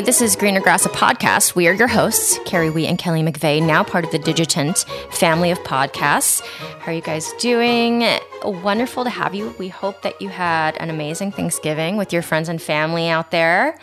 Hi, 0.00 0.04
this 0.04 0.22
is 0.22 0.34
Greener 0.34 0.60
Grass, 0.60 0.86
a 0.86 0.88
podcast. 0.88 1.54
We 1.54 1.68
are 1.68 1.74
your 1.74 1.86
hosts, 1.86 2.38
Carrie 2.46 2.70
Wheat 2.70 2.86
and 2.86 2.98
Kelly 2.98 3.20
McVeigh, 3.20 3.62
now 3.62 3.84
part 3.84 4.02
of 4.02 4.10
the 4.10 4.18
Digitent 4.18 4.78
family 5.10 5.50
of 5.50 5.58
podcasts. 5.58 6.40
How 6.78 6.90
are 6.90 6.94
you 6.94 7.02
guys 7.02 7.30
doing? 7.34 8.06
Wonderful 8.42 9.04
to 9.04 9.10
have 9.10 9.34
you. 9.34 9.54
We 9.58 9.68
hope 9.68 10.00
that 10.00 10.22
you 10.22 10.30
had 10.30 10.78
an 10.78 10.88
amazing 10.88 11.32
Thanksgiving 11.32 11.98
with 11.98 12.14
your 12.14 12.22
friends 12.22 12.48
and 12.48 12.62
family 12.62 13.10
out 13.10 13.30
there. 13.30 13.78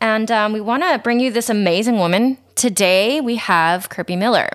And 0.00 0.30
um, 0.30 0.52
we 0.52 0.60
want 0.60 0.84
to 0.84 0.96
bring 1.02 1.18
you 1.18 1.32
this 1.32 1.50
amazing 1.50 1.98
woman. 1.98 2.38
Today 2.54 3.20
we 3.20 3.36
have 3.36 3.88
Kirby 3.88 4.14
Miller. 4.14 4.50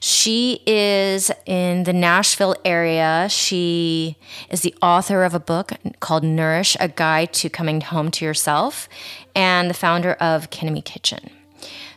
She 0.00 0.62
is 0.66 1.30
in 1.46 1.84
the 1.84 1.92
Nashville 1.92 2.56
area. 2.64 3.26
She 3.30 4.16
is 4.50 4.60
the 4.60 4.74
author 4.82 5.24
of 5.24 5.34
a 5.34 5.40
book 5.40 5.72
called 6.00 6.24
Nourish 6.24 6.76
A 6.78 6.88
Guide 6.88 7.32
to 7.34 7.48
Coming 7.48 7.80
Home 7.80 8.10
to 8.12 8.24
Yourself 8.24 8.88
and 9.34 9.68
the 9.68 9.74
founder 9.74 10.14
of 10.14 10.50
Kinemy 10.50 10.84
Kitchen. 10.84 11.30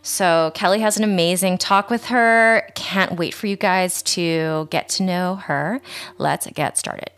So, 0.02 0.52
Kelly 0.54 0.82
has 0.82 0.98
an 0.98 1.04
amazing 1.04 1.58
talk 1.58 1.90
with 1.90 2.06
her. 2.06 2.70
Can't 2.76 3.14
wait 3.14 3.34
for 3.34 3.48
you 3.48 3.56
guys 3.56 4.04
to 4.04 4.68
get 4.70 4.88
to 4.90 5.04
know 5.04 5.36
her. 5.36 5.82
Let's 6.20 6.46
get 6.48 6.78
started. 6.78 7.10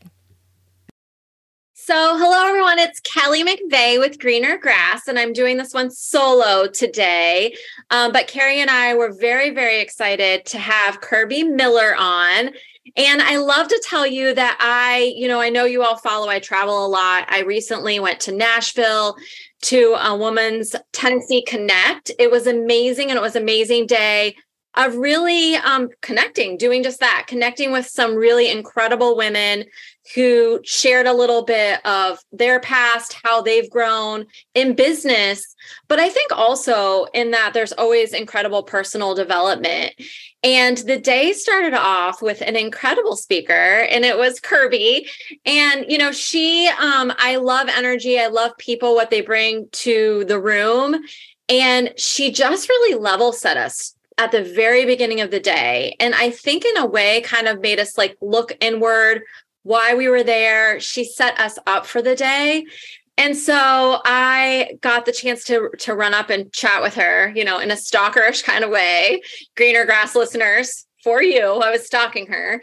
So, 1.73 2.17
hello 2.17 2.45
everyone. 2.45 2.79
It's 2.79 2.99
Kelly 2.99 3.45
McVeigh 3.45 3.97
with 3.97 4.19
Greener 4.19 4.57
Grass, 4.57 5.07
and 5.07 5.17
I'm 5.17 5.31
doing 5.31 5.55
this 5.55 5.73
one 5.73 5.89
solo 5.89 6.67
today. 6.67 7.55
Um, 7.91 8.11
but 8.11 8.27
Carrie 8.27 8.59
and 8.59 8.69
I 8.69 8.93
were 8.93 9.13
very, 9.13 9.51
very 9.51 9.79
excited 9.79 10.45
to 10.47 10.57
have 10.57 10.99
Kirby 10.99 11.43
Miller 11.43 11.95
on. 11.97 12.51
And 12.95 13.21
I 13.21 13.37
love 13.37 13.67
to 13.67 13.83
tell 13.85 14.07
you 14.07 14.33
that 14.33 14.57
I, 14.59 15.13
you 15.15 15.27
know, 15.27 15.39
I 15.39 15.49
know 15.49 15.65
you 15.65 15.83
all 15.83 15.97
follow, 15.97 16.27
I 16.27 16.39
travel 16.39 16.85
a 16.85 16.87
lot. 16.87 17.25
I 17.29 17.41
recently 17.41 17.99
went 17.99 18.19
to 18.21 18.31
Nashville 18.31 19.15
to 19.63 19.95
a 19.99 20.15
woman's 20.15 20.75
Tennessee 20.93 21.43
Connect. 21.43 22.11
It 22.19 22.31
was 22.31 22.47
amazing 22.47 23.09
and 23.09 23.17
it 23.17 23.21
was 23.21 23.35
amazing 23.35 23.87
day 23.87 24.35
of 24.75 24.95
really 24.95 25.55
um, 25.55 25.89
connecting, 26.01 26.57
doing 26.57 26.83
just 26.83 26.99
that, 26.99 27.25
connecting 27.27 27.71
with 27.71 27.87
some 27.87 28.15
really 28.15 28.51
incredible 28.51 29.17
women 29.17 29.65
who 30.15 30.61
shared 30.63 31.05
a 31.05 31.13
little 31.13 31.43
bit 31.43 31.85
of 31.85 32.19
their 32.31 32.59
past, 32.59 33.17
how 33.23 33.41
they've 33.41 33.69
grown 33.69 34.25
in 34.53 34.75
business. 34.75 35.55
But 35.87 35.99
I 35.99 36.09
think 36.09 36.31
also 36.31 37.05
in 37.13 37.31
that 37.31 37.53
there's 37.53 37.73
always 37.73 38.13
incredible 38.13 38.63
personal 38.63 39.15
development. 39.15 39.93
And 40.43 40.77
the 40.77 40.99
day 40.99 41.33
started 41.33 41.73
off 41.73 42.21
with 42.21 42.41
an 42.41 42.55
incredible 42.55 43.17
speaker, 43.17 43.51
and 43.53 44.05
it 44.05 44.17
was 44.17 44.39
Kirby. 44.39 45.07
And, 45.45 45.85
you 45.89 45.97
know, 45.97 46.11
she, 46.11 46.69
um, 46.79 47.11
I 47.17 47.37
love 47.37 47.67
energy, 47.67 48.19
I 48.19 48.27
love 48.27 48.51
people, 48.57 48.95
what 48.95 49.09
they 49.09 49.21
bring 49.21 49.67
to 49.71 50.23
the 50.25 50.39
room. 50.39 51.03
And 51.49 51.93
she 51.97 52.31
just 52.31 52.69
really 52.69 52.99
level 52.99 53.33
set 53.33 53.57
us 53.57 53.96
at 54.17 54.31
the 54.31 54.43
very 54.43 54.85
beginning 54.85 55.21
of 55.21 55.31
the 55.31 55.39
day. 55.39 55.95
And 55.99 56.15
I 56.15 56.31
think, 56.31 56.65
in 56.65 56.77
a 56.77 56.85
way, 56.85 57.21
kind 57.21 57.47
of 57.47 57.61
made 57.61 57.79
us 57.79 57.97
like 57.97 58.17
look 58.21 58.55
inward, 58.59 59.21
why 59.63 59.93
we 59.93 60.07
were 60.07 60.23
there. 60.23 60.79
She 60.79 61.03
set 61.03 61.39
us 61.39 61.59
up 61.67 61.85
for 61.85 62.01
the 62.01 62.15
day. 62.15 62.65
And 63.19 63.35
so 63.35 63.99
I 64.05 64.77
got 64.81 65.05
the 65.05 65.11
chance 65.11 65.43
to 65.45 65.69
to 65.79 65.95
run 65.95 66.13
up 66.13 66.29
and 66.29 66.51
chat 66.53 66.81
with 66.81 66.93
her, 66.95 67.31
you 67.35 67.43
know, 67.43 67.59
in 67.59 67.71
a 67.71 67.75
stalkerish 67.75 68.43
kind 68.43 68.63
of 68.63 68.69
way. 68.69 69.21
Greener 69.55 69.85
grass 69.85 70.15
listeners, 70.15 70.87
for 71.07 71.21
you. 71.23 71.41
I 71.41 71.71
was 71.71 71.85
stalking 71.85 72.27
her. 72.27 72.61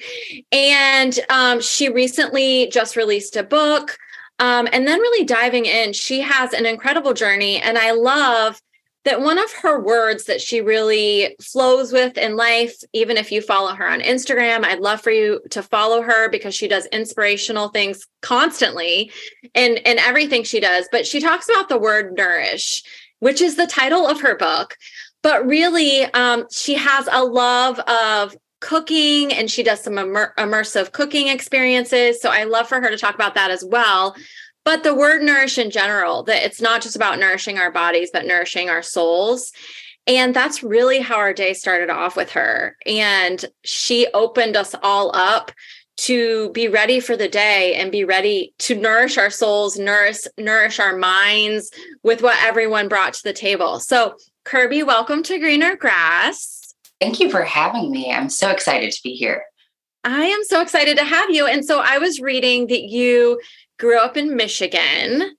And 0.52 1.18
um, 1.30 1.62
she 1.62 1.88
recently 1.88 2.68
just 2.68 2.94
released 2.94 3.36
a 3.36 3.42
book. 3.42 3.96
Um, 4.38 4.68
and 4.70 4.86
then 4.86 5.00
really 5.00 5.24
diving 5.24 5.64
in, 5.64 5.94
she 5.94 6.20
has 6.20 6.52
an 6.52 6.66
incredible 6.66 7.14
journey. 7.14 7.62
And 7.62 7.78
I 7.78 7.92
love 7.92 8.60
that 9.04 9.20
one 9.20 9.38
of 9.38 9.52
her 9.52 9.78
words 9.78 10.24
that 10.24 10.40
she 10.40 10.60
really 10.60 11.36
flows 11.40 11.92
with 11.92 12.16
in 12.16 12.36
life, 12.36 12.74
even 12.92 13.16
if 13.16 13.30
you 13.30 13.42
follow 13.42 13.74
her 13.74 13.86
on 13.86 14.00
Instagram, 14.00 14.64
I'd 14.64 14.80
love 14.80 15.02
for 15.02 15.10
you 15.10 15.40
to 15.50 15.62
follow 15.62 16.02
her 16.02 16.30
because 16.30 16.54
she 16.54 16.68
does 16.68 16.86
inspirational 16.86 17.68
things 17.68 18.06
constantly 18.22 19.12
in, 19.52 19.76
in 19.76 19.98
everything 19.98 20.42
she 20.42 20.58
does. 20.58 20.88
But 20.90 21.06
she 21.06 21.20
talks 21.20 21.48
about 21.48 21.68
the 21.68 21.78
word 21.78 22.16
nourish, 22.16 22.82
which 23.18 23.42
is 23.42 23.56
the 23.56 23.66
title 23.66 24.06
of 24.06 24.22
her 24.22 24.36
book. 24.36 24.76
But 25.22 25.46
really, 25.46 26.04
um, 26.04 26.46
she 26.50 26.74
has 26.74 27.08
a 27.10 27.24
love 27.24 27.78
of 27.80 28.34
cooking 28.60 29.34
and 29.34 29.50
she 29.50 29.62
does 29.62 29.82
some 29.82 29.98
immer- 29.98 30.32
immersive 30.38 30.92
cooking 30.92 31.28
experiences. 31.28 32.22
So 32.22 32.30
I 32.30 32.44
love 32.44 32.68
for 32.68 32.80
her 32.80 32.88
to 32.88 32.96
talk 32.96 33.14
about 33.14 33.34
that 33.34 33.50
as 33.50 33.62
well 33.62 34.16
but 34.64 34.82
the 34.82 34.94
word 34.94 35.22
nourish 35.22 35.58
in 35.58 35.70
general 35.70 36.22
that 36.24 36.44
it's 36.44 36.60
not 36.60 36.82
just 36.82 36.96
about 36.96 37.18
nourishing 37.18 37.58
our 37.58 37.70
bodies 37.70 38.10
but 38.12 38.26
nourishing 38.26 38.68
our 38.68 38.82
souls. 38.82 39.52
And 40.06 40.34
that's 40.34 40.62
really 40.62 41.00
how 41.00 41.16
our 41.16 41.32
day 41.32 41.54
started 41.54 41.88
off 41.88 42.14
with 42.16 42.30
her. 42.32 42.76
And 42.84 43.42
she 43.64 44.06
opened 44.12 44.56
us 44.56 44.74
all 44.82 45.14
up 45.16 45.50
to 45.96 46.50
be 46.50 46.68
ready 46.68 47.00
for 47.00 47.16
the 47.16 47.28
day 47.28 47.74
and 47.74 47.92
be 47.92 48.04
ready 48.04 48.52
to 48.58 48.74
nourish 48.74 49.16
our 49.16 49.30
souls 49.30 49.78
nourish 49.78 50.22
nourish 50.36 50.80
our 50.80 50.96
minds 50.96 51.70
with 52.02 52.20
what 52.20 52.36
everyone 52.42 52.88
brought 52.88 53.14
to 53.14 53.22
the 53.22 53.32
table. 53.32 53.78
So 53.78 54.16
kirby 54.44 54.82
welcome 54.82 55.22
to 55.22 55.38
greener 55.38 55.76
grass. 55.76 56.74
Thank 57.00 57.20
you 57.20 57.30
for 57.30 57.42
having 57.42 57.90
me. 57.90 58.12
I'm 58.12 58.28
so 58.28 58.50
excited 58.50 58.92
to 58.92 59.00
be 59.02 59.14
here. 59.14 59.44
I 60.02 60.24
am 60.24 60.44
so 60.44 60.60
excited 60.60 60.98
to 60.98 61.04
have 61.04 61.30
you. 61.30 61.46
And 61.46 61.64
so 61.64 61.80
i 61.80 61.98
was 61.98 62.20
reading 62.20 62.66
that 62.66 62.82
you 62.82 63.40
grew 63.78 63.98
up 63.98 64.16
in 64.16 64.36
Michigan. 64.36 65.36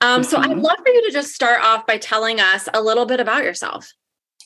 Um, 0.00 0.22
mm-hmm. 0.22 0.30
So 0.30 0.38
I'd 0.38 0.50
mm-hmm. 0.50 0.60
love 0.60 0.78
for 0.78 0.88
you 0.88 1.06
to 1.06 1.12
just 1.12 1.34
start 1.34 1.62
off 1.62 1.86
by 1.86 1.98
telling 1.98 2.40
us 2.40 2.68
a 2.72 2.80
little 2.80 3.06
bit 3.06 3.20
about 3.20 3.42
yourself. 3.42 3.92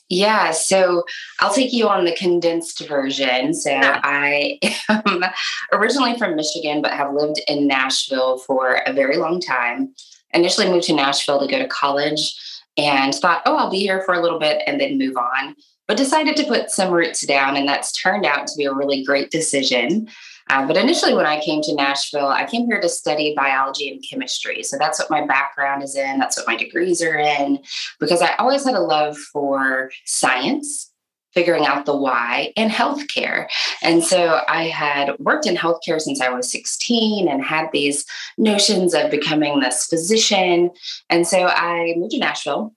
Yeah, 0.09 0.51
so 0.51 1.03
I'll 1.39 1.53
take 1.53 1.73
you 1.73 1.87
on 1.87 2.05
the 2.05 2.15
condensed 2.15 2.87
version. 2.87 3.53
So 3.53 3.71
yeah. 3.71 4.01
I 4.03 4.59
am 4.89 5.23
originally 5.71 6.17
from 6.17 6.35
Michigan, 6.35 6.81
but 6.81 6.91
have 6.91 7.13
lived 7.13 7.41
in 7.47 7.67
Nashville 7.67 8.37
for 8.39 8.81
a 8.85 8.93
very 8.93 9.17
long 9.17 9.39
time. 9.39 9.93
Initially 10.33 10.69
moved 10.69 10.85
to 10.87 10.93
Nashville 10.93 11.39
to 11.39 11.47
go 11.47 11.59
to 11.59 11.67
college 11.67 12.35
and 12.77 13.13
thought, 13.13 13.43
oh, 13.45 13.55
I'll 13.55 13.71
be 13.71 13.79
here 13.79 14.01
for 14.01 14.13
a 14.13 14.21
little 14.21 14.39
bit 14.39 14.61
and 14.67 14.79
then 14.79 14.97
move 14.97 15.15
on. 15.15 15.55
But 15.87 15.97
decided 15.97 16.35
to 16.37 16.45
put 16.45 16.71
some 16.71 16.93
roots 16.93 17.25
down, 17.25 17.57
and 17.57 17.67
that's 17.67 17.91
turned 17.91 18.25
out 18.25 18.47
to 18.47 18.57
be 18.57 18.65
a 18.65 18.73
really 18.73 19.03
great 19.03 19.31
decision. 19.31 20.07
Uh, 20.49 20.67
but 20.67 20.77
initially, 20.77 21.13
when 21.13 21.25
I 21.25 21.41
came 21.41 21.61
to 21.63 21.75
Nashville, 21.75 22.27
I 22.27 22.45
came 22.45 22.65
here 22.65 22.81
to 22.81 22.89
study 22.89 23.33
biology 23.35 23.89
and 23.89 24.03
chemistry. 24.07 24.63
So 24.63 24.77
that's 24.77 24.99
what 24.99 25.09
my 25.09 25.25
background 25.25 25.83
is 25.83 25.95
in, 25.95 26.19
that's 26.19 26.37
what 26.37 26.47
my 26.47 26.55
degrees 26.55 27.01
are 27.01 27.17
in, 27.17 27.59
because 27.99 28.21
I 28.21 28.35
always 28.35 28.65
had 28.65 28.75
a 28.75 28.81
love 28.81 29.17
for 29.17 29.91
science. 30.05 30.89
Figuring 31.33 31.65
out 31.65 31.87
the 31.87 31.97
why 31.97 32.53
and 32.55 32.69
healthcare. 32.69 33.47
And 33.81 34.03
so 34.03 34.41
I 34.47 34.65
had 34.65 35.17
worked 35.17 35.47
in 35.47 35.55
healthcare 35.55 35.99
since 35.99 36.21
I 36.21 36.29
was 36.29 36.51
16 36.51 37.27
and 37.27 37.43
had 37.43 37.69
these 37.73 38.05
notions 38.37 38.93
of 38.93 39.09
becoming 39.09 39.59
this 39.59 39.87
physician. 39.87 40.69
And 41.09 41.25
so 41.25 41.47
I 41.47 41.95
moved 41.97 42.11
to 42.11 42.19
Nashville, 42.19 42.75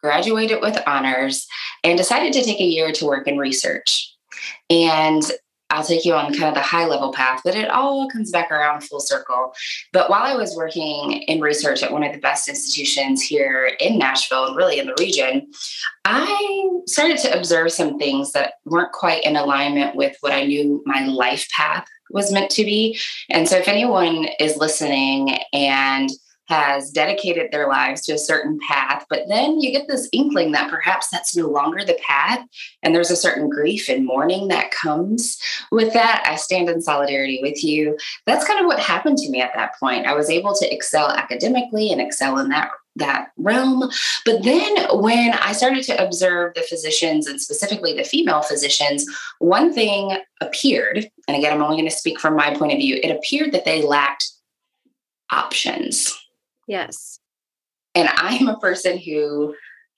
graduated 0.00 0.60
with 0.60 0.80
honors, 0.86 1.48
and 1.82 1.98
decided 1.98 2.32
to 2.34 2.44
take 2.44 2.60
a 2.60 2.64
year 2.64 2.92
to 2.92 3.06
work 3.06 3.26
in 3.26 3.38
research. 3.38 4.14
And 4.70 5.24
I'll 5.70 5.84
take 5.84 6.04
you 6.04 6.14
on 6.14 6.32
kind 6.32 6.44
of 6.44 6.54
the 6.54 6.60
high 6.60 6.86
level 6.86 7.12
path, 7.12 7.40
but 7.44 7.56
it 7.56 7.68
all 7.70 8.08
comes 8.08 8.30
back 8.30 8.52
around 8.52 8.84
full 8.84 9.00
circle. 9.00 9.52
But 9.92 10.08
while 10.08 10.22
I 10.22 10.36
was 10.36 10.56
working 10.56 11.12
in 11.22 11.40
research 11.40 11.82
at 11.82 11.92
one 11.92 12.04
of 12.04 12.12
the 12.12 12.20
best 12.20 12.48
institutions 12.48 13.20
here 13.20 13.72
in 13.80 13.98
Nashville 13.98 14.46
and 14.46 14.56
really 14.56 14.78
in 14.78 14.86
the 14.86 14.96
region, 14.98 15.50
I 16.04 16.70
started 16.86 17.18
to 17.18 17.36
observe 17.36 17.72
some 17.72 17.98
things 17.98 18.32
that 18.32 18.54
weren't 18.64 18.92
quite 18.92 19.24
in 19.24 19.36
alignment 19.36 19.96
with 19.96 20.16
what 20.20 20.32
I 20.32 20.44
knew 20.44 20.82
my 20.86 21.04
life 21.04 21.48
path 21.50 21.86
was 22.10 22.32
meant 22.32 22.50
to 22.52 22.64
be. 22.64 22.98
And 23.28 23.48
so, 23.48 23.56
if 23.56 23.66
anyone 23.66 24.28
is 24.38 24.56
listening 24.56 25.38
and 25.52 26.10
has 26.48 26.90
dedicated 26.90 27.50
their 27.50 27.68
lives 27.68 28.02
to 28.02 28.12
a 28.12 28.18
certain 28.18 28.58
path, 28.66 29.04
but 29.10 29.24
then 29.28 29.60
you 29.60 29.72
get 29.72 29.88
this 29.88 30.08
inkling 30.12 30.52
that 30.52 30.70
perhaps 30.70 31.08
that's 31.10 31.36
no 31.36 31.48
longer 31.48 31.84
the 31.84 31.98
path. 32.06 32.44
And 32.82 32.94
there's 32.94 33.10
a 33.10 33.16
certain 33.16 33.48
grief 33.48 33.88
and 33.88 34.06
mourning 34.06 34.48
that 34.48 34.70
comes 34.70 35.38
with 35.70 35.92
that. 35.92 36.24
I 36.26 36.36
stand 36.36 36.68
in 36.68 36.80
solidarity 36.80 37.40
with 37.42 37.64
you. 37.64 37.96
That's 38.26 38.46
kind 38.46 38.60
of 38.60 38.66
what 38.66 38.78
happened 38.78 39.18
to 39.18 39.30
me 39.30 39.40
at 39.40 39.54
that 39.54 39.78
point. 39.78 40.06
I 40.06 40.14
was 40.14 40.30
able 40.30 40.54
to 40.54 40.72
excel 40.72 41.10
academically 41.10 41.90
and 41.90 42.00
excel 42.00 42.38
in 42.38 42.48
that 42.50 42.70
that 42.98 43.28
realm. 43.36 43.90
But 44.24 44.42
then 44.42 44.74
when 44.90 45.34
I 45.34 45.52
started 45.52 45.84
to 45.84 46.02
observe 46.02 46.54
the 46.54 46.62
physicians 46.62 47.26
and 47.26 47.38
specifically 47.38 47.92
the 47.92 48.04
female 48.04 48.40
physicians, 48.40 49.04
one 49.38 49.74
thing 49.74 50.16
appeared, 50.40 51.06
and 51.28 51.36
again, 51.36 51.52
I'm 51.52 51.62
only 51.62 51.76
going 51.76 51.90
to 51.90 51.94
speak 51.94 52.18
from 52.18 52.36
my 52.36 52.54
point 52.54 52.72
of 52.72 52.78
view, 52.78 52.98
it 53.02 53.10
appeared 53.10 53.52
that 53.52 53.66
they 53.66 53.82
lacked 53.82 54.30
options 55.30 56.18
Yes. 56.66 57.20
And 57.94 58.08
I'm 58.16 58.48
a 58.48 58.58
person 58.58 58.98
who 58.98 59.54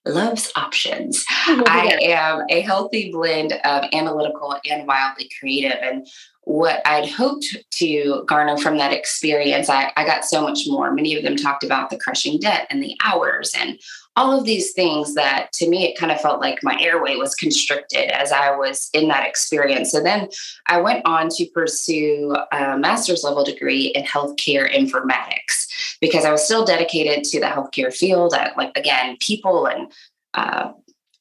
loves 0.06 0.52
options. 0.56 1.24
I 1.28 1.98
am 2.02 2.44
a 2.48 2.60
healthy 2.60 3.10
blend 3.10 3.52
of 3.52 3.84
analytical 3.92 4.56
and 4.68 4.86
wildly 4.86 5.30
creative. 5.38 5.78
And 5.82 6.06
what 6.42 6.80
I'd 6.86 7.10
hoped 7.10 7.56
to 7.72 8.24
garner 8.26 8.56
from 8.56 8.78
that 8.78 8.92
experience, 8.92 9.68
I, 9.68 9.92
I 9.96 10.06
got 10.06 10.24
so 10.24 10.42
much 10.42 10.60
more. 10.66 10.92
Many 10.94 11.16
of 11.16 11.24
them 11.24 11.36
talked 11.36 11.64
about 11.64 11.90
the 11.90 11.98
crushing 11.98 12.38
debt 12.38 12.66
and 12.70 12.82
the 12.82 12.96
hours 13.04 13.52
and 13.58 13.78
all 14.18 14.36
of 14.36 14.44
these 14.44 14.72
things 14.72 15.14
that 15.14 15.52
to 15.52 15.68
me, 15.68 15.84
it 15.84 15.96
kind 15.96 16.10
of 16.10 16.20
felt 16.20 16.40
like 16.40 16.58
my 16.64 16.76
airway 16.80 17.14
was 17.14 17.36
constricted 17.36 18.10
as 18.10 18.32
I 18.32 18.50
was 18.56 18.90
in 18.92 19.06
that 19.08 19.24
experience. 19.24 19.92
So 19.92 20.02
then 20.02 20.28
I 20.66 20.80
went 20.80 21.06
on 21.06 21.28
to 21.36 21.46
pursue 21.54 22.34
a 22.50 22.76
master's 22.76 23.22
level 23.22 23.44
degree 23.44 23.86
in 23.94 24.02
healthcare 24.02 24.68
informatics 24.68 25.68
because 26.00 26.24
I 26.24 26.32
was 26.32 26.42
still 26.42 26.64
dedicated 26.64 27.22
to 27.30 27.38
the 27.38 27.46
healthcare 27.46 27.94
field. 27.94 28.34
At, 28.34 28.56
like, 28.56 28.76
again, 28.76 29.16
people 29.20 29.66
and 29.66 29.92
uh, 30.34 30.72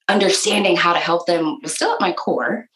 understanding 0.08 0.76
how 0.76 0.94
to 0.94 1.00
help 1.00 1.28
them 1.28 1.60
was 1.62 1.76
still 1.76 1.94
at 1.94 2.02
my 2.02 2.14
core. 2.14 2.68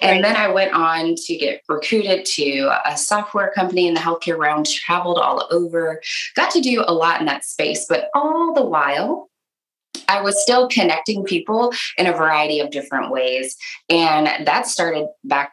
And 0.00 0.24
then 0.24 0.36
I 0.36 0.48
went 0.48 0.72
on 0.72 1.16
to 1.16 1.36
get 1.36 1.60
recruited 1.68 2.24
to 2.24 2.72
a 2.86 2.96
software 2.96 3.52
company 3.54 3.88
in 3.88 3.94
the 3.94 4.00
healthcare 4.00 4.38
realm, 4.38 4.64
traveled 4.64 5.18
all 5.18 5.46
over, 5.50 6.00
got 6.34 6.50
to 6.52 6.62
do 6.62 6.82
a 6.86 6.94
lot 6.94 7.20
in 7.20 7.26
that 7.26 7.44
space. 7.44 7.84
But 7.86 8.08
all 8.14 8.54
the 8.54 8.64
while, 8.64 9.28
I 10.08 10.20
was 10.20 10.40
still 10.40 10.68
connecting 10.68 11.24
people 11.24 11.72
in 11.98 12.06
a 12.06 12.12
variety 12.12 12.60
of 12.60 12.70
different 12.70 13.10
ways. 13.10 13.56
And 13.88 14.46
that 14.46 14.66
started 14.66 15.08
back 15.24 15.52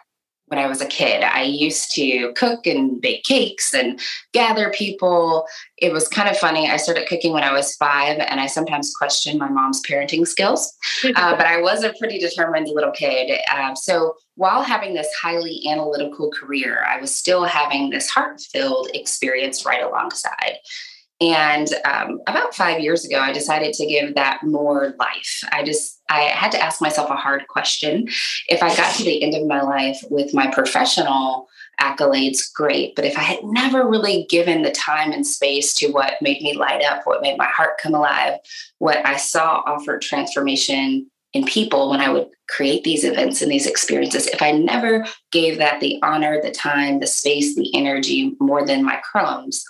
when 0.54 0.64
I 0.64 0.68
was 0.68 0.82
a 0.82 0.86
kid. 0.86 1.24
I 1.24 1.42
used 1.42 1.92
to 1.94 2.32
cook 2.34 2.68
and 2.68 3.02
bake 3.02 3.24
cakes 3.24 3.74
and 3.74 4.00
gather 4.34 4.70
people. 4.70 5.48
It 5.78 5.92
was 5.92 6.08
kind 6.08 6.30
of 6.30 6.38
funny. 6.38 6.70
I 6.70 6.78
started 6.78 7.08
cooking 7.08 7.34
when 7.34 7.42
I 7.44 7.52
was 7.52 7.76
five, 7.76 8.20
and 8.20 8.40
I 8.40 8.46
sometimes 8.46 8.94
questioned 8.94 9.40
my 9.40 9.50
mom's 9.50 9.82
parenting 9.82 10.28
skills, 10.28 10.72
uh, 11.16 11.36
but 11.36 11.48
I 11.48 11.60
was 11.60 11.84
a 11.84 11.94
pretty 11.98 12.20
determined 12.20 12.68
little 12.70 12.92
kid. 12.92 13.40
Uh, 13.50 13.74
so 13.74 14.14
while 14.36 14.62
having 14.62 14.94
this 14.94 15.12
highly 15.20 15.64
analytical 15.68 16.30
career, 16.30 16.86
I 16.88 17.00
was 17.00 17.14
still 17.14 17.46
having 17.46 17.90
this 17.90 18.10
heart 18.10 18.40
filled 18.40 18.90
experience 18.94 19.66
right 19.66 19.84
alongside. 19.84 20.58
And 21.32 21.70
um, 21.86 22.20
about 22.28 22.54
five 22.54 22.82
years 22.82 23.06
ago, 23.06 23.20
I 23.20 23.32
decided 23.32 23.74
to 23.76 23.86
give 23.86 24.16
that 24.16 24.44
more 24.44 24.94
life. 25.00 25.42
I 25.52 25.64
just, 25.64 26.02
I 26.10 26.22
had 26.22 26.52
to 26.52 26.62
ask 26.62 26.82
myself 26.82 27.10
a 27.10 27.16
hard 27.16 27.48
question. 27.48 28.10
If 28.50 28.62
I 28.62 28.76
got 28.76 28.94
to 28.96 29.04
the 29.04 29.24
end 29.24 29.34
of 29.34 29.48
my 29.48 29.62
life 29.62 30.04
with 30.10 30.34
my 30.34 30.52
professional 30.52 31.48
accolades, 31.80 32.54
great. 32.54 32.96
But 32.96 33.06
if 33.06 33.18
I 33.18 33.22
had 33.22 33.44
never 33.44 33.88
really 33.88 34.26
given 34.30 34.64
the 34.64 34.72
time 34.72 35.12
and 35.12 35.26
space 35.26 35.74
to 35.76 35.92
what 35.92 36.22
made 36.22 36.42
me 36.42 36.58
light 36.58 36.84
up, 36.84 37.06
what 37.06 37.22
made 37.22 37.38
my 37.38 37.48
heart 37.48 37.80
come 37.82 37.96
alive, 37.96 38.40
what 38.80 39.06
I 39.06 39.16
saw 39.16 39.64
offered 39.66 40.02
transformation 40.02 41.10
in 41.32 41.46
people 41.46 41.90
when 41.90 42.02
I 42.02 42.10
would 42.10 42.28
create 42.50 42.84
these 42.84 43.04
events 43.04 43.42
and 43.42 43.52
these 43.52 43.66
experiences, 43.66 44.28
if 44.28 44.42
I 44.42 44.52
never 44.52 45.06
gave 45.32 45.58
that 45.58 45.80
the 45.80 46.00
honor, 46.04 46.42
the 46.42 46.52
time, 46.52 47.00
the 47.00 47.08
space, 47.08 47.56
the 47.56 47.74
energy 47.74 48.36
more 48.40 48.66
than 48.66 48.84
my 48.84 48.98
crumbs, 48.98 49.66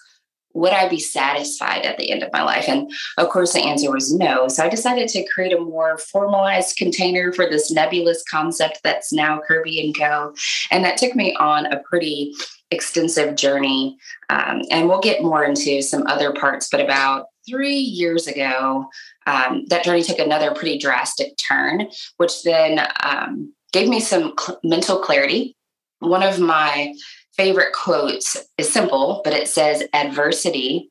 would 0.53 0.71
I 0.71 0.88
be 0.88 1.00
satisfied 1.00 1.85
at 1.85 1.97
the 1.97 2.11
end 2.11 2.23
of 2.23 2.31
my 2.31 2.44
life? 2.44 2.65
And 2.67 2.91
of 3.17 3.29
course, 3.29 3.53
the 3.53 3.61
answer 3.61 3.91
was 3.91 4.13
no. 4.13 4.47
So 4.47 4.63
I 4.63 4.69
decided 4.69 5.09
to 5.09 5.25
create 5.25 5.53
a 5.53 5.59
more 5.59 5.97
formalized 5.97 6.77
container 6.77 7.31
for 7.33 7.50
this 7.50 7.71
nebulous 7.71 8.23
concept 8.29 8.81
that's 8.83 9.11
now 9.11 9.41
Kirby 9.47 9.83
and 9.83 9.97
Co. 9.97 10.33
And 10.71 10.83
that 10.85 10.97
took 10.97 11.15
me 11.15 11.35
on 11.35 11.65
a 11.65 11.79
pretty 11.79 12.33
extensive 12.71 13.35
journey. 13.35 13.97
Um, 14.29 14.61
and 14.71 14.88
we'll 14.88 15.01
get 15.01 15.21
more 15.21 15.44
into 15.44 15.81
some 15.81 16.05
other 16.07 16.33
parts, 16.33 16.67
but 16.69 16.81
about 16.81 17.27
three 17.47 17.75
years 17.75 18.27
ago, 18.27 18.88
um, 19.27 19.65
that 19.67 19.83
journey 19.83 20.03
took 20.03 20.19
another 20.19 20.53
pretty 20.53 20.77
drastic 20.77 21.38
turn, 21.38 21.88
which 22.17 22.44
then 22.44 22.85
um, 23.03 23.53
gave 23.71 23.88
me 23.88 24.00
some 24.00 24.33
cl- 24.39 24.59
mental 24.63 25.00
clarity. 25.00 25.55
One 26.00 26.23
of 26.23 26.39
my 26.39 26.94
favorite 27.35 27.74
quotes 27.74 28.38
is 28.57 28.71
simple, 28.71 29.21
but 29.24 29.33
it 29.33 29.47
says 29.47 29.83
adversity 29.94 30.89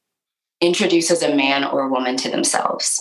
introduces 0.61 1.23
a 1.23 1.35
man 1.35 1.65
or 1.65 1.83
a 1.83 1.89
woman 1.89 2.17
to 2.17 2.31
themselves. 2.31 3.01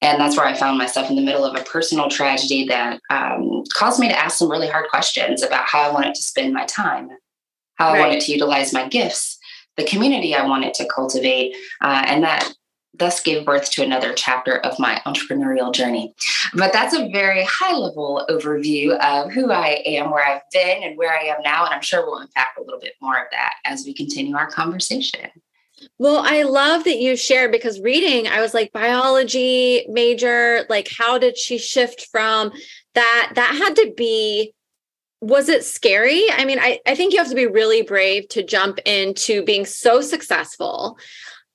And 0.00 0.20
that's 0.20 0.36
where 0.36 0.46
I 0.46 0.54
found 0.54 0.78
myself 0.78 1.08
in 1.08 1.16
the 1.16 1.22
middle 1.22 1.44
of 1.44 1.54
a 1.54 1.64
personal 1.64 2.10
tragedy 2.10 2.66
that 2.66 3.00
um, 3.08 3.62
caused 3.72 4.00
me 4.00 4.08
to 4.08 4.18
ask 4.18 4.36
some 4.36 4.50
really 4.50 4.68
hard 4.68 4.88
questions 4.90 5.42
about 5.42 5.64
how 5.64 5.88
I 5.88 5.92
wanted 5.92 6.16
to 6.16 6.22
spend 6.22 6.52
my 6.52 6.66
time, 6.66 7.08
how 7.76 7.92
right. 7.92 7.98
I 7.98 8.00
wanted 8.00 8.20
to 8.22 8.32
utilize 8.32 8.72
my 8.72 8.88
gifts, 8.88 9.38
the 9.76 9.84
community 9.84 10.34
I 10.34 10.44
wanted 10.44 10.74
to 10.74 10.88
cultivate, 10.88 11.54
uh, 11.80 12.04
and 12.08 12.24
that 12.24 12.52
thus 12.94 13.20
gave 13.20 13.46
birth 13.46 13.70
to 13.70 13.82
another 13.82 14.12
chapter 14.12 14.58
of 14.58 14.78
my 14.78 15.00
entrepreneurial 15.06 15.72
journey. 15.72 16.14
But 16.54 16.72
that's 16.72 16.94
a 16.94 17.10
very 17.10 17.44
high 17.44 17.74
level 17.74 18.24
overview 18.28 18.98
of 18.98 19.32
who 19.32 19.50
I 19.50 19.82
am, 19.86 20.10
where 20.10 20.26
I've 20.26 20.42
been, 20.52 20.82
and 20.82 20.98
where 20.98 21.12
I 21.12 21.24
am 21.24 21.42
now. 21.42 21.64
And 21.64 21.74
I'm 21.74 21.82
sure 21.82 22.04
we'll 22.04 22.18
unpack 22.18 22.54
a 22.58 22.62
little 22.62 22.80
bit 22.80 22.94
more 23.00 23.18
of 23.18 23.26
that 23.30 23.54
as 23.64 23.84
we 23.84 23.94
continue 23.94 24.36
our 24.36 24.50
conversation. 24.50 25.30
Well, 25.98 26.22
I 26.24 26.42
love 26.42 26.84
that 26.84 26.98
you 26.98 27.16
shared 27.16 27.50
because 27.50 27.80
reading, 27.80 28.28
I 28.28 28.40
was 28.40 28.54
like 28.54 28.72
biology 28.72 29.84
major, 29.88 30.64
like 30.68 30.88
how 30.96 31.18
did 31.18 31.36
she 31.36 31.58
shift 31.58 32.06
from 32.12 32.52
that? 32.94 33.32
That 33.34 33.54
had 33.56 33.76
to 33.76 33.92
be 33.96 34.54
was 35.20 35.48
it 35.48 35.64
scary? 35.64 36.26
I 36.32 36.44
mean, 36.44 36.58
I, 36.58 36.80
I 36.84 36.96
think 36.96 37.12
you 37.12 37.20
have 37.20 37.28
to 37.28 37.36
be 37.36 37.46
really 37.46 37.82
brave 37.82 38.28
to 38.30 38.42
jump 38.42 38.80
into 38.84 39.44
being 39.44 39.64
so 39.64 40.00
successful 40.00 40.98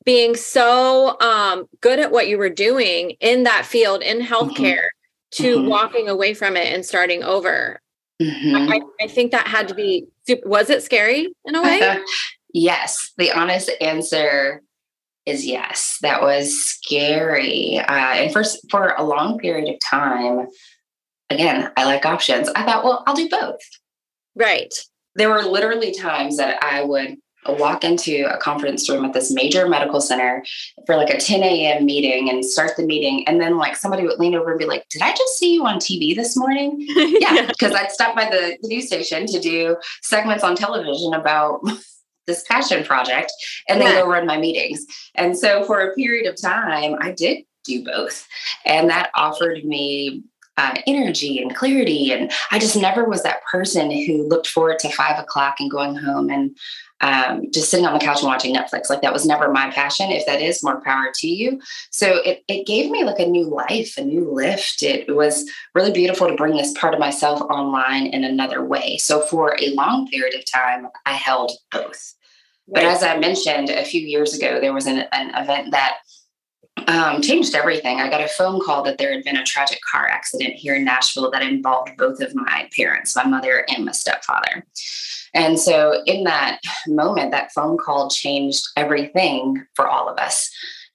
being 0.07 0.37
so 0.37 1.19
um, 1.19 1.67
good 1.81 1.99
at 1.99 2.13
what 2.13 2.29
you 2.29 2.37
were 2.37 2.49
doing 2.49 3.17
in 3.19 3.43
that 3.43 3.65
field 3.65 4.01
in 4.01 4.19
mm-hmm. 4.19 4.33
healthcare 4.33 4.87
mm-hmm. 4.87 5.43
to 5.43 5.57
mm-hmm. 5.57 5.67
walking 5.67 6.07
away 6.07 6.33
from 6.33 6.55
it 6.55 6.73
and 6.73 6.85
starting 6.85 7.23
over. 7.23 7.81
Mm-hmm. 8.21 8.71
I, 8.71 8.79
I, 9.01 9.07
think 9.07 9.33
that 9.33 9.47
had 9.47 9.67
to 9.67 9.75
be, 9.75 10.07
was 10.45 10.69
it 10.69 10.81
scary 10.81 11.27
in 11.43 11.55
a 11.55 11.61
way? 11.61 11.99
yes. 12.53 13.11
The 13.17 13.33
honest 13.33 13.69
answer 13.81 14.63
is 15.25 15.45
yes. 15.45 15.97
That 16.01 16.21
was 16.21 16.57
scary. 16.57 17.77
Uh, 17.77 17.91
and 17.91 18.31
for, 18.31 18.45
for 18.71 18.95
a 18.97 19.03
long 19.03 19.37
period 19.37 19.67
of 19.67 19.77
time, 19.81 20.47
again, 21.29 21.69
I 21.75 21.83
like 21.83 22.05
options. 22.05 22.47
I 22.55 22.63
thought, 22.63 22.85
well, 22.85 23.03
I'll 23.05 23.13
do 23.13 23.27
both. 23.27 23.59
Right. 24.37 24.73
There 25.15 25.29
were 25.29 25.43
literally 25.43 25.93
times 25.93 26.37
that 26.37 26.63
I 26.63 26.81
would 26.81 27.17
walk 27.53 27.83
into 27.83 28.25
a 28.31 28.37
conference 28.37 28.89
room 28.89 29.05
at 29.05 29.13
this 29.13 29.31
major 29.31 29.67
medical 29.67 30.01
center 30.01 30.43
for 30.85 30.95
like 30.95 31.09
a 31.09 31.17
10 31.17 31.43
a.m. 31.43 31.85
meeting 31.85 32.29
and 32.29 32.43
start 32.43 32.71
the 32.77 32.85
meeting. 32.85 33.27
And 33.27 33.39
then 33.39 33.57
like 33.57 33.75
somebody 33.75 34.03
would 34.03 34.19
lean 34.19 34.35
over 34.35 34.51
and 34.51 34.59
be 34.59 34.65
like, 34.65 34.87
Did 34.89 35.01
I 35.01 35.11
just 35.11 35.37
see 35.37 35.53
you 35.53 35.65
on 35.65 35.79
TV 35.79 36.15
this 36.15 36.35
morning? 36.37 36.75
yeah, 37.19 37.45
because 37.47 37.73
I'd 37.73 37.91
stop 37.91 38.15
by 38.15 38.25
the 38.25 38.57
news 38.63 38.87
station 38.87 39.25
to 39.27 39.39
do 39.39 39.77
segments 40.01 40.43
on 40.43 40.55
television 40.55 41.13
about 41.13 41.61
this 42.27 42.43
passion 42.43 42.83
project 42.83 43.31
and 43.69 43.79
then 43.81 43.93
yeah. 43.93 44.01
go 44.01 44.09
run 44.09 44.27
my 44.27 44.37
meetings. 44.37 44.85
And 45.15 45.37
so 45.37 45.63
for 45.63 45.79
a 45.79 45.95
period 45.95 46.27
of 46.27 46.39
time, 46.39 46.95
I 46.99 47.11
did 47.11 47.45
do 47.63 47.83
both. 47.83 48.27
And 48.65 48.89
that 48.89 49.09
offered 49.13 49.63
me 49.63 50.23
uh, 50.57 50.75
energy 50.85 51.39
and 51.39 51.55
clarity. 51.55 52.11
And 52.11 52.31
I 52.51 52.59
just 52.59 52.75
never 52.75 53.05
was 53.05 53.23
that 53.23 53.43
person 53.45 53.91
who 53.91 54.27
looked 54.27 54.47
forward 54.47 54.79
to 54.79 54.91
five 54.91 55.19
o'clock 55.19 55.55
and 55.59 55.71
going 55.71 55.95
home 55.95 56.29
and 56.29 56.57
um, 56.99 57.51
just 57.51 57.69
sitting 57.69 57.85
on 57.85 57.93
the 57.93 58.03
couch 58.03 58.19
and 58.19 58.27
watching 58.27 58.55
Netflix. 58.55 58.89
Like 58.89 59.01
that 59.01 59.13
was 59.13 59.25
never 59.25 59.51
my 59.51 59.69
passion. 59.69 60.09
If 60.09 60.25
that 60.25 60.41
is, 60.41 60.63
more 60.63 60.81
power 60.81 61.11
to 61.13 61.27
you. 61.27 61.61
So 61.91 62.15
it, 62.25 62.43
it 62.47 62.65
gave 62.65 62.89
me 62.89 63.03
like 63.03 63.19
a 63.19 63.27
new 63.27 63.45
life, 63.45 63.97
a 63.97 64.03
new 64.03 64.31
lift. 64.31 64.81
It 64.81 65.15
was 65.15 65.49
really 65.75 65.91
beautiful 65.91 66.27
to 66.27 66.35
bring 66.35 66.57
this 66.57 66.73
part 66.73 66.93
of 66.93 66.99
myself 66.99 67.41
online 67.41 68.07
in 68.07 68.23
another 68.23 68.65
way. 68.65 68.97
So 68.97 69.21
for 69.21 69.55
a 69.59 69.73
long 69.75 70.07
period 70.07 70.35
of 70.35 70.43
time, 70.51 70.87
I 71.05 71.13
held 71.13 71.51
both. 71.71 72.15
Right. 72.67 72.81
But 72.81 72.85
as 72.85 73.03
I 73.03 73.17
mentioned 73.17 73.69
a 73.69 73.85
few 73.85 74.01
years 74.01 74.33
ago, 74.33 74.59
there 74.59 74.73
was 74.73 74.87
an, 74.87 75.05
an 75.11 75.35
event 75.35 75.71
that 75.71 75.99
um, 76.87 77.21
changed 77.21 77.55
everything. 77.55 77.99
I 77.99 78.09
got 78.09 78.21
a 78.21 78.27
phone 78.27 78.61
call 78.63 78.83
that 78.83 78.97
there 78.97 79.11
had 79.11 79.23
been 79.23 79.37
a 79.37 79.43
tragic 79.43 79.79
car 79.91 80.07
accident 80.07 80.53
here 80.53 80.75
in 80.75 80.85
Nashville 80.85 81.31
that 81.31 81.41
involved 81.41 81.97
both 81.97 82.21
of 82.21 82.35
my 82.35 82.69
parents, 82.75 83.15
my 83.15 83.25
mother 83.25 83.65
and 83.69 83.85
my 83.85 83.91
stepfather. 83.91 84.65
And 85.33 85.59
so, 85.59 86.01
in 86.05 86.23
that 86.23 86.59
moment, 86.87 87.31
that 87.31 87.51
phone 87.51 87.77
call 87.77 88.09
changed 88.09 88.65
everything 88.75 89.65
for 89.75 89.87
all 89.87 90.07
of 90.07 90.17
us. 90.17 90.49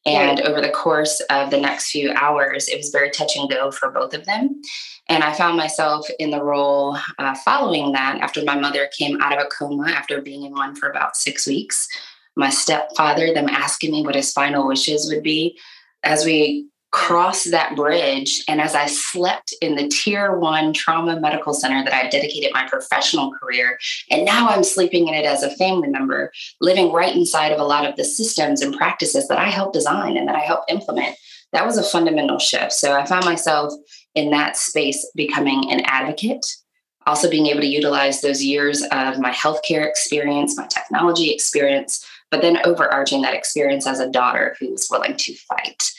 And 0.05 0.41
over 0.41 0.61
the 0.61 0.71
course 0.71 1.21
of 1.31 1.51
the 1.51 1.61
next 1.61 1.91
few 1.91 2.12
hours, 2.12 2.69
it 2.69 2.77
was 2.77 2.91
very 2.91 3.11
touch 3.11 3.37
and 3.37 3.49
go 3.49 3.71
for 3.71 3.91
both 3.91 4.15
of 4.15 4.25
them. 4.25 4.61
And 5.09 5.23
I 5.23 5.33
found 5.33 5.57
myself 5.57 6.09
in 6.19 6.31
the 6.31 6.43
role 6.43 6.99
uh, 7.19 7.35
following 7.45 7.93
that 7.93 8.19
after 8.21 8.43
my 8.45 8.59
mother 8.59 8.89
came 8.99 9.21
out 9.21 9.37
of 9.37 9.45
a 9.45 9.49
coma 9.49 9.91
after 9.91 10.21
being 10.21 10.45
in 10.45 10.53
one 10.53 10.75
for 10.75 10.89
about 10.89 11.17
six 11.17 11.47
weeks. 11.47 11.87
My 12.35 12.51
stepfather, 12.51 13.33
them 13.33 13.49
asking 13.49 13.93
me 13.93 14.03
what 14.03 14.15
his 14.15 14.33
final 14.33 14.67
wishes 14.67 15.07
would 15.12 15.23
be. 15.23 15.59
As 16.04 16.25
we 16.25 16.68
cross 16.92 17.44
that 17.44 17.75
bridge. 17.75 18.44
And 18.47 18.61
as 18.61 18.75
I 18.75 18.87
slept 18.87 19.54
in 19.62 19.76
the 19.76 19.88
tier 19.88 20.37
one 20.37 20.75
trauma 20.75 21.18
medical 21.18 21.54
center 21.54 21.82
that 21.82 21.94
I 21.94 22.09
dedicated 22.09 22.52
my 22.52 22.68
professional 22.68 23.32
career, 23.32 23.78
and 24.11 24.25
now 24.25 24.49
I'm 24.49 24.62
sleeping 24.62 25.09
in 25.09 25.14
it 25.14 25.25
as 25.25 25.42
a 25.42 25.56
family 25.56 25.88
member, 25.88 26.30
living 26.61 26.92
right 26.92 27.16
inside 27.16 27.50
of 27.50 27.59
a 27.59 27.64
lot 27.64 27.87
of 27.87 27.97
the 27.97 28.04
systems 28.04 28.61
and 28.61 28.76
practices 28.76 29.26
that 29.28 29.38
I 29.38 29.49
help 29.49 29.73
design 29.73 30.18
and 30.18 30.28
that 30.28 30.37
I 30.37 30.40
help 30.40 30.64
implement. 30.68 31.16
That 31.52 31.66
was 31.66 31.78
a 31.78 31.82
fundamental 31.82 32.38
shift. 32.38 32.73
So 32.73 32.92
I 32.92 33.06
found 33.06 33.25
myself 33.25 33.73
in 34.14 34.30
that 34.30 34.56
space 34.56 35.11
becoming 35.16 35.73
an 35.73 35.80
advocate, 35.87 36.47
also 37.06 37.28
being 37.28 37.47
able 37.47 37.61
to 37.61 37.66
utilize 37.66 38.21
those 38.21 38.44
years 38.44 38.82
of 38.92 39.18
my 39.18 39.30
healthcare 39.30 39.88
experience, 39.88 40.59
my 40.59 40.66
technology 40.66 41.30
experience, 41.30 42.06
but 42.33 42.41
then 42.41 42.59
overarching 42.65 43.23
that 43.23 43.35
experience 43.35 43.87
as 43.87 44.01
a 44.01 44.11
daughter 44.11 44.57
who 44.59 44.71
was 44.71 44.89
willing 44.91 45.17
to 45.19 45.35
fight. 45.35 45.93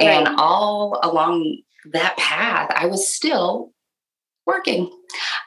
Right. 0.00 0.08
And 0.08 0.28
all 0.38 0.98
along 1.02 1.58
that 1.92 2.16
path, 2.16 2.72
I 2.74 2.86
was 2.86 3.06
still 3.06 3.70
working. 4.46 4.90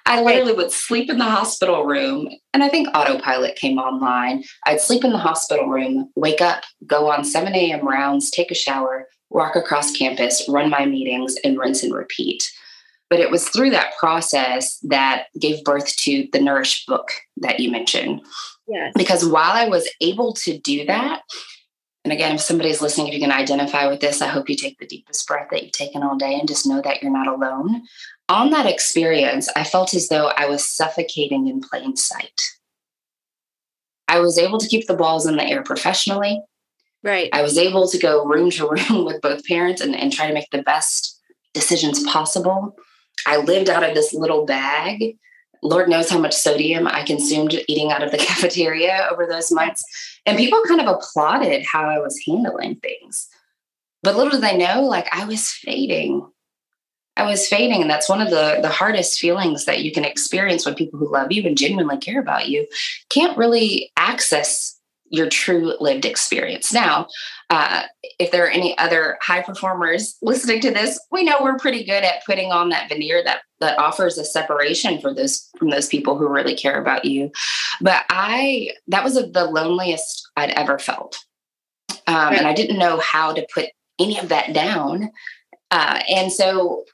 I 0.06 0.22
literally 0.22 0.54
would 0.54 0.72
sleep 0.72 1.10
in 1.10 1.18
the 1.18 1.26
hospital 1.26 1.86
room, 1.86 2.30
and 2.54 2.64
I 2.64 2.70
think 2.70 2.88
autopilot 2.96 3.56
came 3.56 3.80
online. 3.80 4.44
I'd 4.66 4.80
sleep 4.80 5.04
in 5.04 5.12
the 5.12 5.18
hospital 5.18 5.68
room, 5.68 6.12
wake 6.16 6.40
up, 6.40 6.64
go 6.86 7.12
on 7.12 7.26
7 7.26 7.54
a.m. 7.54 7.88
rounds, 7.88 8.32
take 8.32 8.52
a 8.52 8.56
shower, 8.56 9.08
walk 9.30 9.56
across 9.56 9.92
campus, 9.92 10.48
run 10.48 10.70
my 10.70 10.86
meetings, 10.86 11.36
and 11.44 11.58
rinse 11.58 11.84
and 11.84 11.94
repeat. 11.94 12.50
But 13.10 13.20
it 13.20 13.32
was 13.32 13.50
through 13.50 13.72
that 13.72 13.94
process 14.00 14.78
that 14.84 15.26
gave 15.40 15.64
birth 15.64 15.96
to 15.98 16.28
the 16.32 16.40
Nourish 16.40 16.86
book 16.86 17.10
that 17.38 17.60
you 17.60 17.72
mentioned. 17.72 18.22
Yes. 18.68 18.94
Because 18.96 19.26
while 19.26 19.54
I 19.54 19.68
was 19.68 19.90
able 20.02 20.34
to 20.34 20.58
do 20.58 20.86
that, 20.86 21.22
and 22.04 22.14
again, 22.14 22.36
if 22.36 22.42
somebody's 22.42 22.82
listening, 22.82 23.08
if 23.08 23.14
you 23.14 23.20
can 23.20 23.32
identify 23.32 23.88
with 23.88 24.00
this, 24.00 24.22
I 24.22 24.28
hope 24.28 24.50
you 24.50 24.56
take 24.56 24.78
the 24.80 24.88
deepest 24.88 25.28
breath 25.28 25.50
that 25.52 25.64
you've 25.64 25.74
taken 25.74 26.04
all 26.04 26.16
day 26.16 26.40
and 26.40 26.48
just 26.48 26.66
know 26.66 26.82
that 26.82 27.02
you're 27.02 27.12
not 27.12 27.28
alone. 27.28 27.82
On 28.30 28.50
that 28.52 28.66
experience, 28.66 29.50
I 29.56 29.64
felt 29.64 29.94
as 29.94 30.08
though 30.08 30.32
I 30.38 30.48
was 30.48 30.66
suffocating 30.66 31.48
in 31.48 31.62
plain 31.62 31.96
sight. 31.96 32.44
I 34.08 34.20
was 34.20 34.38
able 34.38 34.58
to 34.58 34.68
keep 34.68 34.88
the 34.88 34.96
balls 34.96 35.26
in 35.26 35.36
the 35.36 35.44
air 35.44 35.64
professionally. 35.64 36.42
Right. 37.04 37.30
I 37.34 37.42
was 37.42 37.58
able 37.58 37.88
to 37.90 37.98
go 37.98 38.26
room 38.26 38.52
to 38.52 38.70
room 38.90 39.06
with 39.06 39.22
both 39.22 39.46
parents 39.46 39.82
and, 39.82 39.96
and 39.96 40.12
try 40.12 40.28
to 40.28 40.34
make 40.34 40.50
the 40.52 40.64
best 40.64 41.22
decisions 41.54 42.04
possible. 42.04 42.78
I 43.26 43.38
lived 43.38 43.70
out 43.70 43.84
of 43.84 43.96
this 43.96 44.14
little 44.14 44.46
bag. 44.46 45.18
Lord 45.62 45.90
knows 45.90 46.10
how 46.10 46.20
much 46.20 46.36
sodium 46.36 46.88
I 46.88 47.04
consumed 47.04 47.60
eating 47.68 47.92
out 47.92 48.04
of 48.04 48.12
the 48.12 48.18
cafeteria 48.30 49.08
over 49.12 49.26
those 49.26 49.52
months. 49.52 49.84
And 50.26 50.38
people 50.38 50.62
kind 50.68 50.82
of 50.82 50.88
applauded 50.88 51.66
how 51.66 51.84
I 51.84 52.00
was 52.00 52.20
handling 52.26 52.76
things. 52.78 53.28
But 54.04 54.16
little 54.16 54.32
did 54.32 54.42
they 54.42 54.58
know, 54.58 54.84
like 54.84 55.08
I 55.12 55.26
was 55.26 55.52
fading. 55.52 56.28
I 57.16 57.24
was 57.24 57.48
fading. 57.48 57.82
And 57.82 57.90
that's 57.90 58.10
one 58.10 58.22
of 58.22 58.30
the, 58.30 58.60
the 58.62 58.70
hardest 58.70 59.20
feelings 59.20 59.66
that 59.66 59.84
you 59.84 59.92
can 59.92 60.06
experience 60.06 60.66
when 60.66 60.76
people 60.76 61.00
who 61.00 61.12
love 61.12 61.32
you 61.32 61.44
and 61.46 61.58
genuinely 61.58 61.98
care 61.98 62.20
about 62.20 62.48
you 62.48 62.68
can't 63.10 63.38
really 63.38 63.92
access 63.98 64.77
your 65.10 65.30
true 65.30 65.74
lived 65.80 66.06
experience. 66.06 66.74
Now, 66.74 67.08
uh, 67.50 67.84
if 68.20 68.32
there 68.32 68.46
are 68.46 68.50
any 68.50 68.78
other 68.78 69.18
high 69.22 69.42
performers 69.42 70.18
listening 70.22 70.60
to 70.62 70.72
this, 70.72 71.00
we 71.12 71.24
know 71.24 71.38
we're 71.42 71.58
pretty 71.58 71.84
good 71.84 72.04
at 72.04 72.26
putting 72.26 72.52
on 72.52 72.70
that 72.70 72.90
veneer 72.90 73.24
that 73.24 73.42
that 73.60 73.80
offers 73.80 74.18
a 74.18 74.26
separation 74.26 75.00
for 75.00 75.14
those 75.14 75.50
from 75.58 75.70
those 75.70 75.88
people 75.88 76.18
who 76.18 76.28
really 76.28 76.56
care 76.56 76.80
about 76.82 77.06
you. 77.06 77.32
But 77.82 78.04
I 78.10 78.72
that 78.88 79.04
was 79.04 79.16
the 79.16 79.46
loneliest 79.46 80.30
I'd 80.36 80.52
ever 80.52 80.80
felt, 80.80 81.18
um, 82.08 82.34
and 82.34 82.48
I 82.48 82.54
didn't 82.54 82.80
know 82.80 83.00
how 83.00 83.34
to 83.34 83.48
put 83.54 83.68
any 84.00 84.20
of 84.20 84.30
that 84.30 84.54
down. 84.54 85.12
Uh, 85.72 86.00
and 86.10 86.32
so 86.32 86.86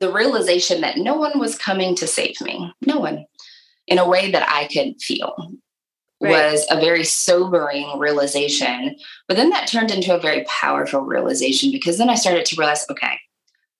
the 0.00 0.12
realization 0.12 0.80
that 0.82 0.98
no 0.98 1.14
one 1.16 1.38
was 1.38 1.56
coming 1.56 1.94
to 1.96 2.06
save 2.06 2.40
me, 2.40 2.72
no 2.86 2.98
one, 2.98 3.24
in 3.86 3.98
a 3.98 4.08
way 4.08 4.30
that 4.30 4.48
I 4.48 4.66
could 4.68 5.00
feel 5.00 5.54
right. 6.24 6.52
was 6.52 6.66
a 6.70 6.80
very 6.80 7.04
sobering 7.04 7.98
realization. 7.98 8.96
But 9.28 9.36
then 9.36 9.50
that 9.50 9.68
turned 9.68 9.90
into 9.90 10.14
a 10.14 10.20
very 10.20 10.44
powerful 10.44 11.00
realization 11.02 11.70
because 11.70 11.98
then 11.98 12.10
I 12.10 12.14
started 12.14 12.44
to 12.46 12.56
realize 12.56 12.86
okay, 12.90 13.18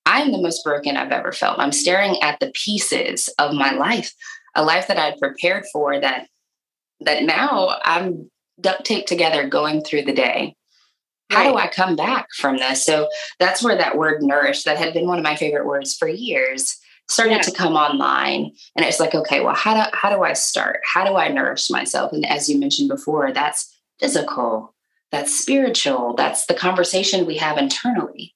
I'm 0.07 0.33
the 0.33 0.41
most 0.41 0.63
broken 0.65 0.97
I've 0.97 1.13
ever 1.13 1.33
felt. 1.33 1.59
I'm 1.59 1.73
staring 1.73 2.21
at 2.23 2.41
the 2.41 2.53
pieces 2.55 3.29
of 3.39 3.55
my 3.55 3.73
life, 3.73 4.13
a 4.55 4.65
life 4.65 4.89
that 4.89 4.99
I'd 4.99 5.19
prepared 5.19 5.65
for 5.73 6.01
that 6.01 6.29
that 7.01 7.25
now 7.25 7.77
I'm 7.83 8.31
duct 8.61 8.85
taped 8.85 9.09
together 9.09 9.49
going 9.49 9.83
through 9.83 10.03
the 10.03 10.13
day. 10.13 10.55
How 11.31 11.41
right. 11.41 11.51
do 11.51 11.57
I 11.57 11.67
come 11.69 11.97
back 11.97 12.29
from 12.37 12.59
this? 12.59 12.85
So 12.85 13.09
that's 13.39 13.63
where 13.63 13.77
that 13.77 13.97
word 13.97 14.23
nourish, 14.23 14.63
that 14.65 14.77
had 14.77 14.93
been 14.93 15.07
one 15.07 15.19
of 15.19 15.25
my 15.25 15.37
favorite 15.37 15.67
words 15.67 15.97
for 15.97 16.07
years, 16.07 16.77
started 17.09 17.37
yeah. 17.37 17.43
to 17.43 17.53
come 17.53 17.75
online. 17.75 18.53
And 18.77 18.85
it's 18.85 19.01
like 19.01 19.15
okay 19.15 19.41
well 19.41 19.55
how 19.55 19.75
do 19.75 19.91
how 19.97 20.15
do 20.15 20.23
i 20.23 20.33
start? 20.33 20.81
How 20.85 21.05
do 21.05 21.17
i 21.17 21.29
nourish 21.29 21.71
myself? 21.71 22.13
And 22.13 22.27
as 22.27 22.49
you 22.49 22.59
mentioned 22.59 22.89
before 22.89 23.33
that's 23.33 23.75
physical 24.01 24.75
that's 25.13 25.39
spiritual 25.39 26.15
that's 26.15 26.47
the 26.47 26.55
conversation 26.55 27.27
we 27.27 27.37
have 27.37 27.59
internally. 27.59 28.35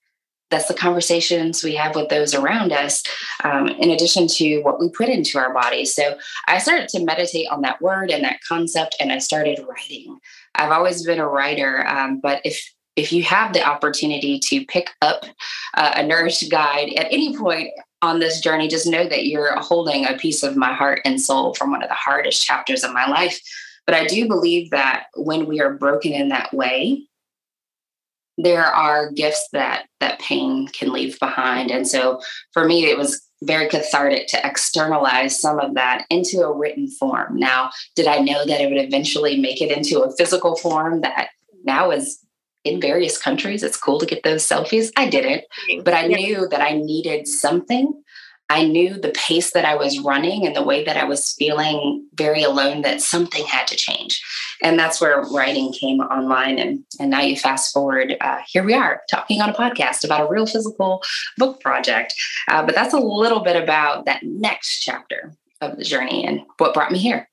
That's 0.51 0.69
the 0.69 0.75
conversations 0.75 1.63
we 1.63 1.75
have 1.75 1.95
with 1.95 2.09
those 2.09 2.33
around 2.33 2.73
us 2.73 3.03
um, 3.45 3.69
in 3.69 3.91
addition 3.91 4.27
to 4.29 4.61
what 4.61 4.81
we 4.81 4.89
put 4.89 5.11
into 5.11 5.39
our 5.39 5.53
bodies 5.53 5.95
so 5.95 6.17
i 6.47 6.59
started 6.59 6.89
to 6.91 7.05
meditate 7.05 7.49
on 7.51 7.61
that 7.63 7.83
word 7.83 8.11
and 8.11 8.25
that 8.25 8.41
concept 8.49 8.97
and 9.01 9.13
i 9.13 9.19
started 9.19 9.65
writing. 9.69 10.19
I've 10.55 10.73
always 10.73 11.05
been 11.05 11.19
a 11.19 11.29
writer 11.29 11.87
um, 11.87 12.21
but 12.21 12.41
if 12.45 12.73
if 12.99 13.13
you 13.13 13.23
have 13.23 13.53
the 13.53 13.63
opportunity 13.63 14.41
to 14.41 14.65
pick 14.67 14.91
up 15.03 15.25
uh, 15.75 15.93
a 15.95 16.03
nourish 16.05 16.43
guide 16.49 16.93
at 16.95 17.07
any 17.13 17.37
point 17.37 17.71
on 18.03 18.21
this 18.21 18.41
journey, 18.41 18.69
just 18.69 18.87
know 18.87 19.09
that 19.09 19.27
you're 19.27 19.59
holding 19.59 20.07
a 20.07 20.17
piece 20.17 20.43
of 20.43 20.57
my 20.57 20.73
heart 20.73 21.01
and 21.05 21.21
soul 21.21 21.55
from 21.55 21.71
one 21.71 21.83
of 21.83 21.89
the 21.89 21.95
hardest 21.95 22.45
chapters 22.45 22.85
of 22.85 22.93
my 22.93 23.07
life. 23.07 23.41
But 23.87 23.95
I 23.95 24.07
do 24.07 24.29
believe 24.29 24.71
that 24.71 25.07
when 25.17 25.47
we 25.47 25.61
are 25.61 25.75
broken 25.75 26.13
in 26.13 26.29
that 26.29 26.53
way, 26.53 27.09
there 28.37 28.65
are 28.65 29.11
gifts 29.11 29.49
that 29.53 29.87
that 29.99 30.21
pain 30.21 30.69
can 30.69 30.93
leave 30.93 31.19
behind. 31.19 31.71
And 31.71 31.89
so 31.89 32.21
for 32.53 32.65
me, 32.65 32.85
it 32.85 32.97
was 32.97 33.21
very 33.43 33.69
cathartic 33.69 34.29
to 34.29 34.47
externalize 34.47 35.41
some 35.41 35.59
of 35.59 35.75
that 35.75 36.05
into 36.11 36.43
a 36.43 36.53
written 36.53 36.89
form. 36.89 37.37
Now, 37.37 37.71
did 37.97 38.07
I 38.07 38.19
know 38.19 38.45
that 38.45 38.61
it 38.61 38.69
would 38.69 38.85
eventually 38.85 39.39
make 39.39 39.61
it 39.61 39.77
into 39.77 40.03
a 40.03 40.15
physical 40.17 40.57
form 40.57 41.01
that 41.01 41.31
now 41.65 41.91
is 41.91 42.19
in 42.69 42.81
various 42.81 43.19
countries. 43.19 43.63
It's 43.63 43.77
cool 43.77 43.99
to 43.99 44.07
get 44.07 44.23
those 44.23 44.47
selfies. 44.47 44.91
I 44.97 45.09
didn't, 45.09 45.45
but 45.85 45.95
I 45.95 46.07
knew 46.07 46.49
that 46.49 46.61
I 46.61 46.73
needed 46.73 47.27
something. 47.27 48.03
I 48.51 48.65
knew 48.65 48.99
the 48.99 49.11
pace 49.11 49.51
that 49.53 49.67
I 49.67 49.75
was 49.75 49.99
running 49.99 50.47
and 50.47 50.57
the 50.57 50.63
way 50.63 50.83
that 50.85 50.97
I 50.97 51.05
was 51.05 51.35
feeling 51.35 52.07
very 52.15 52.43
alone 52.43 52.81
that 52.81 53.03
something 53.03 53.45
had 53.45 53.67
to 53.67 53.77
change. 53.77 54.23
And 54.63 54.79
that's 54.79 55.01
where 55.03 55.21
writing 55.21 55.71
came 55.73 56.01
online. 56.01 56.59
And, 56.59 56.83
and 56.99 57.11
now 57.11 57.21
you 57.21 57.37
fast 57.37 57.75
forward, 57.75 58.17
uh, 58.23 58.39
here 58.47 58.65
we 58.65 58.73
are 58.73 59.03
talking 59.11 59.43
on 59.43 59.51
a 59.51 59.55
podcast 59.55 60.03
about 60.03 60.23
a 60.23 60.33
real 60.33 60.47
physical 60.47 61.03
book 61.37 61.61
project. 61.61 62.15
Uh, 62.49 62.65
but 62.65 62.75
that's 62.75 62.95
a 62.95 62.99
little 62.99 63.41
bit 63.41 63.63
about 63.63 64.07
that 64.07 64.23
next 64.23 64.81
chapter 64.81 65.35
of 65.61 65.77
the 65.77 65.85
journey 65.85 66.27
and 66.27 66.41
what 66.57 66.73
brought 66.73 66.91
me 66.91 66.99
here. 66.99 67.29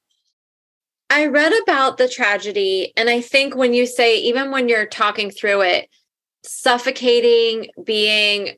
I 1.16 1.28
read 1.28 1.54
about 1.64 1.96
the 1.96 2.10
tragedy, 2.10 2.92
and 2.98 3.10
I 3.10 3.22
think 3.22 3.56
when 3.56 3.74
you 3.74 3.86
say, 3.86 4.20
even 4.24 4.52
when 4.52 4.68
you're 4.68 4.86
talking 4.86 5.32
through 5.32 5.62
it, 5.62 5.88
suffocating, 6.44 7.70
being, 7.82 8.58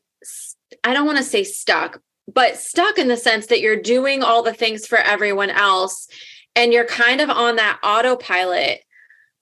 I 0.83 0.95
don't 0.95 1.05
want 1.05 1.19
to 1.19 1.23
say 1.23 1.43
stuck, 1.43 2.01
but 2.27 2.57
stuck 2.57 2.97
in 2.97 3.09
the 3.09 3.15
sense 3.15 3.45
that 3.47 3.61
you're 3.61 3.79
doing 3.79 4.23
all 4.23 4.41
the 4.41 4.55
things 4.55 4.87
for 4.87 4.97
everyone 4.97 5.51
else 5.51 6.07
and 6.55 6.73
you're 6.73 6.87
kind 6.87 7.21
of 7.21 7.29
on 7.29 7.57
that 7.57 7.77
autopilot. 7.83 8.79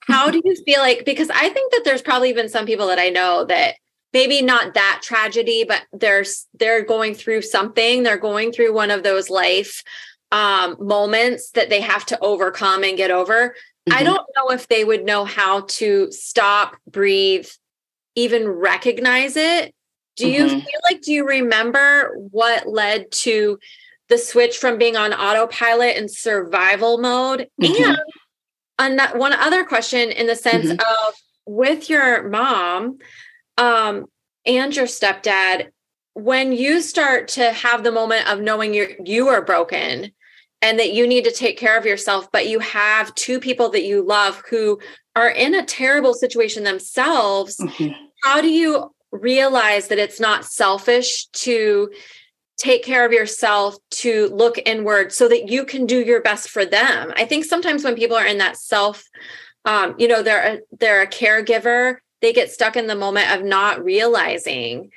How 0.01 0.23
mm-hmm. 0.23 0.31
do 0.31 0.41
you 0.43 0.55
feel 0.65 0.81
like? 0.81 1.05
Because 1.05 1.29
I 1.29 1.47
think 1.47 1.71
that 1.71 1.83
there's 1.85 2.01
probably 2.01 2.33
been 2.33 2.49
some 2.49 2.65
people 2.65 2.87
that 2.87 2.99
I 2.99 3.11
know 3.11 3.45
that 3.45 3.75
maybe 4.11 4.41
not 4.41 4.73
that 4.73 4.99
tragedy, 5.01 5.63
but 5.63 5.83
there's 5.93 6.47
they're 6.53 6.83
going 6.83 7.15
through 7.15 7.43
something. 7.43 8.03
They're 8.03 8.17
going 8.17 8.51
through 8.51 8.73
one 8.73 8.91
of 8.91 9.03
those 9.03 9.29
life 9.29 9.81
um, 10.31 10.75
moments 10.79 11.51
that 11.51 11.69
they 11.69 11.81
have 11.81 12.05
to 12.07 12.19
overcome 12.19 12.83
and 12.83 12.97
get 12.97 13.11
over. 13.11 13.55
Mm-hmm. 13.87 13.93
I 13.93 14.03
don't 14.03 14.25
know 14.35 14.49
if 14.49 14.67
they 14.67 14.83
would 14.83 15.05
know 15.05 15.25
how 15.25 15.61
to 15.61 16.11
stop, 16.11 16.77
breathe, 16.89 17.47
even 18.15 18.47
recognize 18.47 19.35
it. 19.35 19.73
Do 20.17 20.29
you 20.29 20.45
mm-hmm. 20.45 20.59
feel 20.59 20.79
like, 20.89 21.01
do 21.01 21.11
you 21.11 21.27
remember 21.27 22.15
what 22.31 22.67
led 22.67 23.11
to 23.11 23.59
the 24.07 24.17
switch 24.17 24.57
from 24.57 24.77
being 24.77 24.95
on 24.95 25.13
autopilot 25.13 25.97
and 25.97 26.09
survival 26.09 26.97
mode? 26.97 27.49
Mm-hmm. 27.61 27.93
And 28.79 29.01
one 29.15 29.33
other 29.33 29.63
question 29.63 30.11
in 30.11 30.27
the 30.27 30.35
sense 30.35 30.67
mm-hmm. 30.67 30.79
of 30.79 31.13
with 31.45 31.89
your 31.89 32.29
mom 32.29 32.97
um, 33.57 34.05
and 34.45 34.75
your 34.75 34.85
stepdad, 34.85 35.67
when 36.13 36.53
you 36.53 36.81
start 36.81 37.27
to 37.27 37.51
have 37.51 37.83
the 37.83 37.91
moment 37.91 38.29
of 38.29 38.39
knowing 38.39 38.73
you 38.73 38.95
you 39.03 39.27
are 39.27 39.43
broken 39.43 40.11
and 40.65 40.79
that 40.79 40.93
you 40.93 41.05
need 41.05 41.23
to 41.25 41.31
take 41.31 41.59
care 41.59 41.77
of 41.77 41.85
yourself, 41.85 42.27
but 42.31 42.47
you 42.47 42.57
have 42.57 43.13
two 43.13 43.39
people 43.39 43.69
that 43.69 43.83
you 43.83 44.01
love 44.01 44.41
who 44.49 44.79
are 45.15 45.29
in 45.29 45.53
a 45.53 45.63
terrible 45.63 46.15
situation 46.15 46.63
themselves, 46.63 47.57
mm-hmm. 47.57 47.93
how 48.23 48.41
do 48.41 48.49
you 48.49 48.91
realize 49.11 49.89
that 49.89 49.99
it's 49.99 50.19
not 50.19 50.43
selfish 50.43 51.27
to 51.27 51.91
take 52.57 52.83
care 52.83 53.05
of 53.05 53.11
yourself 53.11 53.75
to 53.91 54.27
look 54.29 54.57
inward 54.65 55.13
so 55.13 55.27
that 55.27 55.49
you 55.49 55.65
can 55.65 55.85
do 55.85 56.03
your 56.03 56.21
best 56.23 56.49
for 56.49 56.65
them? 56.65 57.13
I 57.15 57.25
think 57.25 57.45
sometimes 57.45 57.83
when 57.83 57.95
people 57.95 58.17
are 58.17 58.25
in 58.25 58.39
that 58.39 58.57
self 58.57 59.03
um, 59.65 59.95
you 59.97 60.07
know 60.07 60.21
they're 60.21 60.55
a, 60.55 60.59
they're 60.79 61.01
a 61.01 61.07
caregiver 61.07 61.97
they 62.21 62.31
get 62.33 62.51
stuck 62.51 62.75
in 62.75 62.87
the 62.87 62.95
moment 62.95 63.31
of 63.31 63.43
not 63.43 63.83
realizing 63.83 64.91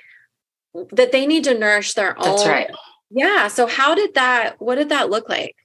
that 0.92 1.10
they 1.10 1.26
need 1.26 1.44
to 1.44 1.58
nourish 1.58 1.94
their 1.94 2.18
own 2.18 2.24
that's 2.24 2.46
right 2.46 2.70
yeah. 3.10 3.48
So 3.48 3.66
how 3.66 3.94
did 3.94 4.14
that, 4.14 4.60
what 4.60 4.76
did 4.76 4.90
that 4.90 5.10
look 5.10 5.28
like? 5.28 5.56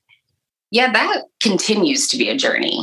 Yeah, 0.72 0.92
that 0.92 1.24
continues 1.40 2.08
to 2.08 2.18
be 2.18 2.30
a 2.30 2.38
journey. 2.38 2.80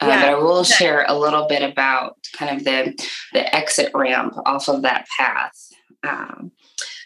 Uh, 0.00 0.06
yeah. 0.06 0.20
but 0.20 0.28
I 0.30 0.34
will 0.34 0.64
share 0.64 1.04
a 1.08 1.18
little 1.18 1.46
bit 1.46 1.62
about 1.62 2.16
kind 2.36 2.56
of 2.56 2.64
the 2.64 2.94
the 3.32 3.54
exit 3.54 3.92
ramp 3.94 4.34
off 4.46 4.68
of 4.68 4.82
that 4.82 5.06
path. 5.16 5.56
Um, 6.02 6.50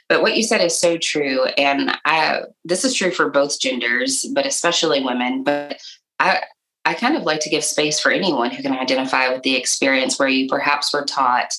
but 0.08 0.22
what 0.22 0.36
you 0.36 0.42
said 0.42 0.60
is 0.60 0.78
so 0.78 0.96
true, 0.96 1.44
and 1.58 1.96
I 2.04 2.42
this 2.64 2.84
is 2.84 2.94
true 2.94 3.10
for 3.10 3.28
both 3.28 3.60
genders, 3.60 4.24
but 4.34 4.46
especially 4.46 5.02
women. 5.02 5.42
But 5.42 5.80
I 6.20 6.42
I 6.84 6.94
kind 6.94 7.16
of 7.16 7.24
like 7.24 7.40
to 7.40 7.50
give 7.50 7.64
space 7.64 7.98
for 8.00 8.10
anyone 8.10 8.50
who 8.50 8.62
can 8.62 8.72
identify 8.72 9.28
with 9.28 9.42
the 9.42 9.56
experience 9.56 10.18
where 10.18 10.28
you 10.28 10.48
perhaps 10.48 10.94
were 10.94 11.04
taught 11.04 11.54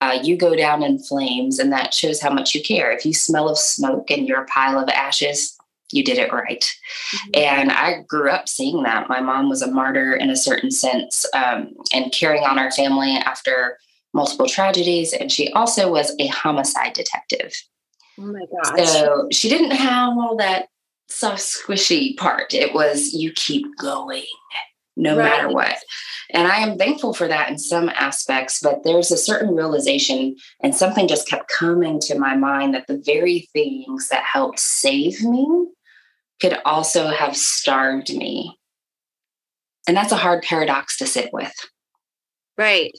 uh, 0.00 0.18
you 0.22 0.36
go 0.36 0.54
down 0.54 0.82
in 0.82 0.98
flames, 0.98 1.58
and 1.58 1.72
that 1.72 1.94
shows 1.94 2.20
how 2.20 2.30
much 2.30 2.54
you 2.54 2.62
care. 2.62 2.90
If 2.90 3.06
you 3.06 3.14
smell 3.14 3.48
of 3.48 3.58
smoke 3.58 4.10
and 4.10 4.28
you're 4.28 4.42
a 4.42 4.46
pile 4.46 4.78
of 4.78 4.88
ashes, 4.90 5.56
you 5.92 6.04
did 6.04 6.18
it 6.18 6.32
right. 6.32 6.62
Mm-hmm. 6.62 7.30
And 7.34 7.72
I 7.72 8.02
grew 8.02 8.30
up 8.30 8.48
seeing 8.48 8.82
that. 8.82 9.08
My 9.08 9.20
mom 9.20 9.48
was 9.48 9.62
a 9.62 9.70
martyr 9.70 10.14
in 10.14 10.30
a 10.30 10.36
certain 10.36 10.70
sense 10.70 11.26
um, 11.32 11.74
and 11.94 12.12
carrying 12.12 12.44
on 12.44 12.58
our 12.58 12.70
family 12.72 13.12
after 13.12 13.78
multiple 14.12 14.48
tragedies. 14.48 15.12
And 15.12 15.30
she 15.30 15.52
also 15.52 15.90
was 15.90 16.14
a 16.18 16.26
homicide 16.26 16.92
detective. 16.92 17.52
Oh 18.18 18.32
my 18.32 18.44
gosh. 18.50 18.88
So 18.88 19.28
she 19.30 19.48
didn't 19.48 19.72
have 19.72 20.18
all 20.18 20.36
that 20.36 20.66
soft, 21.08 21.40
squishy 21.40 22.16
part. 22.16 22.52
It 22.52 22.74
was 22.74 23.12
you 23.12 23.32
keep 23.32 23.66
going 23.78 24.24
no 24.96 25.16
right. 25.16 25.24
matter 25.24 25.48
what. 25.48 25.76
And 26.30 26.48
I 26.48 26.56
am 26.56 26.78
thankful 26.78 27.14
for 27.14 27.28
that 27.28 27.50
in 27.50 27.58
some 27.58 27.88
aspects, 27.90 28.60
but 28.60 28.82
there's 28.82 29.10
a 29.10 29.16
certain 29.16 29.54
realization, 29.54 30.36
and 30.62 30.74
something 30.74 31.06
just 31.06 31.28
kept 31.28 31.48
coming 31.48 32.00
to 32.00 32.18
my 32.18 32.34
mind 32.34 32.74
that 32.74 32.86
the 32.86 33.02
very 33.04 33.48
things 33.52 34.08
that 34.08 34.24
helped 34.24 34.58
save 34.58 35.22
me 35.22 35.68
could 36.40 36.58
also 36.64 37.08
have 37.08 37.36
starved 37.36 38.14
me. 38.14 38.58
And 39.86 39.96
that's 39.96 40.12
a 40.12 40.16
hard 40.16 40.42
paradox 40.42 40.98
to 40.98 41.06
sit 41.06 41.32
with. 41.32 41.54
Right. 42.58 42.92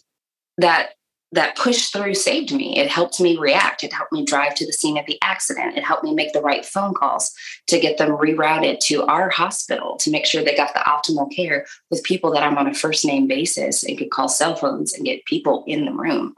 That 0.57 0.91
that 1.33 1.57
push 1.57 1.89
through 1.89 2.13
saved 2.13 2.53
me. 2.53 2.77
It 2.77 2.89
helped 2.89 3.19
me 3.19 3.37
react. 3.37 3.83
It 3.83 3.91
helped 3.91 4.13
me 4.13 4.23
drive 4.23 4.55
to 4.55 4.65
the 4.65 4.71
scene 4.71 4.97
of 4.97 5.05
the 5.05 5.19
accident. 5.21 5.77
It 5.77 5.83
helped 5.83 6.03
me 6.03 6.13
make 6.13 6.31
the 6.31 6.41
right 6.41 6.65
phone 6.65 6.93
calls 6.93 7.33
to 7.67 7.79
get 7.79 7.97
them 7.97 8.11
rerouted 8.11 8.79
to 8.85 9.03
our 9.03 9.29
hospital 9.29 9.97
to 9.97 10.11
make 10.11 10.25
sure 10.25 10.43
they 10.43 10.55
got 10.55 10.73
the 10.73 10.79
optimal 10.79 11.33
care 11.35 11.65
with 11.91 12.03
people 12.03 12.31
that 12.31 12.43
I'm 12.43 12.57
on 12.57 12.67
a 12.67 12.73
first 12.73 13.03
name 13.03 13.27
basis 13.27 13.83
and 13.83 13.97
could 13.97 14.09
call 14.09 14.29
cell 14.29 14.55
phones 14.55 14.93
and 14.93 15.05
get 15.05 15.25
people 15.25 15.65
in 15.67 15.85
the 15.85 15.91
room. 15.91 16.33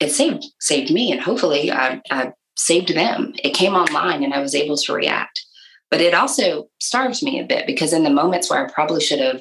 It 0.00 0.10
saved 0.10 0.46
saved 0.60 0.92
me, 0.92 1.12
and 1.12 1.20
hopefully, 1.20 1.70
I, 1.70 2.02
I 2.10 2.32
saved 2.56 2.94
them. 2.94 3.32
It 3.44 3.54
came 3.54 3.74
online, 3.74 4.24
and 4.24 4.34
I 4.34 4.40
was 4.40 4.56
able 4.56 4.76
to 4.76 4.92
react. 4.92 5.44
But 5.88 6.00
it 6.00 6.14
also 6.14 6.68
starved 6.80 7.22
me 7.22 7.38
a 7.38 7.44
bit 7.44 7.64
because 7.66 7.92
in 7.92 8.02
the 8.02 8.10
moments 8.10 8.50
where 8.50 8.66
I 8.66 8.70
probably 8.72 9.00
should 9.00 9.20
have 9.20 9.40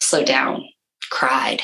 slowed 0.00 0.26
down, 0.26 0.64
cried, 1.10 1.62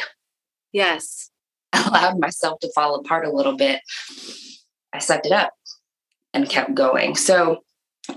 yes, 0.73 1.31
allowed 1.87 2.19
myself 2.19 2.61
to 2.61 2.73
fall 2.75 2.97
apart 2.97 3.27
a 3.27 3.33
little 3.33 3.57
bit, 3.57 3.81
I 4.93 4.99
sucked 4.99 5.27
it 5.27 5.33
up 5.33 5.53
and 6.35 6.49
kept 6.49 6.75
going. 6.75 7.15
So 7.17 7.63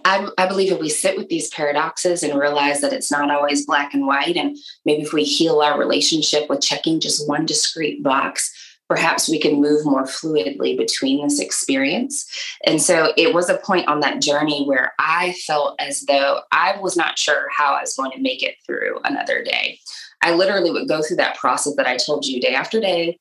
I, 0.03 0.27
I, 0.37 0.47
believe 0.47 0.71
if 0.71 0.79
we 0.79 0.89
sit 0.89 1.17
with 1.17 1.29
these 1.29 1.49
paradoxes 1.49 2.23
and 2.23 2.39
realize 2.39 2.81
that 2.81 2.93
it's 2.93 3.11
not 3.11 3.29
always 3.29 3.65
black 3.65 3.93
and 3.93 4.07
white, 4.07 4.35
and 4.35 4.57
maybe 4.83 5.03
if 5.03 5.13
we 5.13 5.23
heal 5.23 5.61
our 5.61 5.77
relationship 5.77 6.49
with 6.49 6.61
checking 6.61 6.99
just 6.99 7.27
one 7.27 7.45
discrete 7.45 8.01
box, 8.01 8.51
perhaps 8.87 9.29
we 9.29 9.39
can 9.39 9.61
move 9.61 9.85
more 9.85 10.03
fluidly 10.03 10.77
between 10.77 11.23
this 11.23 11.39
experience. 11.39 12.27
And 12.65 12.81
so 12.81 13.13
it 13.17 13.33
was 13.33 13.49
a 13.49 13.57
point 13.57 13.87
on 13.87 13.99
that 13.99 14.21
journey 14.21 14.65
where 14.65 14.93
I 14.99 15.33
felt 15.45 15.75
as 15.79 16.01
though 16.01 16.41
I 16.51 16.77
was 16.79 16.95
not 16.95 17.17
sure 17.17 17.47
how 17.55 17.73
I 17.73 17.81
was 17.81 17.95
going 17.95 18.11
to 18.11 18.21
make 18.21 18.43
it 18.43 18.55
through 18.65 18.99
another 19.03 19.43
day. 19.43 19.79
I 20.21 20.33
literally 20.33 20.71
would 20.71 20.87
go 20.87 21.01
through 21.01 21.17
that 21.17 21.37
process 21.37 21.75
that 21.75 21.87
I 21.87 21.97
told 21.97 22.25
you 22.25 22.41
day 22.41 22.55
after 22.55 22.79
day, 22.79 23.19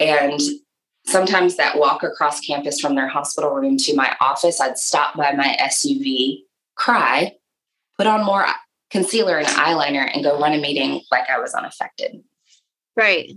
and 0.00 0.40
sometimes 1.06 1.56
that 1.56 1.78
walk 1.78 2.02
across 2.02 2.40
campus 2.40 2.80
from 2.80 2.94
their 2.94 3.08
hospital 3.08 3.50
room 3.50 3.76
to 3.76 3.94
my 3.94 4.16
office, 4.20 4.60
I'd 4.60 4.78
stop 4.78 5.16
by 5.16 5.32
my 5.32 5.56
SUV, 5.60 6.40
cry, 6.74 7.36
put 7.96 8.06
on 8.06 8.24
more 8.24 8.46
concealer 8.90 9.38
and 9.38 9.46
eyeliner, 9.46 10.10
and 10.12 10.24
go 10.24 10.40
run 10.40 10.54
a 10.54 10.58
meeting 10.58 11.02
like 11.12 11.28
I 11.30 11.38
was 11.38 11.54
unaffected. 11.54 12.22
Right. 12.96 13.32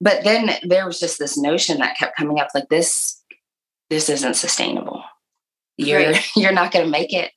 But 0.00 0.24
then 0.24 0.50
there 0.62 0.86
was 0.86 0.98
just 0.98 1.18
this 1.18 1.36
notion 1.36 1.78
that 1.78 1.96
kept 1.96 2.16
coming 2.16 2.40
up 2.40 2.48
like 2.54 2.68
this 2.68 3.20
this 3.90 4.08
isn't 4.08 4.34
sustainable. 4.34 5.02
You're 5.76 6.12
right. 6.12 6.26
you're 6.36 6.52
not 6.52 6.72
going 6.72 6.84
to 6.84 6.90
make 6.90 7.12
it. 7.12 7.32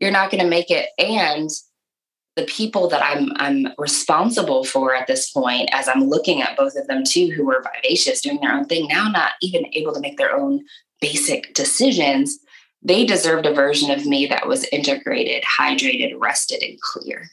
You're 0.00 0.10
not 0.10 0.30
going 0.30 0.42
to 0.42 0.50
make 0.50 0.70
it 0.70 0.88
and 0.98 1.48
the 2.36 2.44
people 2.44 2.88
that 2.88 3.02
I'm 3.02 3.32
I'm 3.36 3.68
responsible 3.78 4.64
for 4.64 4.94
at 4.94 5.06
this 5.06 5.30
point, 5.30 5.68
as 5.72 5.88
I'm 5.88 6.04
looking 6.04 6.42
at 6.42 6.56
both 6.56 6.74
of 6.76 6.86
them 6.86 7.04
too, 7.04 7.30
who 7.30 7.44
were 7.44 7.64
vivacious, 7.74 8.20
doing 8.20 8.40
their 8.40 8.52
own 8.52 8.66
thing, 8.66 8.88
now 8.88 9.08
not 9.08 9.32
even 9.40 9.66
able 9.72 9.94
to 9.94 10.00
make 10.00 10.18
their 10.18 10.36
own 10.36 10.64
basic 11.00 11.54
decisions, 11.54 12.38
they 12.82 13.04
deserved 13.04 13.46
a 13.46 13.54
version 13.54 13.90
of 13.90 14.06
me 14.06 14.26
that 14.26 14.48
was 14.48 14.64
integrated, 14.64 15.44
hydrated, 15.44 16.14
rested, 16.18 16.62
and 16.62 16.80
clear. 16.80 17.30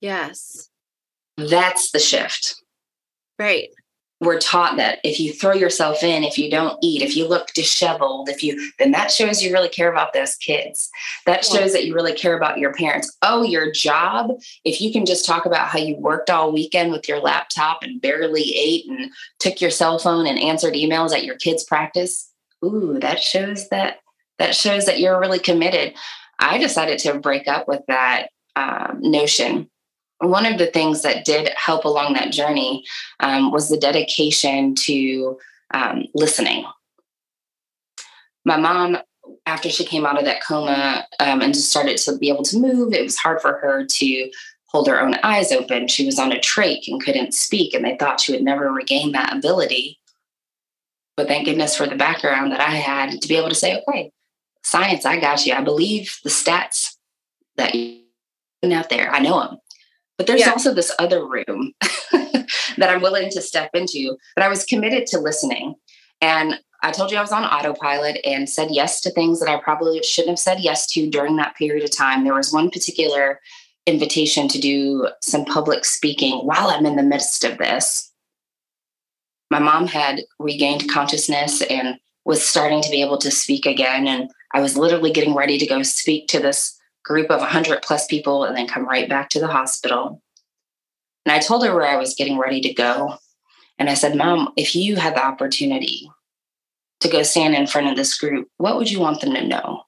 Yes. 0.00 0.68
That's 1.36 1.90
the 1.90 1.98
shift. 1.98 2.62
Right 3.38 3.68
we're 4.20 4.40
taught 4.40 4.76
that 4.76 4.98
if 5.04 5.20
you 5.20 5.32
throw 5.32 5.54
yourself 5.54 6.02
in, 6.02 6.24
if 6.24 6.38
you 6.38 6.50
don't 6.50 6.78
eat, 6.82 7.02
if 7.02 7.16
you 7.16 7.28
look 7.28 7.52
disheveled, 7.52 8.28
if 8.28 8.42
you, 8.42 8.72
then 8.78 8.90
that 8.90 9.12
shows 9.12 9.42
you 9.42 9.52
really 9.52 9.68
care 9.68 9.90
about 9.90 10.12
those 10.12 10.34
kids. 10.34 10.90
That 11.24 11.44
shows 11.44 11.72
that 11.72 11.84
you 11.84 11.94
really 11.94 12.14
care 12.14 12.36
about 12.36 12.58
your 12.58 12.72
parents. 12.72 13.16
Oh, 13.22 13.42
your 13.42 13.70
job, 13.70 14.32
if 14.64 14.80
you 14.80 14.92
can 14.92 15.06
just 15.06 15.24
talk 15.24 15.46
about 15.46 15.68
how 15.68 15.78
you 15.78 15.96
worked 15.96 16.30
all 16.30 16.52
weekend 16.52 16.90
with 16.90 17.08
your 17.08 17.20
laptop 17.20 17.82
and 17.82 18.00
barely 18.00 18.56
ate 18.56 18.88
and 18.88 19.12
took 19.38 19.60
your 19.60 19.70
cell 19.70 20.00
phone 20.00 20.26
and 20.26 20.38
answered 20.38 20.74
emails 20.74 21.12
at 21.12 21.24
your 21.24 21.36
kids' 21.36 21.62
practice, 21.62 22.32
ooh, 22.64 22.98
that 23.00 23.20
shows 23.20 23.68
that 23.68 24.00
that 24.38 24.54
shows 24.54 24.86
that 24.86 25.00
you're 25.00 25.18
really 25.18 25.40
committed. 25.40 25.94
I 26.38 26.58
decided 26.58 26.98
to 27.00 27.18
break 27.18 27.48
up 27.48 27.66
with 27.66 27.82
that 27.88 28.28
um, 28.54 28.98
notion 29.00 29.68
one 30.20 30.46
of 30.46 30.58
the 30.58 30.66
things 30.66 31.02
that 31.02 31.24
did 31.24 31.48
help 31.50 31.84
along 31.84 32.14
that 32.14 32.32
journey 32.32 32.84
um, 33.20 33.50
was 33.52 33.68
the 33.68 33.76
dedication 33.76 34.74
to 34.74 35.38
um, 35.72 36.06
listening. 36.14 36.64
My 38.44 38.56
mom, 38.56 38.98
after 39.46 39.68
she 39.68 39.84
came 39.84 40.06
out 40.06 40.18
of 40.18 40.24
that 40.24 40.42
coma 40.42 41.06
um, 41.20 41.40
and 41.40 41.54
just 41.54 41.70
started 41.70 41.98
to 41.98 42.16
be 42.16 42.30
able 42.30 42.44
to 42.44 42.58
move, 42.58 42.92
it 42.92 43.02
was 43.02 43.16
hard 43.16 43.40
for 43.40 43.58
her 43.58 43.84
to 43.84 44.30
hold 44.66 44.88
her 44.88 45.00
own 45.00 45.14
eyes 45.22 45.52
open. 45.52 45.88
She 45.88 46.04
was 46.04 46.18
on 46.18 46.32
a 46.32 46.36
trach 46.36 46.88
and 46.88 47.02
couldn't 47.02 47.34
speak, 47.34 47.74
and 47.74 47.84
they 47.84 47.96
thought 47.96 48.20
she 48.20 48.32
would 48.32 48.42
never 48.42 48.72
regain 48.72 49.12
that 49.12 49.36
ability. 49.36 49.98
But 51.16 51.28
thank 51.28 51.46
goodness 51.46 51.76
for 51.76 51.86
the 51.86 51.96
background 51.96 52.52
that 52.52 52.60
I 52.60 52.76
had 52.76 53.20
to 53.20 53.28
be 53.28 53.36
able 53.36 53.48
to 53.48 53.54
say, 53.54 53.82
okay, 53.88 54.12
science, 54.62 55.04
I 55.04 55.18
got 55.18 55.44
you. 55.46 55.54
I 55.54 55.62
believe 55.62 56.18
the 56.22 56.30
stats 56.30 56.94
that 57.56 57.74
you 57.74 58.02
out 58.72 58.88
there. 58.88 59.10
I 59.10 59.20
know 59.20 59.40
them. 59.40 59.58
But 60.18 60.26
there's 60.26 60.40
yeah. 60.40 60.50
also 60.50 60.74
this 60.74 60.92
other 60.98 61.24
room 61.24 61.72
that 62.12 62.90
I'm 62.90 63.00
willing 63.00 63.30
to 63.30 63.40
step 63.40 63.70
into. 63.72 64.16
But 64.34 64.44
I 64.44 64.48
was 64.48 64.64
committed 64.64 65.06
to 65.08 65.20
listening. 65.20 65.76
And 66.20 66.58
I 66.82 66.90
told 66.90 67.10
you 67.10 67.18
I 67.18 67.22
was 67.22 67.32
on 67.32 67.44
autopilot 67.44 68.18
and 68.24 68.48
said 68.48 68.68
yes 68.70 69.00
to 69.02 69.10
things 69.10 69.40
that 69.40 69.48
I 69.48 69.60
probably 69.60 70.02
shouldn't 70.02 70.30
have 70.30 70.38
said 70.38 70.60
yes 70.60 70.86
to 70.88 71.08
during 71.08 71.36
that 71.36 71.56
period 71.56 71.84
of 71.84 71.96
time. 71.96 72.24
There 72.24 72.34
was 72.34 72.52
one 72.52 72.70
particular 72.70 73.40
invitation 73.86 74.48
to 74.48 74.60
do 74.60 75.08
some 75.22 75.44
public 75.44 75.84
speaking 75.84 76.38
while 76.40 76.68
I'm 76.68 76.86
in 76.86 76.96
the 76.96 77.02
midst 77.02 77.44
of 77.44 77.58
this. 77.58 78.12
My 79.50 79.58
mom 79.58 79.86
had 79.86 80.20
regained 80.38 80.90
consciousness 80.90 81.62
and 81.62 81.98
was 82.24 82.46
starting 82.46 82.82
to 82.82 82.90
be 82.90 83.02
able 83.02 83.18
to 83.18 83.30
speak 83.30 83.66
again. 83.66 84.06
And 84.06 84.30
I 84.52 84.60
was 84.60 84.76
literally 84.76 85.10
getting 85.10 85.34
ready 85.34 85.58
to 85.58 85.66
go 85.66 85.82
speak 85.82 86.28
to 86.28 86.40
this 86.40 86.77
group 87.04 87.30
of 87.30 87.40
100 87.40 87.82
plus 87.82 88.06
people 88.06 88.44
and 88.44 88.56
then 88.56 88.66
come 88.66 88.86
right 88.86 89.08
back 89.08 89.28
to 89.30 89.40
the 89.40 89.48
hospital. 89.48 90.22
And 91.24 91.32
I 91.32 91.38
told 91.38 91.64
her 91.64 91.74
where 91.74 91.86
I 91.86 91.96
was 91.96 92.14
getting 92.14 92.38
ready 92.38 92.60
to 92.62 92.74
go. 92.74 93.16
And 93.78 93.88
I 93.88 93.94
said, 93.94 94.16
Mom, 94.16 94.52
if 94.56 94.74
you 94.74 94.96
had 94.96 95.14
the 95.14 95.24
opportunity 95.24 96.10
to 97.00 97.08
go 97.08 97.22
stand 97.22 97.54
in 97.54 97.66
front 97.66 97.88
of 97.88 97.96
this 97.96 98.18
group, 98.18 98.48
what 98.56 98.76
would 98.76 98.90
you 98.90 99.00
want 99.00 99.20
them 99.20 99.34
to 99.34 99.46
know? 99.46 99.82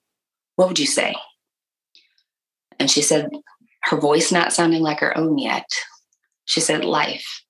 What 0.57 0.69
would 0.69 0.79
you 0.79 0.87
say? 0.87 1.15
And 2.79 2.91
she 2.91 3.03
said, 3.03 3.31
her 3.83 3.97
voice 3.97 4.31
not 4.31 4.53
sounding 4.53 4.83
like 4.83 5.01
her 5.01 5.17
own 5.17 5.39
yet. 5.39 5.69
She 6.45 6.61
said, 6.61 6.85
Life. 6.85 7.45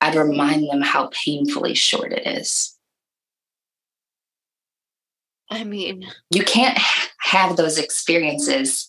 I'd 0.00 0.14
remind 0.14 0.68
them 0.68 0.82
how 0.82 1.10
painfully 1.24 1.74
short 1.74 2.12
it 2.12 2.26
is. 2.26 2.73
I 5.50 5.64
mean, 5.64 6.06
you 6.30 6.42
can't 6.42 6.78
have 7.20 7.56
those 7.56 7.78
experiences 7.78 8.88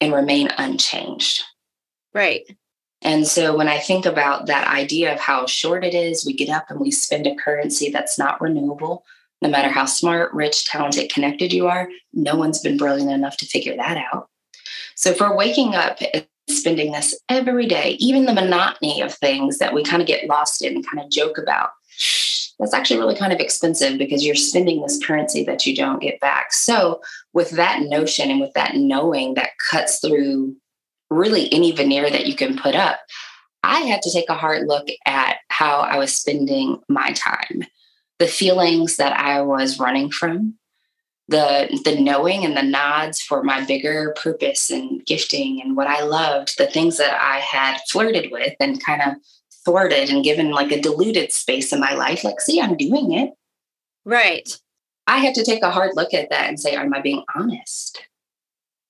and 0.00 0.12
remain 0.12 0.48
unchanged. 0.58 1.42
Right. 2.12 2.44
And 3.02 3.26
so 3.26 3.56
when 3.56 3.68
I 3.68 3.78
think 3.78 4.06
about 4.06 4.46
that 4.46 4.66
idea 4.66 5.12
of 5.12 5.20
how 5.20 5.46
short 5.46 5.84
it 5.84 5.94
is, 5.94 6.24
we 6.24 6.32
get 6.32 6.48
up 6.48 6.70
and 6.70 6.80
we 6.80 6.90
spend 6.90 7.26
a 7.26 7.34
currency 7.34 7.90
that's 7.90 8.18
not 8.18 8.40
renewable. 8.40 9.04
No 9.42 9.50
matter 9.50 9.68
how 9.68 9.84
smart, 9.84 10.32
rich, 10.32 10.64
talented, 10.64 11.12
connected 11.12 11.52
you 11.52 11.66
are, 11.66 11.88
no 12.14 12.34
one's 12.34 12.60
been 12.60 12.78
brilliant 12.78 13.10
enough 13.10 13.36
to 13.38 13.46
figure 13.46 13.76
that 13.76 14.02
out. 14.12 14.30
So 14.94 15.12
for 15.12 15.36
waking 15.36 15.74
up 15.74 15.98
and 16.14 16.26
spending 16.48 16.92
this 16.92 17.18
every 17.28 17.66
day, 17.66 17.96
even 17.98 18.24
the 18.24 18.32
monotony 18.32 19.02
of 19.02 19.12
things 19.12 19.58
that 19.58 19.74
we 19.74 19.82
kind 19.82 20.00
of 20.00 20.08
get 20.08 20.26
lost 20.26 20.62
in 20.62 20.76
and 20.76 20.86
kind 20.86 21.04
of 21.04 21.10
joke 21.10 21.36
about. 21.36 21.70
That's 22.58 22.74
actually 22.74 23.00
really 23.00 23.16
kind 23.16 23.32
of 23.32 23.40
expensive 23.40 23.98
because 23.98 24.24
you're 24.24 24.34
spending 24.34 24.80
this 24.80 25.04
currency 25.04 25.44
that 25.44 25.66
you 25.66 25.74
don't 25.74 26.00
get 26.00 26.20
back. 26.20 26.52
So, 26.52 27.00
with 27.32 27.50
that 27.50 27.82
notion 27.82 28.30
and 28.30 28.40
with 28.40 28.52
that 28.54 28.76
knowing 28.76 29.34
that 29.34 29.58
cuts 29.70 29.98
through 29.98 30.56
really 31.10 31.52
any 31.52 31.72
veneer 31.72 32.10
that 32.10 32.26
you 32.26 32.36
can 32.36 32.56
put 32.56 32.74
up, 32.74 33.00
I 33.62 33.80
had 33.80 34.02
to 34.02 34.12
take 34.12 34.28
a 34.28 34.34
hard 34.34 34.68
look 34.68 34.88
at 35.06 35.38
how 35.48 35.80
I 35.80 35.98
was 35.98 36.14
spending 36.14 36.80
my 36.88 37.12
time, 37.12 37.64
the 38.18 38.26
feelings 38.26 38.96
that 38.96 39.18
I 39.18 39.40
was 39.42 39.80
running 39.80 40.10
from, 40.10 40.54
the 41.28 41.80
the 41.84 41.98
knowing 41.98 42.44
and 42.44 42.56
the 42.56 42.62
nods 42.62 43.20
for 43.22 43.42
my 43.42 43.64
bigger 43.64 44.14
purpose 44.20 44.70
and 44.70 45.04
gifting 45.06 45.62
and 45.62 45.76
what 45.76 45.86
I 45.86 46.02
loved, 46.02 46.58
the 46.58 46.66
things 46.66 46.98
that 46.98 47.18
I 47.20 47.38
had 47.38 47.78
flirted 47.88 48.30
with 48.30 48.54
and 48.60 48.84
kind 48.84 49.02
of 49.02 49.14
thwarted 49.64 50.10
and 50.10 50.24
given 50.24 50.50
like 50.50 50.72
a 50.72 50.80
diluted 50.80 51.32
space 51.32 51.72
in 51.72 51.80
my 51.80 51.94
life. 51.94 52.24
Like, 52.24 52.40
see, 52.40 52.60
I'm 52.60 52.76
doing 52.76 53.12
it. 53.12 53.30
Right. 54.04 54.48
I 55.06 55.18
had 55.18 55.34
to 55.34 55.44
take 55.44 55.62
a 55.62 55.70
hard 55.70 55.92
look 55.94 56.14
at 56.14 56.30
that 56.30 56.48
and 56.48 56.58
say, 56.58 56.74
am 56.74 56.94
I 56.94 57.00
being 57.00 57.24
honest? 57.34 58.06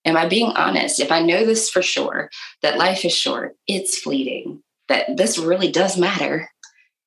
Am 0.05 0.17
I 0.17 0.29
being 0.29 0.51
honest? 0.51 1.01
If 1.01 1.11
I 1.11 1.23
know 1.23 1.45
this 1.45 1.71
for 1.71 1.83
sure, 1.83 2.31
that 2.63 2.79
life 2.79 3.05
is 3.05 3.15
short, 3.15 3.57
it's 3.67 3.99
fleeting, 3.99 4.63
that 4.89 5.17
this 5.17 5.39
really 5.39 5.71
does 5.71 5.97
matter. 5.97 6.49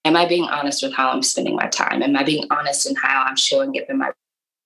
Am 0.04 0.16
I 0.16 0.26
being 0.26 0.46
honest 0.46 0.82
with 0.82 0.94
how 0.94 1.10
I'm 1.10 1.22
spending 1.22 1.56
my 1.56 1.68
time? 1.68 2.02
Am 2.02 2.16
I 2.16 2.24
being 2.24 2.46
honest 2.50 2.90
in 2.90 2.96
how 2.96 3.26
I'm 3.28 3.36
showing 3.36 3.78
up 3.78 3.90
in 3.90 3.98
my 3.98 4.12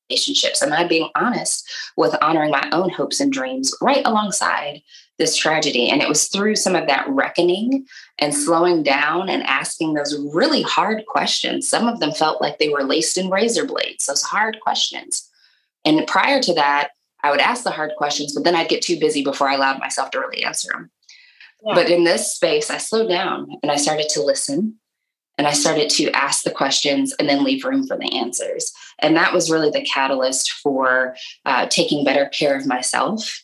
relationships? 0.10 0.62
Am 0.62 0.72
I 0.72 0.88
being 0.88 1.10
honest 1.16 1.70
with 1.98 2.16
honoring 2.22 2.52
my 2.52 2.70
own 2.72 2.90
hopes 2.90 3.20
and 3.20 3.34
dreams 3.34 3.74
right 3.82 4.06
alongside 4.06 4.82
this 5.21 5.38
tragedy? 5.38 5.89
And 5.89 6.01
it 6.01 6.10
was 6.10 6.27
through 6.27 6.55
some 6.55 6.75
of 6.75 6.88
that 6.88 7.07
reckoning 7.07 7.86
and 8.19 8.34
slowing 8.34 8.84
down 8.84 9.29
and 9.29 9.43
asking 9.43 9.93
those 9.93 10.19
really 10.34 10.63
hard 10.63 11.05
questions. 11.05 11.69
Some 11.69 11.88
of 11.88 11.99
them 11.99 12.12
felt 12.12 12.41
like 12.41 12.57
they 12.57 12.69
were 12.69 12.84
laced 12.84 13.17
in 13.17 13.29
razor 13.29 13.65
blades, 13.65 14.07
those 14.07 14.23
hard 14.23 14.60
questions. 14.60 15.29
And 15.86 16.05
prior 16.07 16.41
to 16.41 16.53
that, 16.55 16.89
I 17.23 17.31
would 17.31 17.39
ask 17.39 17.63
the 17.63 17.71
hard 17.71 17.91
questions, 17.97 18.34
but 18.34 18.43
then 18.43 18.55
I'd 18.55 18.69
get 18.69 18.81
too 18.81 18.99
busy 18.99 19.23
before 19.23 19.47
I 19.47 19.53
allowed 19.53 19.79
myself 19.79 20.12
to 20.12 20.19
really 20.19 20.43
answer 20.43 20.71
them. 20.73 20.89
Yeah. 21.63 21.75
But 21.75 21.89
in 21.89 22.03
this 22.03 22.34
space, 22.34 22.71
I 22.71 22.77
slowed 22.77 23.10
down 23.10 23.47
and 23.62 23.71
I 23.71 23.75
started 23.75 24.10
to 24.10 24.23
listen 24.23 24.79
and 25.38 25.47
I 25.47 25.53
started 25.53 25.89
to 25.91 26.12
ask 26.12 26.43
the 26.43 26.51
questions 26.51 27.13
and 27.17 27.29
then 27.29 27.43
leave 27.43 27.63
room 27.63 27.86
for 27.88 27.97
the 27.97 28.17
answers. 28.17 28.71
And 28.99 29.15
that 29.15 29.34
was 29.34 29.51
really 29.51 29.69
the 29.69 29.84
catalyst 29.84 30.51
for 30.51 31.15
uh, 31.45 31.67
taking 31.67 32.03
better 32.03 32.27
care 32.27 32.55
of 32.55 32.67
myself. 32.67 33.40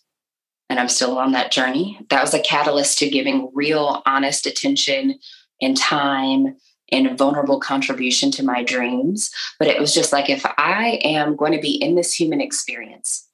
And 0.70 0.80
I'm 0.80 0.90
still 0.90 1.18
on 1.18 1.32
that 1.32 1.52
journey. 1.52 2.00
That 2.10 2.22
was 2.22 2.34
a 2.34 2.42
catalyst 2.42 3.00
to 3.00 3.10
giving 3.10 3.50
real, 3.54 4.02
honest 4.06 4.46
attention 4.46 5.20
and 5.62 5.78
time 5.78 6.58
and 6.92 7.18
vulnerable 7.18 7.60
contribution 7.60 8.32
to 8.32 8.44
my 8.44 8.64
dreams. 8.64 9.32
But 9.60 9.68
it 9.68 9.80
was 9.80 9.94
just 9.94 10.12
like, 10.12 10.30
if 10.30 10.46
I 10.58 11.00
am 11.04 11.36
going 11.36 11.54
to 11.54 11.62
be 11.62 11.82
in 11.82 11.96
this 11.96 12.14
human 12.14 12.42
experience, 12.42 13.28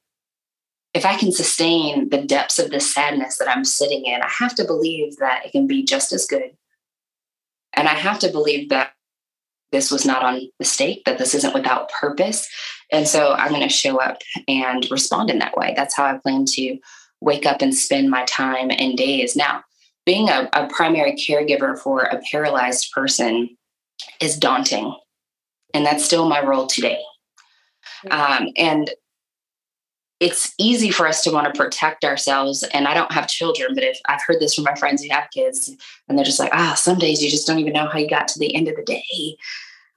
if 0.94 1.06
I 1.06 1.18
can 1.18 1.32
sustain 1.32 2.10
the 2.10 2.22
depths 2.22 2.60
of 2.60 2.70
the 2.70 2.80
sadness 2.80 3.38
that 3.40 3.50
I'm 3.50 3.66
sitting 3.66 4.06
in, 4.06 4.22
I 4.22 4.30
have 4.30 4.54
to 4.56 4.66
believe 4.66 5.18
that 5.18 5.46
it 5.46 5.52
can 5.52 5.66
be 5.66 5.84
just 5.84 6.14
as 6.14 6.28
good 6.28 6.52
and 7.74 7.88
I 7.88 7.94
have 7.94 8.20
to 8.20 8.30
believe 8.30 8.70
that 8.70 8.94
this 9.72 9.90
was 9.90 10.06
not 10.06 10.24
on 10.24 10.50
mistake, 10.60 11.04
that 11.06 11.18
this 11.18 11.34
isn't 11.34 11.54
without 11.54 11.90
purpose. 11.90 12.48
And 12.92 13.08
so 13.08 13.34
I'm 13.34 13.50
going 13.50 13.62
to 13.62 13.70
show 13.70 14.00
up 14.00 14.20
and 14.48 14.86
respond 14.92 15.32
in 15.32 15.40
that 15.40 15.58
way. 15.58 15.74
That's 15.76 15.96
how 15.96 16.06
I 16.06 16.18
plan 16.18 16.46
to 16.46 16.78
wake 17.24 17.46
up 17.46 17.62
and 17.62 17.74
spend 17.74 18.10
my 18.10 18.24
time 18.26 18.70
and 18.70 18.98
days. 18.98 19.36
Now, 19.36 19.64
being 20.06 20.30
a, 20.30 20.50
a 20.54 20.68
primary 20.68 21.14
caregiver 21.14 21.80
for 21.80 22.02
a 22.02 22.22
paralyzed 22.32 22.92
person 22.92 23.58
is 24.20 24.38
daunting. 24.38 24.96
And 25.74 25.86
that's 25.86 26.06
still 26.06 26.28
my 26.28 26.44
role 26.44 26.68
today. 26.68 27.02
Um, 28.12 28.50
and 28.58 28.92
it's 30.20 30.54
easy 30.58 30.90
for 30.92 31.08
us 31.08 31.24
to 31.24 31.32
want 31.32 31.52
to 31.52 31.58
protect 31.58 32.04
ourselves. 32.04 32.64
And 32.74 32.88
I 32.88 32.94
don't 32.94 33.12
have 33.12 33.28
children, 33.28 33.74
but 33.74 33.84
if 33.84 34.00
I've 34.06 34.22
heard 34.26 34.40
this 34.40 34.56
from 34.56 34.66
my 34.66 34.76
friends 34.76 35.04
who 35.04 35.10
have 35.12 35.30
kids, 35.34 35.70
and 36.08 36.18
they're 36.18 36.26
just 36.26 36.40
like, 36.40 36.54
ah, 36.54 36.76
some 36.76 36.98
days 36.98 37.24
you 37.24 37.30
just 37.30 37.48
don't 37.48 37.60
even 37.60 37.74
know 37.74 37.88
how 37.88 38.00
you 38.00 38.10
got 38.10 38.28
to 38.30 38.40
the 38.40 38.54
end 38.56 38.68
of 38.68 38.76
the 38.76 38.84
day. 38.84 39.38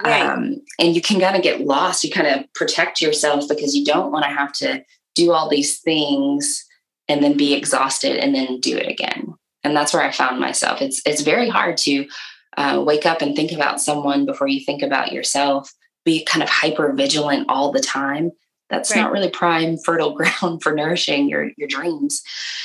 Right. 0.03 0.23
Um, 0.23 0.62
and 0.79 0.95
you 0.95 1.01
can 1.01 1.21
kind 1.21 1.37
of 1.37 1.43
get 1.43 1.62
lost. 1.62 2.05
You 2.05 2.11
kind 2.11 2.27
of 2.27 2.53
protect 2.55 3.01
yourself 3.01 3.49
because 3.49 3.75
you 3.75 3.85
don't 3.85 4.12
want 4.12 4.25
to 4.25 4.31
have 4.31 4.53
to 4.55 4.85
do 5.15 5.33
all 5.33 5.49
these 5.49 5.79
things 5.79 6.65
and 7.09 7.23
then 7.23 7.37
be 7.37 7.55
exhausted 7.55 8.16
and 8.16 8.35
then 8.35 8.61
do 8.61 8.77
it 8.77 8.88
again. 8.88 9.35
And 9.62 9.77
that's 9.77 9.92
where 9.92 10.03
I 10.03 10.12
found 10.12 10.40
myself. 10.40 10.81
It's 10.81 11.03
it's 11.05 11.23
very 11.23 11.49
hard 11.49 11.77
to 11.79 12.07
uh, 12.57 12.83
wake 12.85 13.07
up 13.07 13.23
and 13.23 13.35
think 13.35 13.53
about 13.53 13.81
someone 13.81 14.25
before 14.27 14.49
you 14.49 14.61
think 14.64 14.83
about 14.83 15.12
yourself. 15.12 15.73
Be 16.05 16.25
kind 16.25 16.42
of 16.42 16.49
hyper 16.49 16.92
vigilant 16.92 17.47
all 17.49 17.73
the 17.73 17.81
time 17.81 18.33
that's 18.69 18.90
right. 18.90 19.01
not 19.01 19.12
really 19.12 19.31
prime 19.31 19.77
fertile 19.79 20.12
ground 20.16 20.62
for 20.62 20.73
nourishing 20.73 21.29
your 21.29 21.51
your 21.57 21.69
dreams 21.69 22.23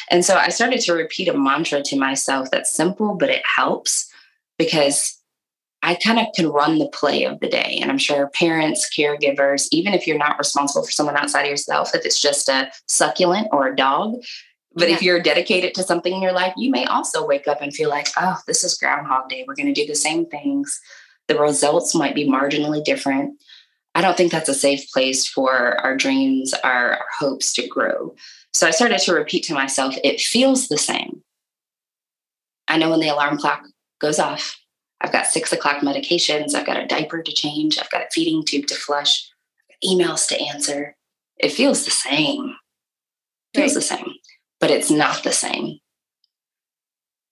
and 0.09 0.25
so 0.25 0.35
i 0.35 0.49
started 0.49 0.81
to 0.81 0.93
repeat 0.93 1.27
a 1.27 1.37
mantra 1.37 1.81
to 1.81 1.97
myself 1.97 2.49
that's 2.51 2.71
simple 2.71 3.15
but 3.15 3.29
it 3.29 3.45
helps 3.45 4.11
because 4.57 5.20
i 5.83 5.95
kind 5.95 6.19
of 6.19 6.27
can 6.35 6.47
run 6.47 6.77
the 6.77 6.87
play 6.89 7.23
of 7.23 7.39
the 7.39 7.49
day 7.49 7.79
and 7.81 7.91
i'm 7.91 7.97
sure 7.97 8.27
parents 8.29 8.89
caregivers 8.95 9.67
even 9.71 9.93
if 9.93 10.05
you're 10.05 10.17
not 10.17 10.37
responsible 10.37 10.83
for 10.83 10.91
someone 10.91 11.17
outside 11.17 11.43
of 11.43 11.49
yourself 11.49 11.93
if 11.93 12.05
it's 12.05 12.21
just 12.21 12.49
a 12.49 12.71
succulent 12.87 13.47
or 13.51 13.67
a 13.67 13.75
dog 13.75 14.15
but 14.73 14.87
yeah. 14.87 14.95
if 14.95 15.01
you're 15.01 15.21
dedicated 15.21 15.73
to 15.73 15.83
something 15.83 16.13
in 16.13 16.21
your 16.21 16.33
life 16.33 16.53
you 16.57 16.71
may 16.71 16.85
also 16.85 17.25
wake 17.25 17.47
up 17.47 17.61
and 17.61 17.73
feel 17.73 17.89
like 17.89 18.07
oh 18.17 18.37
this 18.47 18.63
is 18.63 18.77
groundhog 18.77 19.29
day 19.29 19.43
we're 19.47 19.55
going 19.55 19.73
to 19.73 19.81
do 19.81 19.87
the 19.87 19.95
same 19.95 20.25
things 20.25 20.79
the 21.27 21.39
results 21.39 21.95
might 21.95 22.15
be 22.15 22.27
marginally 22.27 22.83
different 22.83 23.39
I 23.93 24.01
don't 24.01 24.15
think 24.15 24.31
that's 24.31 24.49
a 24.49 24.53
safe 24.53 24.89
place 24.91 25.27
for 25.27 25.79
our 25.81 25.97
dreams, 25.97 26.53
our, 26.63 26.93
our 26.93 27.05
hopes 27.19 27.51
to 27.53 27.67
grow. 27.67 28.15
So 28.53 28.67
I 28.67 28.71
started 28.71 28.99
to 28.99 29.13
repeat 29.13 29.43
to 29.45 29.53
myself, 29.53 29.95
it 30.03 30.21
feels 30.21 30.67
the 30.67 30.77
same. 30.77 31.23
I 32.67 32.77
know 32.77 32.89
when 32.89 33.01
the 33.01 33.09
alarm 33.09 33.37
clock 33.37 33.63
goes 33.99 34.19
off, 34.19 34.57
I've 35.01 35.11
got 35.11 35.27
six 35.27 35.51
o'clock 35.51 35.77
medications, 35.77 36.53
I've 36.53 36.65
got 36.65 36.81
a 36.81 36.85
diaper 36.85 37.21
to 37.21 37.31
change, 37.31 37.79
I've 37.79 37.89
got 37.89 38.03
a 38.03 38.09
feeding 38.11 38.43
tube 38.45 38.67
to 38.67 38.75
flush, 38.75 39.29
emails 39.83 40.27
to 40.29 40.39
answer. 40.39 40.95
It 41.37 41.51
feels 41.51 41.85
the 41.85 41.91
same. 41.91 42.55
It 43.53 43.59
feels 43.59 43.75
right. 43.75 43.75
the 43.75 43.81
same, 43.81 44.13
but 44.59 44.71
it's 44.71 44.91
not 44.91 45.23
the 45.23 45.31
same. 45.31 45.79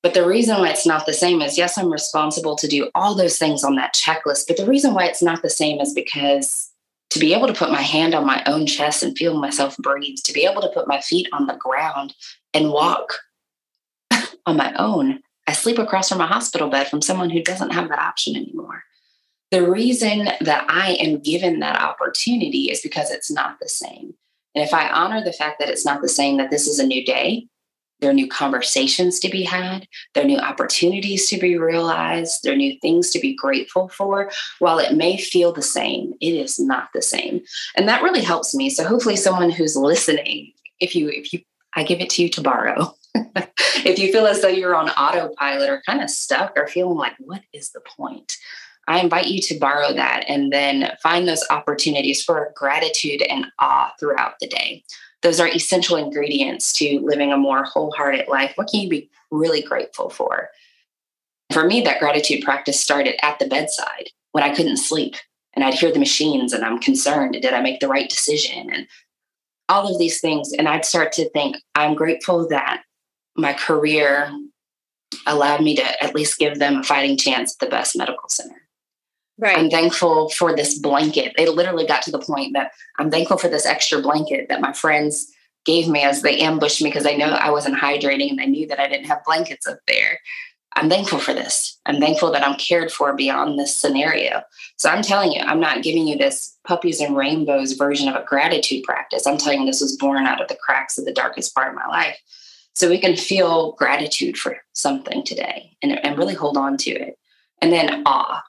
But 0.02 0.14
the 0.14 0.26
reason 0.26 0.60
why 0.60 0.70
it's 0.70 0.86
not 0.86 1.06
the 1.06 1.14
same 1.14 1.42
is 1.42 1.58
yes, 1.58 1.78
I'm 1.78 1.92
responsible 1.92 2.56
to 2.56 2.68
do 2.68 2.90
all 2.96 3.16
those 3.16 3.38
things 3.38 3.64
on 3.64 3.76
that 3.76 3.94
checklist. 3.94 4.46
But 4.48 4.58
the 4.58 4.66
reason 4.66 4.94
why 4.94 5.06
it's 5.06 5.22
not 5.22 5.42
the 5.42 5.50
same 5.50 5.80
is 5.80 5.94
because 5.94 6.72
to 7.10 7.20
be 7.20 7.34
able 7.34 7.48
to 7.48 7.54
put 7.54 7.72
my 7.72 7.82
hand 7.82 8.14
on 8.14 8.26
my 8.26 8.44
own 8.46 8.66
chest 8.66 9.04
and 9.04 9.18
feel 9.18 9.38
myself 9.38 9.76
breathe, 9.78 10.18
to 10.24 10.34
be 10.34 10.46
able 10.46 10.62
to 10.62 10.70
put 10.70 10.88
my 10.88 11.02
feet 11.02 11.28
on 11.34 11.48
the 11.48 11.56
ground 11.56 12.14
and 12.54 12.72
walk 12.72 13.20
on 14.46 14.56
my 14.56 14.74
own, 14.76 15.22
I 15.50 15.54
sleep 15.54 15.80
across 15.80 16.10
from 16.10 16.22
a 16.22 16.28
hospital 16.28 16.70
bed 16.70 16.90
from 16.90 17.02
someone 17.02 17.32
who 17.32 17.42
doesn't 17.42 17.72
have 17.72 17.90
that 17.90 17.98
option 17.98 18.36
anymore. 18.36 18.84
The 19.50 19.68
reason 19.68 20.26
that 20.42 20.66
I 20.70 20.92
am 21.02 21.22
given 21.22 21.60
that 21.62 21.82
opportunity 21.82 22.70
is 22.70 22.82
because 22.82 23.10
it's 23.10 23.32
not 23.32 23.58
the 23.60 23.68
same. 23.68 24.14
And 24.54 24.64
if 24.64 24.76
I 24.76 24.88
honor 24.90 25.24
the 25.24 25.34
fact 25.34 25.58
that 25.58 25.70
it's 25.70 25.84
not 25.84 26.04
the 26.04 26.08
same, 26.08 26.38
that 26.38 26.52
this 26.52 26.68
is 26.68 26.78
a 26.78 26.86
new 26.86 27.04
day, 27.04 27.48
there 28.00 28.12
are 28.12 28.14
new 28.14 28.28
conversations 28.28 29.20
to 29.22 29.30
be 29.30 29.42
had. 29.42 29.88
There 30.14 30.24
are 30.24 30.28
new 30.28 30.38
opportunities 30.38 31.28
to 31.30 31.40
be 31.40 31.58
realized. 31.58 32.44
There 32.44 32.54
are 32.54 32.56
new 32.56 32.78
things 32.80 33.10
to 33.10 33.20
be 33.20 33.34
grateful 33.34 33.90
for. 33.90 34.30
While 34.60 34.78
it 34.78 34.94
may 34.94 35.18
feel 35.18 35.52
the 35.52 35.64
same, 35.64 36.14
it 36.22 36.36
is 36.36 36.60
not 36.60 36.90
the 36.94 37.02
same. 37.02 37.42
And 37.76 37.90
that 37.90 38.04
really 38.04 38.22
helps 38.22 38.54
me. 38.54 38.70
So 38.70 38.84
hopefully 38.84 39.16
someone 39.16 39.50
who's 39.50 39.76
listening, 39.76 40.54
if 40.80 40.96
you, 40.96 41.10
if 41.10 41.34
you, 41.34 41.40
I 41.74 41.82
give 41.82 42.02
it 42.02 42.12
to 42.12 42.22
you 42.22 42.30
to 42.30 42.42
borrow. 42.42 42.94
If 43.86 44.00
you 44.00 44.12
feel 44.12 44.28
as 44.28 44.42
though 44.42 44.48
you're 44.48 44.76
on 44.76 44.90
autopilot 44.92 45.70
or 45.70 45.82
kind 45.86 46.02
of 46.02 46.10
stuck 46.10 46.54
or 46.56 46.68
feeling 46.68 46.98
like, 46.98 47.14
what 47.20 47.42
is 47.54 47.72
the 47.72 47.82
point? 47.82 48.38
I 48.88 49.00
invite 49.00 49.28
you 49.28 49.40
to 49.42 49.60
borrow 49.60 49.94
that 49.94 50.26
and 50.28 50.52
then 50.52 50.92
find 51.04 51.28
those 51.28 51.46
opportunities 51.50 52.24
for 52.24 52.52
gratitude 52.56 53.22
and 53.22 53.46
awe 53.60 53.92
throughout 54.00 54.34
the 54.42 54.48
day 54.48 54.84
those 55.22 55.40
are 55.40 55.48
essential 55.48 55.98
ingredients 55.98 56.72
to 56.74 57.00
living 57.02 57.32
a 57.34 57.38
more 57.38 57.64
wholehearted 57.64 58.28
life. 58.28 58.54
What 58.56 58.70
can 58.70 58.82
you 58.82 58.90
be 58.90 59.10
really 59.32 59.62
grateful 59.62 60.10
for? 60.10 60.50
For 61.52 61.66
me, 61.66 61.82
that 61.82 62.00
gratitude 62.00 62.44
practice 62.44 62.80
started 62.80 63.24
at 63.26 63.40
the 63.40 63.48
bedside 63.48 64.10
when 64.32 64.44
I 64.44 64.56
couldn't 64.56 64.78
sleep 64.78 65.16
and 65.54 65.66
I'd 65.66 65.74
hear 65.74 65.92
the 65.92 66.00
machines 66.00 66.54
and 66.54 66.64
I'm 66.64 66.80
concerned 66.80 67.34
did 67.34 67.54
I 67.54 67.62
make 67.62 67.80
the 67.80 67.88
right 67.88 68.10
decision? 68.10 68.72
And 68.72 68.88
all 69.68 69.92
of 69.92 70.00
these 70.00 70.20
things. 70.22 70.52
And 70.54 70.68
I'd 70.68 70.86
start 70.86 71.12
to 71.14 71.30
think, 71.30 71.58
I'm 71.76 71.96
grateful 71.96 72.48
that 72.50 72.84
my 73.40 73.54
career 73.54 74.32
allowed 75.26 75.62
me 75.62 75.76
to 75.76 76.04
at 76.04 76.16
least 76.16 76.40
give 76.40 76.60
them 76.60 76.78
a 76.78 76.84
fighting 76.84 77.18
chance 77.18 77.54
at 77.54 77.66
the 77.66 77.72
best 77.72 77.96
medical 77.98 78.30
center. 78.30 78.62
Right. 79.38 79.58
I'm 79.58 79.70
thankful 79.70 80.30
for 80.30 80.56
this 80.56 80.78
blanket. 80.78 81.34
It 81.38 81.50
literally 81.50 81.88
got 81.88 82.02
to 82.04 82.12
the 82.12 82.20
point 82.20 82.54
that 82.54 82.72
I'm 82.98 83.10
thankful 83.10 83.38
for 83.38 83.48
this 83.48 83.66
extra 83.66 84.02
blanket 84.02 84.50
that 84.50 84.60
my 84.60 84.74
friends 84.74 85.32
gave 85.66 85.88
me 85.88 86.04
as 86.04 86.22
they 86.22 86.40
ambushed 86.40 86.82
me 86.82 86.90
because 86.90 87.06
I 87.06 87.14
know 87.14 87.28
I 87.28 87.50
wasn't 87.50 87.80
hydrating 87.80 88.32
and 88.32 88.42
I 88.42 88.46
knew 88.46 88.68
that 88.68 88.80
I 88.80 88.88
didn't 88.88 89.08
have 89.08 89.24
blankets 89.24 89.66
up 89.66 89.80
there. 89.88 90.20
I'm 90.74 90.90
thankful 90.90 91.20
for 91.20 91.34
this. 91.34 91.80
I'm 91.86 92.00
thankful 92.00 92.32
that 92.32 92.46
I'm 92.46 92.58
cared 92.58 92.92
for 92.92 93.14
beyond 93.16 93.58
this 93.58 93.76
scenario. 93.76 94.42
So 94.78 94.90
I'm 94.90 95.02
telling 95.02 95.32
you, 95.32 95.42
I'm 95.42 95.60
not 95.60 95.84
giving 95.84 96.08
you 96.08 96.18
this 96.18 96.58
puppies 96.66 97.02
and 97.02 97.18
rainbows 97.18 97.74
version 97.74 98.08
of 98.08 98.16
a 98.16 98.26
gratitude 98.26 98.84
practice. 98.84 99.26
I'm 99.26 99.38
telling 99.38 99.62
you, 99.62 99.66
this 99.66 99.82
was 99.82 99.98
born 99.98 100.26
out 100.26 100.42
of 100.42 100.48
the 100.48 100.58
cracks 100.64 100.98
of 100.98 101.06
the 101.06 101.14
darkest 101.14 101.56
part 101.56 101.70
of 101.70 101.76
my 101.76 101.88
life. 101.88 102.18
So 102.76 102.90
we 102.90 103.00
can 103.00 103.16
feel 103.16 103.74
gratitude 103.74 104.38
for 104.38 104.58
something 104.74 105.24
today 105.24 105.76
and, 105.82 106.04
and 106.04 106.18
really 106.18 106.36
hold 106.36 106.58
on 106.58 106.78
to 106.78 106.92
it. 106.92 107.18
And 107.62 107.74
then 107.74 108.04
awe. 108.06 108.42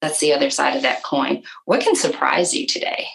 That's 0.00 0.18
the 0.18 0.32
other 0.32 0.50
side 0.50 0.76
of 0.76 0.82
that 0.82 1.04
coin. 1.04 1.42
What 1.66 1.82
can 1.82 1.94
surprise 1.94 2.54
you 2.54 2.66
today? 2.66 3.06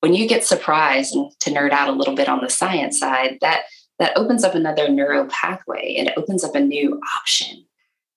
When 0.00 0.14
you 0.14 0.28
get 0.28 0.44
surprised, 0.44 1.14
and 1.14 1.30
to 1.40 1.50
nerd 1.50 1.70
out 1.70 1.88
a 1.88 1.92
little 1.92 2.14
bit 2.14 2.28
on 2.28 2.40
the 2.40 2.50
science 2.50 2.98
side, 2.98 3.38
that 3.40 3.62
that 3.98 4.16
opens 4.16 4.44
up 4.44 4.54
another 4.54 4.88
neural 4.88 5.26
pathway 5.26 5.96
and 5.98 6.08
it 6.08 6.14
opens 6.16 6.44
up 6.44 6.54
a 6.54 6.60
new 6.60 7.00
option 7.16 7.64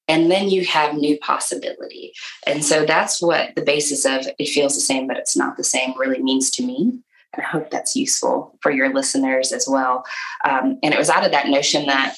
and 0.07 0.31
then 0.31 0.49
you 0.49 0.65
have 0.65 0.95
new 0.95 1.17
possibility 1.19 2.13
and 2.45 2.63
so 2.63 2.85
that's 2.85 3.21
what 3.21 3.55
the 3.55 3.61
basis 3.61 4.05
of 4.05 4.27
it 4.37 4.49
feels 4.49 4.75
the 4.75 4.81
same 4.81 5.07
but 5.07 5.17
it's 5.17 5.35
not 5.35 5.57
the 5.57 5.63
same 5.63 5.97
really 5.97 6.21
means 6.21 6.49
to 6.51 6.63
me 6.63 6.99
i 7.37 7.41
hope 7.41 7.69
that's 7.69 7.95
useful 7.95 8.57
for 8.61 8.71
your 8.71 8.93
listeners 8.93 9.51
as 9.51 9.67
well 9.67 10.03
um, 10.43 10.77
and 10.83 10.93
it 10.93 10.97
was 10.97 11.09
out 11.09 11.25
of 11.25 11.31
that 11.31 11.47
notion 11.47 11.85
that 11.85 12.15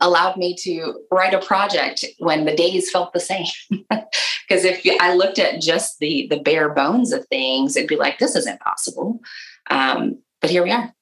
allowed 0.00 0.36
me 0.36 0.54
to 0.54 1.00
write 1.10 1.34
a 1.34 1.40
project 1.40 2.04
when 2.18 2.44
the 2.44 2.54
days 2.54 2.90
felt 2.90 3.12
the 3.12 3.20
same 3.20 3.46
because 3.90 4.64
if 4.64 4.82
i 5.00 5.14
looked 5.14 5.38
at 5.38 5.60
just 5.60 5.98
the 5.98 6.26
the 6.30 6.40
bare 6.40 6.68
bones 6.68 7.12
of 7.12 7.26
things 7.26 7.76
it'd 7.76 7.88
be 7.88 7.96
like 7.96 8.18
this 8.18 8.36
is 8.36 8.46
impossible 8.46 9.20
um, 9.70 10.18
but 10.40 10.50
here 10.50 10.62
we 10.62 10.70
are 10.70 10.94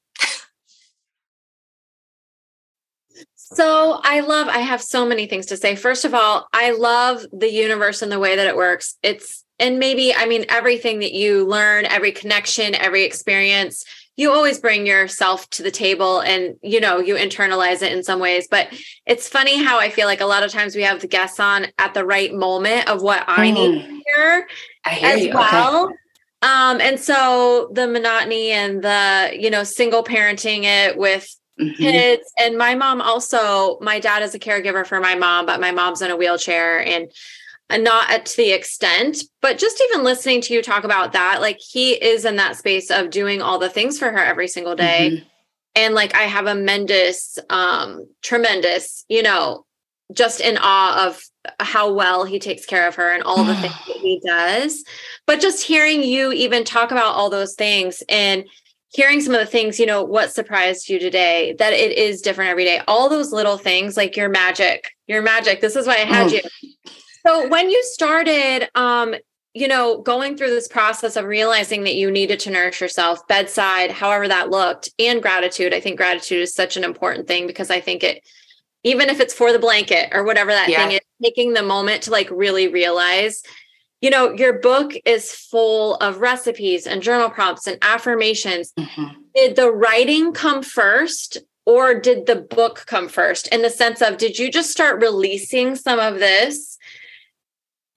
So 3.55 3.99
I 4.03 4.21
love, 4.21 4.47
I 4.47 4.59
have 4.59 4.81
so 4.81 5.05
many 5.05 5.27
things 5.27 5.45
to 5.47 5.57
say. 5.57 5.75
First 5.75 6.05
of 6.05 6.13
all, 6.13 6.47
I 6.53 6.71
love 6.71 7.25
the 7.31 7.51
universe 7.51 8.01
and 8.01 8.11
the 8.11 8.19
way 8.19 8.35
that 8.35 8.47
it 8.47 8.55
works. 8.55 8.97
It's, 9.03 9.42
and 9.59 9.79
maybe, 9.79 10.13
I 10.13 10.25
mean, 10.25 10.45
everything 10.49 10.99
that 10.99 11.13
you 11.13 11.45
learn, 11.45 11.85
every 11.85 12.11
connection, 12.11 12.75
every 12.75 13.03
experience, 13.03 13.85
you 14.15 14.31
always 14.31 14.59
bring 14.59 14.85
yourself 14.85 15.49
to 15.51 15.63
the 15.63 15.71
table 15.71 16.19
and, 16.19 16.55
you 16.61 16.79
know, 16.79 16.99
you 16.99 17.15
internalize 17.15 17.81
it 17.81 17.91
in 17.91 18.03
some 18.03 18.19
ways. 18.19 18.47
But 18.49 18.67
it's 19.07 19.27
funny 19.27 19.63
how 19.63 19.79
I 19.79 19.89
feel 19.89 20.05
like 20.05 20.21
a 20.21 20.25
lot 20.25 20.43
of 20.43 20.51
times 20.51 20.75
we 20.75 20.83
have 20.83 21.01
the 21.01 21.07
guests 21.07 21.39
on 21.39 21.67
at 21.79 21.93
the 21.93 22.05
right 22.05 22.33
moment 22.33 22.87
of 22.87 23.01
what 23.01 23.23
I 23.27 23.47
mm. 23.49 23.53
need 23.53 23.81
to 23.81 23.87
hear, 23.87 24.47
hear 24.87 25.09
as 25.09 25.25
you. 25.25 25.33
well. 25.33 25.85
Okay. 25.85 25.95
Um, 26.43 26.81
and 26.81 26.99
so 26.99 27.71
the 27.73 27.87
monotony 27.87 28.51
and 28.51 28.83
the, 28.83 29.31
you 29.33 29.49
know, 29.49 29.63
single 29.63 30.03
parenting 30.03 30.63
it 30.63 30.97
with 30.97 31.35
mm-hmm. 31.59 31.73
kids. 31.73 32.23
And 32.37 32.57
my 32.57 32.75
mom 32.75 33.01
also, 33.01 33.79
my 33.79 33.99
dad 33.99 34.23
is 34.23 34.35
a 34.35 34.39
caregiver 34.39 34.85
for 34.85 34.99
my 34.99 35.15
mom, 35.15 35.45
but 35.45 35.61
my 35.61 35.71
mom's 35.71 36.01
in 36.01 36.11
a 36.11 36.17
wheelchair 36.17 36.85
and 36.85 37.09
and 37.69 37.83
not 37.83 38.25
to 38.25 38.37
the 38.37 38.51
extent, 38.51 39.23
but 39.41 39.57
just 39.57 39.81
even 39.89 40.03
listening 40.03 40.41
to 40.41 40.53
you 40.53 40.61
talk 40.61 40.83
about 40.83 41.13
that, 41.13 41.41
like 41.41 41.59
he 41.59 41.91
is 41.93 42.25
in 42.25 42.35
that 42.35 42.57
space 42.57 42.91
of 42.91 43.09
doing 43.09 43.41
all 43.41 43.57
the 43.57 43.69
things 43.69 43.97
for 43.97 44.11
her 44.11 44.17
every 44.17 44.47
single 44.47 44.75
day. 44.75 45.09
Mm-hmm. 45.11 45.27
And 45.75 45.95
like 45.95 46.15
I 46.15 46.23
have 46.23 46.45
a 46.45 46.53
tremendous, 46.53 47.39
um, 47.49 48.07
tremendous, 48.21 49.05
you 49.09 49.23
know, 49.23 49.65
just 50.13 50.39
in 50.39 50.57
awe 50.61 51.07
of 51.07 51.23
how 51.59 51.91
well 51.91 52.25
he 52.25 52.39
takes 52.39 52.65
care 52.65 52.87
of 52.87 52.95
her 52.95 53.11
and 53.11 53.23
all 53.23 53.43
the 53.43 53.55
things 53.61 53.73
that 53.87 53.97
he 53.97 54.21
does. 54.25 54.83
But 55.25 55.41
just 55.41 55.65
hearing 55.65 56.03
you 56.03 56.31
even 56.31 56.63
talk 56.63 56.91
about 56.91 57.15
all 57.15 57.29
those 57.29 57.55
things 57.55 58.03
and 58.07 58.45
hearing 58.89 59.21
some 59.21 59.33
of 59.33 59.39
the 59.39 59.47
things, 59.47 59.79
you 59.79 59.87
know, 59.87 60.03
what 60.03 60.31
surprised 60.31 60.87
you 60.87 60.99
today, 60.99 61.55
that 61.57 61.73
it 61.73 61.97
is 61.97 62.21
different 62.21 62.51
every 62.51 62.65
day. 62.65 62.81
All 62.87 63.09
those 63.09 63.31
little 63.31 63.57
things 63.57 63.97
like 63.97 64.15
your 64.15 64.29
magic, 64.29 64.91
your 65.07 65.23
magic. 65.23 65.61
This 65.61 65.75
is 65.75 65.87
why 65.87 65.95
I 65.95 66.05
had 66.05 66.27
oh. 66.27 66.35
you. 66.35 66.41
So 67.25 67.47
when 67.47 67.69
you 67.69 67.81
started 67.83 68.69
um, 68.75 69.15
you 69.53 69.67
know, 69.67 70.01
going 70.01 70.35
through 70.35 70.49
this 70.49 70.67
process 70.67 71.15
of 71.15 71.25
realizing 71.25 71.83
that 71.83 71.95
you 71.95 72.09
needed 72.09 72.39
to 72.39 72.49
nourish 72.49 72.81
yourself, 72.81 73.27
bedside, 73.27 73.91
however 73.91 74.27
that 74.27 74.49
looked, 74.49 74.89
and 74.97 75.21
gratitude. 75.21 75.73
I 75.73 75.79
think 75.79 75.97
gratitude 75.97 76.41
is 76.41 76.55
such 76.55 76.75
an 76.75 76.83
important 76.83 77.27
thing 77.27 77.45
because 77.45 77.69
I 77.69 77.79
think 77.79 78.03
it, 78.03 78.23
even 78.83 79.09
if 79.09 79.19
it's 79.19 79.33
for 79.33 79.53
the 79.53 79.59
blanket 79.59 80.09
or 80.11 80.23
whatever 80.23 80.51
that 80.51 80.69
yeah. 80.69 80.77
thing 80.77 80.91
is, 80.93 81.01
taking 81.23 81.53
the 81.53 81.61
moment 81.61 82.03
to 82.03 82.11
like 82.11 82.29
really 82.31 82.67
realize 82.67 83.43
you 84.01 84.09
know, 84.09 84.33
your 84.33 84.59
book 84.59 84.91
is 85.05 85.31
full 85.31 85.95
of 85.95 86.17
recipes 86.17 86.85
and 86.85 87.01
journal 87.01 87.29
prompts 87.29 87.67
and 87.67 87.77
affirmations. 87.81 88.73
Mm-hmm. 88.77 89.21
Did 89.33 89.55
the 89.55 89.71
writing 89.71 90.33
come 90.33 90.61
first 90.61 91.37
or 91.65 91.97
did 91.97 92.25
the 92.25 92.35
book 92.35 92.83
come 92.85 93.07
first 93.07 93.47
in 93.47 93.61
the 93.61 93.69
sense 93.69 94.01
of 94.01 94.17
did 94.17 94.37
you 94.37 94.51
just 94.51 94.71
start 94.71 95.01
releasing 95.01 95.77
some 95.77 95.99
of 95.99 96.19
this 96.19 96.77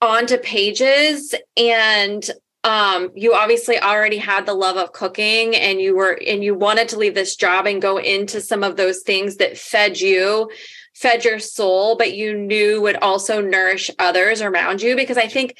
onto 0.00 0.36
pages 0.38 1.34
and 1.56 2.30
um, 2.64 3.12
you 3.14 3.32
obviously 3.32 3.78
already 3.78 4.16
had 4.18 4.44
the 4.44 4.54
love 4.54 4.76
of 4.76 4.92
cooking 4.92 5.54
and 5.54 5.80
you 5.80 5.96
were 5.96 6.18
and 6.26 6.42
you 6.42 6.54
wanted 6.54 6.88
to 6.88 6.98
leave 6.98 7.14
this 7.14 7.36
job 7.36 7.66
and 7.66 7.80
go 7.80 7.96
into 7.98 8.40
some 8.40 8.64
of 8.64 8.76
those 8.76 9.02
things 9.02 9.36
that 9.36 9.56
fed 9.56 10.00
you 10.00 10.50
fed 10.94 11.24
your 11.24 11.38
soul 11.38 11.96
but 11.96 12.14
you 12.14 12.36
knew 12.36 12.80
would 12.80 12.96
also 12.96 13.40
nourish 13.40 13.90
others 13.98 14.42
around 14.42 14.82
you 14.82 14.96
because 14.96 15.16
i 15.16 15.28
think 15.28 15.56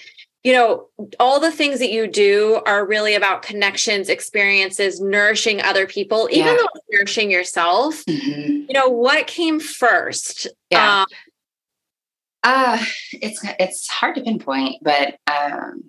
you 0.47 0.53
know, 0.53 0.87
all 1.19 1.41
the 1.41 1.51
things 1.51 1.81
that 1.81 1.91
you 1.91 2.07
do 2.07 2.61
are 2.67 2.87
really 2.87 3.17
about 3.17 3.43
connections, 3.43 4.09
experiences, 4.09 5.01
nourishing 5.01 5.61
other 5.61 5.89
people, 5.89 6.29
even 6.31 6.55
yeah. 6.55 6.59
though 6.59 6.81
nourishing 6.93 7.33
yourself. 7.33 8.05
Mm-hmm. 8.05 8.67
You 8.69 8.73
know, 8.73 8.89
what 8.89 9.27
came 9.27 9.59
first? 9.59 10.47
Yeah. 10.71 11.01
Um, 11.01 11.07
uh, 12.47 12.79
it's 13.13 13.41
it's 13.59 13.89
hard 13.89 14.15
to 14.15 14.23
pinpoint, 14.23 14.77
but 14.83 15.19
um, 15.27 15.83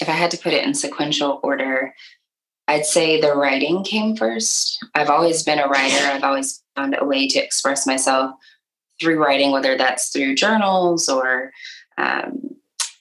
if 0.00 0.08
I 0.08 0.12
had 0.12 0.30
to 0.32 0.38
put 0.38 0.52
it 0.52 0.64
in 0.64 0.74
sequential 0.74 1.40
order, 1.42 1.94
I'd 2.68 2.84
say 2.84 3.20
the 3.20 3.34
writing 3.34 3.82
came 3.82 4.14
first. 4.14 4.84
I've 4.94 5.08
always 5.08 5.42
been 5.42 5.58
a 5.58 5.66
writer. 5.66 6.06
I've 6.06 6.22
always 6.22 6.62
found 6.76 6.94
a 6.98 7.04
way 7.06 7.26
to 7.28 7.42
express 7.42 7.86
myself 7.86 8.32
through 9.00 9.18
writing, 9.18 9.50
whether 9.50 9.78
that's 9.78 10.10
through 10.10 10.34
journals 10.34 11.08
or 11.08 11.52
um, 11.96 12.50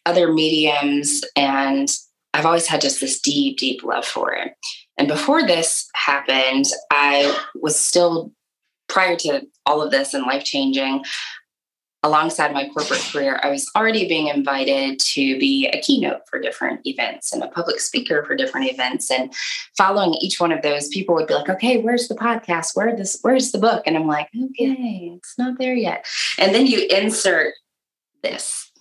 other 0.06 0.32
mediums 0.32 1.23
and 1.36 1.89
I've 2.34 2.45
always 2.45 2.67
had 2.67 2.82
just 2.82 3.02
this 3.02 3.19
deep, 3.19 3.58
deep 3.58 3.84
love 3.84 4.06
for 4.06 4.32
it. 4.32 4.54
And 4.97 5.08
before 5.08 5.45
this 5.45 5.89
happened, 5.95 6.65
I 6.91 7.36
was 7.56 7.78
still, 7.78 8.32
prior 8.88 9.15
to 9.17 9.47
all 9.65 9.82
of 9.82 9.89
this 9.89 10.13
and 10.13 10.23
life 10.26 10.43
changing, 10.43 11.04
alongside 12.04 12.54
my 12.54 12.70
corporate 12.70 13.02
career, 13.12 13.40
I 13.42 13.50
was 13.50 13.70
already 13.76 14.08
being 14.08 14.28
invited 14.28 15.00
to 15.00 15.38
be 15.40 15.68
a 15.68 15.82
keynote 15.82 16.22
for 16.30 16.40
different 16.40 16.86
events 16.86 17.34
and 17.34 17.44
a 17.44 17.48
public 17.48 17.80
speaker 17.80 18.24
for 18.24 18.36
different 18.36 18.70
events. 18.72 19.10
And 19.10 19.34
following 19.78 20.14
each 20.22 20.40
one 20.40 20.52
of 20.52 20.62
those, 20.62 20.88
people 20.90 21.16
would 21.16 21.28
be 21.28 21.34
like, 21.34 21.50
okay, 21.50 21.82
where's 21.82 22.08
the 22.08 22.16
podcast? 22.16 22.76
Where 22.76 22.96
this, 22.96 23.18
where's 23.22 23.52
the 23.52 23.58
book? 23.58 23.84
And 23.86 23.98
I'm 23.98 24.08
like, 24.08 24.30
okay, 24.36 25.14
it's 25.16 25.38
not 25.38 25.58
there 25.58 25.76
yet. 25.76 26.06
And 26.38 26.54
then 26.54 26.68
you 26.68 26.88
insert 26.90 27.54
this 28.24 28.72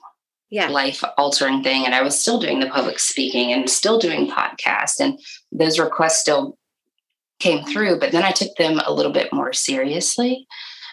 yeah. 0.50 0.68
life 0.68 1.02
altering 1.16 1.62
thing. 1.62 1.84
And 1.84 1.94
I 1.94 2.02
was 2.02 2.20
still 2.20 2.38
doing 2.38 2.60
the 2.60 2.68
public 2.68 2.98
speaking 2.98 3.52
and 3.52 3.68
still 3.68 3.98
doing 3.98 4.30
podcast. 4.30 5.00
And 5.00 5.18
those 5.50 5.78
requests 5.78 6.20
still 6.20 6.58
came 7.38 7.64
through, 7.64 7.98
but 7.98 8.12
then 8.12 8.22
I 8.22 8.30
took 8.30 8.54
them 8.56 8.80
a 8.84 8.92
little 8.92 9.12
bit 9.12 9.32
more 9.32 9.52
seriously. 9.52 10.46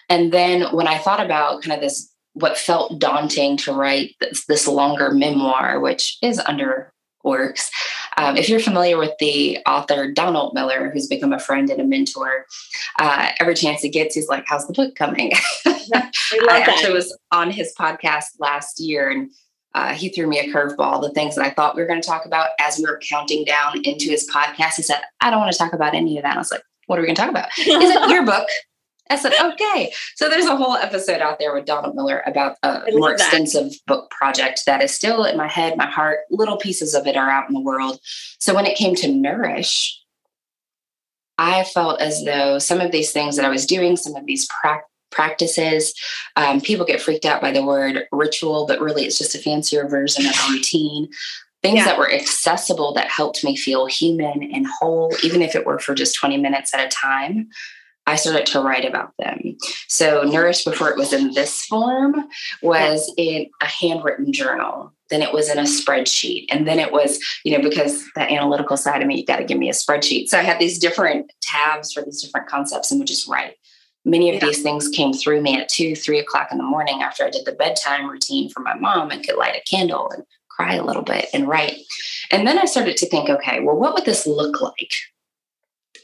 And 0.09 0.33
then 0.33 0.63
when 0.75 0.87
I 0.87 0.97
thought 0.97 1.23
about 1.23 1.63
kind 1.63 1.73
of 1.73 1.81
this, 1.81 2.12
what 2.33 2.57
felt 2.57 2.99
daunting 2.99 3.57
to 3.57 3.73
write 3.73 4.15
this, 4.19 4.45
this 4.45 4.67
longer 4.67 5.11
memoir, 5.11 5.79
which 5.79 6.17
is 6.21 6.39
under 6.39 6.91
works. 7.23 7.71
Um, 8.17 8.35
if 8.35 8.49
you're 8.49 8.59
familiar 8.59 8.97
with 8.97 9.13
the 9.19 9.59
author 9.65 10.11
Donald 10.11 10.53
Miller, 10.53 10.89
who's 10.89 11.07
become 11.07 11.31
a 11.31 11.39
friend 11.39 11.69
and 11.69 11.79
a 11.79 11.83
mentor, 11.83 12.45
uh, 12.99 13.31
every 13.39 13.55
chance 13.55 13.81
he 13.81 13.89
gets, 13.89 14.15
he's 14.15 14.27
like, 14.27 14.43
"How's 14.47 14.67
the 14.67 14.73
book 14.73 14.95
coming?" 14.95 15.31
I 15.65 16.11
actually 16.67 16.93
was 16.93 17.17
on 17.31 17.49
his 17.49 17.73
podcast 17.77 18.25
last 18.39 18.79
year, 18.79 19.09
and 19.09 19.31
uh, 19.73 19.93
he 19.93 20.09
threw 20.09 20.27
me 20.27 20.39
a 20.39 20.53
curveball. 20.53 21.01
The 21.01 21.11
things 21.11 21.35
that 21.35 21.45
I 21.45 21.49
thought 21.49 21.75
we 21.75 21.81
were 21.81 21.87
going 21.87 22.01
to 22.01 22.07
talk 22.07 22.25
about 22.25 22.49
as 22.59 22.77
we 22.77 22.85
were 22.85 22.99
counting 23.07 23.43
down 23.45 23.81
into 23.83 24.09
his 24.09 24.29
podcast, 24.29 24.75
he 24.75 24.83
said, 24.83 25.01
I 25.21 25.29
don't 25.29 25.39
want 25.39 25.51
to 25.51 25.57
talk 25.57 25.73
about 25.73 25.95
any 25.95 26.17
of 26.17 26.23
that. 26.23 26.29
And 26.29 26.37
I 26.37 26.41
was 26.41 26.51
like, 26.51 26.63
what 26.87 26.99
are 26.99 27.01
we 27.01 27.07
going 27.07 27.15
to 27.15 27.21
talk 27.21 27.31
about? 27.31 27.49
Is 27.57 27.67
it 27.67 28.09
your 28.09 28.25
book. 28.25 28.47
I 29.09 29.17
said, 29.17 29.33
okay. 29.39 29.91
So 30.15 30.29
there's 30.29 30.45
a 30.45 30.55
whole 30.55 30.75
episode 30.75 31.21
out 31.21 31.37
there 31.37 31.53
with 31.53 31.65
Donald 31.65 31.95
Miller 31.95 32.23
about 32.25 32.55
a 32.63 32.83
more 32.91 33.09
that. 33.09 33.19
extensive 33.19 33.73
book 33.85 34.09
project 34.09 34.61
that 34.65 34.81
is 34.81 34.93
still 34.93 35.25
in 35.25 35.37
my 35.37 35.47
head, 35.47 35.77
my 35.77 35.89
heart. 35.89 36.19
Little 36.29 36.57
pieces 36.57 36.95
of 36.95 37.05
it 37.05 37.17
are 37.17 37.29
out 37.29 37.47
in 37.47 37.53
the 37.53 37.59
world. 37.59 37.99
So 38.39 38.55
when 38.55 38.65
it 38.65 38.77
came 38.77 38.95
to 38.95 39.11
Nourish, 39.11 39.99
I 41.37 41.63
felt 41.63 41.99
as 41.99 42.23
though 42.23 42.59
some 42.59 42.79
of 42.79 42.91
these 42.91 43.11
things 43.11 43.35
that 43.35 43.45
I 43.45 43.49
was 43.49 43.65
doing, 43.65 43.97
some 43.97 44.15
of 44.15 44.25
these 44.25 44.47
practices, 44.47 44.89
practices. 45.13 45.93
Um, 46.35 46.59
people 46.59 46.85
get 46.85 47.01
freaked 47.01 47.25
out 47.25 47.41
by 47.41 47.51
the 47.51 47.63
word 47.63 48.05
ritual, 48.11 48.65
but 48.65 48.81
really 48.81 49.05
it's 49.05 49.17
just 49.17 49.35
a 49.35 49.37
fancier 49.37 49.87
version 49.87 50.25
of 50.25 50.33
a 50.33 50.51
routine. 50.51 51.07
things 51.61 51.77
yeah. 51.77 51.85
that 51.85 51.97
were 51.97 52.11
accessible 52.11 52.93
that 52.93 53.09
helped 53.09 53.41
me 53.43 53.55
feel 53.55 53.85
human 53.85 54.43
and 54.51 54.67
whole, 54.67 55.13
even 55.23 55.41
if 55.41 55.55
it 55.55 55.65
were 55.65 55.79
for 55.79 55.95
just 55.95 56.15
20 56.15 56.35
minutes 56.37 56.73
at 56.73 56.85
a 56.85 56.89
time. 56.89 57.47
I 58.05 58.15
started 58.15 58.45
to 58.47 58.59
write 58.59 58.85
about 58.85 59.13
them. 59.17 59.57
So, 59.87 60.23
Nourish, 60.23 60.65
before 60.65 60.89
it 60.89 60.97
was 60.97 61.13
in 61.13 61.33
this 61.33 61.65
form, 61.65 62.15
was 62.61 63.11
in 63.17 63.49
a 63.61 63.65
handwritten 63.65 64.33
journal. 64.33 64.91
Then 65.09 65.21
it 65.21 65.33
was 65.33 65.49
in 65.49 65.57
a 65.57 65.63
spreadsheet. 65.63 66.47
And 66.49 66.67
then 66.67 66.79
it 66.79 66.91
was, 66.91 67.19
you 67.45 67.55
know, 67.55 67.63
because 67.63 68.03
the 68.15 68.21
analytical 68.21 68.77
side 68.77 69.01
of 69.01 69.07
me, 69.07 69.19
you 69.19 69.25
got 69.25 69.37
to 69.37 69.45
give 69.45 69.57
me 69.57 69.69
a 69.69 69.73
spreadsheet. 69.73 70.27
So, 70.27 70.37
I 70.37 70.41
had 70.41 70.59
these 70.59 70.79
different 70.79 71.31
tabs 71.41 71.93
for 71.93 72.03
these 72.03 72.21
different 72.21 72.47
concepts 72.47 72.91
and 72.91 72.99
would 72.99 73.07
just 73.07 73.27
write. 73.27 73.55
Many 74.05 74.29
of 74.29 74.35
yeah. 74.35 74.47
these 74.47 74.61
things 74.61 74.89
came 74.89 75.13
through 75.13 75.41
me 75.41 75.57
at 75.57 75.69
two, 75.69 75.95
three 75.95 76.19
o'clock 76.19 76.49
in 76.51 76.57
the 76.57 76.63
morning 76.63 77.01
after 77.01 77.23
I 77.23 77.29
did 77.29 77.45
the 77.45 77.53
bedtime 77.53 78.09
routine 78.09 78.49
for 78.49 78.59
my 78.59 78.73
mom 78.73 79.11
and 79.11 79.25
could 79.25 79.37
light 79.37 79.55
a 79.55 79.61
candle 79.69 80.11
and 80.11 80.23
cry 80.49 80.75
a 80.75 80.83
little 80.83 81.03
bit 81.03 81.27
and 81.33 81.47
write. 81.47 81.77
And 82.31 82.45
then 82.45 82.59
I 82.59 82.65
started 82.65 82.97
to 82.97 83.07
think, 83.07 83.29
okay, 83.29 83.61
well, 83.61 83.77
what 83.77 83.93
would 83.93 84.05
this 84.05 84.27
look 84.27 84.61
like 84.61 84.93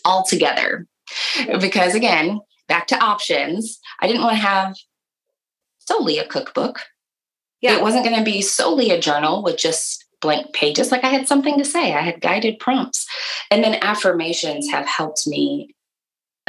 all 0.05 0.23
together? 0.23 0.87
Mm-hmm. 1.35 1.59
Because 1.59 1.95
again, 1.95 2.39
back 2.67 2.87
to 2.87 3.03
options, 3.03 3.79
I 3.99 4.07
didn't 4.07 4.23
want 4.23 4.35
to 4.35 4.41
have 4.41 4.75
solely 5.79 6.17
a 6.17 6.27
cookbook. 6.27 6.81
Yeah. 7.61 7.75
It 7.75 7.81
wasn't 7.81 8.05
going 8.05 8.17
to 8.17 8.23
be 8.23 8.41
solely 8.41 8.91
a 8.91 9.01
journal 9.01 9.43
with 9.43 9.57
just 9.57 10.05
blank 10.21 10.53
pages. 10.53 10.91
Like 10.91 11.03
I 11.03 11.09
had 11.09 11.27
something 11.27 11.57
to 11.57 11.65
say, 11.65 11.93
I 11.93 12.01
had 12.01 12.21
guided 12.21 12.59
prompts. 12.59 13.07
And 13.51 13.63
then 13.63 13.79
affirmations 13.81 14.69
have 14.69 14.85
helped 14.85 15.27
me 15.27 15.75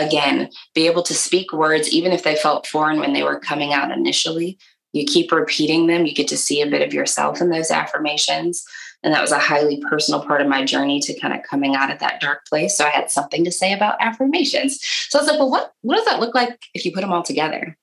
again 0.01 0.51
be 0.75 0.87
able 0.87 1.03
to 1.03 1.15
speak 1.15 1.53
words 1.53 1.93
even 1.93 2.13
if 2.13 2.23
they 2.23 2.35
felt 2.35 2.67
foreign 2.67 2.99
when 2.99 3.13
they 3.13 3.23
were 3.23 3.39
coming 3.39 3.73
out 3.73 3.91
initially 3.91 4.59
you 4.93 5.05
keep 5.05 5.31
repeating 5.31 5.87
them 5.87 6.07
you 6.07 6.15
get 6.15 6.29
to 6.29 6.37
see 6.37 6.61
a 6.63 6.71
bit 6.71 6.83
of 6.83 6.95
yourself 6.95 7.41
in 7.41 7.51
those 7.51 7.71
affirmations 7.71 8.65
and 9.03 9.15
that 9.15 9.23
was 9.23 9.33
a 9.33 9.39
highly 9.39 9.83
personal 9.89 10.25
part 10.25 10.41
of 10.41 10.49
my 10.49 10.65
journey 10.65 11.01
to 11.01 11.19
kind 11.19 11.35
of 11.35 11.43
coming 11.43 11.75
out 11.75 11.91
of 11.91 11.99
that 12.01 12.21
dark 12.21 12.47
place. 12.47 12.77
So 12.77 12.85
i 12.85 12.91
had 12.91 13.11
something 13.11 13.45
to 13.45 13.53
say 13.53 13.73
about 13.73 14.01
affirmations. 14.01 14.81
So 15.09 15.19
i 15.19 15.23
was 15.23 15.31
like 15.31 15.39
well 15.39 15.51
what 15.51 15.73
what 15.83 15.97
does 15.97 16.07
that 16.07 16.21
look 16.21 16.35
like 16.35 16.59
if 16.75 16.85
you 16.85 16.93
put 16.93 17.01
them 17.01 17.13
all 17.13 17.23
together? 17.23 17.77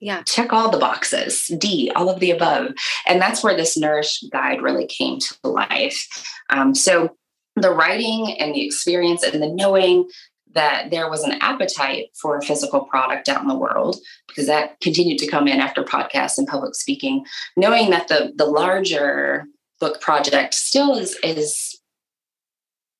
Yeah. 0.00 0.22
Check 0.24 0.52
all 0.52 0.70
the 0.70 0.78
boxes 0.78 1.50
d 1.58 1.90
all 1.94 2.10
of 2.10 2.20
the 2.20 2.30
above. 2.30 2.72
And 3.06 3.20
that's 3.20 3.42
where 3.42 3.56
this 3.56 3.76
nourish 3.76 4.22
guide 4.32 4.62
really 4.62 4.86
came 4.86 5.18
to 5.18 5.48
life. 5.48 6.08
Um, 6.50 6.74
so 6.74 7.16
the 7.56 7.70
writing 7.70 8.36
and 8.38 8.54
the 8.54 8.66
experience 8.66 9.22
and 9.22 9.40
the 9.40 9.48
knowing 9.48 10.08
that 10.54 10.90
there 10.90 11.10
was 11.10 11.24
an 11.24 11.32
appetite 11.40 12.06
for 12.14 12.36
a 12.36 12.42
physical 12.42 12.84
product 12.84 13.28
out 13.28 13.42
in 13.42 13.48
the 13.48 13.58
world 13.58 13.96
because 14.28 14.46
that 14.46 14.80
continued 14.80 15.18
to 15.18 15.26
come 15.26 15.48
in 15.48 15.60
after 15.60 15.82
podcasts 15.82 16.38
and 16.38 16.46
public 16.46 16.74
speaking 16.74 17.24
knowing 17.56 17.90
that 17.90 18.08
the 18.08 18.32
the 18.36 18.46
larger 18.46 19.46
book 19.80 20.00
project 20.00 20.54
still 20.54 20.96
is 20.96 21.18
is 21.22 21.80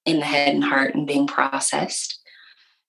in 0.07 0.19
the 0.19 0.27
head 0.27 0.55
and 0.55 0.65
heart 0.65 0.95
and 0.95 1.07
being 1.07 1.27
processed. 1.27 2.21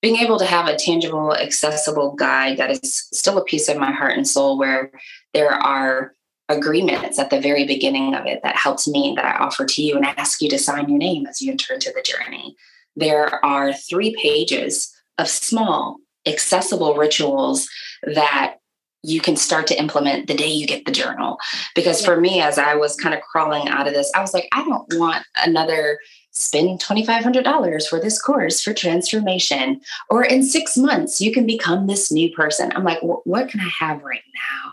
Being 0.01 0.17
able 0.17 0.37
to 0.37 0.45
have 0.45 0.67
a 0.67 0.75
tangible 0.75 1.33
accessible 1.33 2.13
guide 2.13 2.57
that 2.57 2.69
is 2.69 3.07
still 3.11 3.37
a 3.37 3.43
piece 3.43 3.69
of 3.69 3.77
my 3.77 3.91
heart 3.91 4.17
and 4.17 4.27
soul 4.27 4.57
where 4.57 4.91
there 5.33 5.51
are 5.51 6.13
agreements 6.49 7.17
at 7.17 7.29
the 7.29 7.41
very 7.41 7.65
beginning 7.65 8.13
of 8.13 8.25
it 8.27 8.41
that 8.43 8.55
helps 8.55 8.87
me 8.87 9.13
that 9.15 9.25
I 9.25 9.43
offer 9.43 9.65
to 9.65 9.81
you 9.81 9.95
and 9.95 10.05
ask 10.05 10.41
you 10.41 10.49
to 10.49 10.59
sign 10.59 10.89
your 10.89 10.99
name 10.99 11.25
as 11.25 11.41
you 11.41 11.51
enter 11.51 11.73
into 11.73 11.91
the 11.95 12.03
journey. 12.03 12.55
There 12.95 13.43
are 13.43 13.73
three 13.73 14.15
pages 14.21 14.93
of 15.17 15.27
small, 15.27 15.97
accessible 16.27 16.95
rituals 16.95 17.67
that 18.03 18.57
you 19.05 19.21
can 19.21 19.35
start 19.35 19.67
to 19.67 19.79
implement 19.79 20.27
the 20.27 20.33
day 20.33 20.47
you 20.47 20.67
get 20.67 20.85
the 20.85 20.91
journal. 20.91 21.37
Because 21.75 22.03
for 22.03 22.19
me, 22.19 22.41
as 22.41 22.57
I 22.57 22.75
was 22.75 22.95
kind 22.95 23.13
of 23.13 23.21
crawling 23.21 23.67
out 23.67 23.87
of 23.87 23.93
this, 23.93 24.11
I 24.15 24.21
was 24.21 24.33
like, 24.33 24.47
I 24.51 24.63
don't 24.63 24.85
want 24.93 25.25
another 25.35 25.99
spend 26.31 26.81
$2,500 26.81 27.87
for 27.87 27.99
this 27.99 28.21
course 28.21 28.61
for 28.61 28.73
transformation. 28.73 29.79
Or 30.09 30.23
in 30.23 30.43
six 30.43 30.75
months, 30.75 31.21
you 31.21 31.31
can 31.31 31.45
become 31.45 31.87
this 31.87 32.11
new 32.11 32.31
person. 32.31 32.71
I'm 32.75 32.83
like, 32.83 32.99
what 33.01 33.49
can 33.49 33.61
I 33.61 33.69
have 33.79 34.03
right 34.03 34.23
now? 34.33 34.71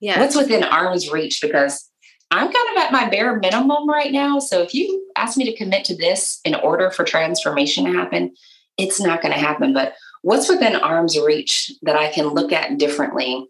Yeah. 0.00 0.20
What's 0.20 0.36
within 0.36 0.64
arm's 0.64 1.10
reach? 1.10 1.40
Because 1.40 1.88
I'm 2.30 2.52
kind 2.52 2.76
of 2.76 2.82
at 2.82 2.92
my 2.92 3.08
bare 3.08 3.36
minimum 3.36 3.88
right 3.88 4.12
now. 4.12 4.38
So 4.38 4.62
if 4.62 4.74
you 4.74 5.06
ask 5.16 5.36
me 5.36 5.44
to 5.44 5.56
commit 5.56 5.84
to 5.86 5.96
this 5.96 6.40
in 6.44 6.54
order 6.54 6.90
for 6.90 7.04
transformation 7.04 7.84
to 7.84 7.92
happen, 7.92 8.34
it's 8.78 9.00
not 9.00 9.20
going 9.22 9.32
to 9.32 9.40
happen. 9.40 9.72
But 9.72 9.94
what's 10.22 10.48
within 10.48 10.76
arm's 10.76 11.18
reach 11.18 11.72
that 11.82 11.96
I 11.96 12.10
can 12.10 12.28
look 12.28 12.52
at 12.52 12.78
differently 12.78 13.48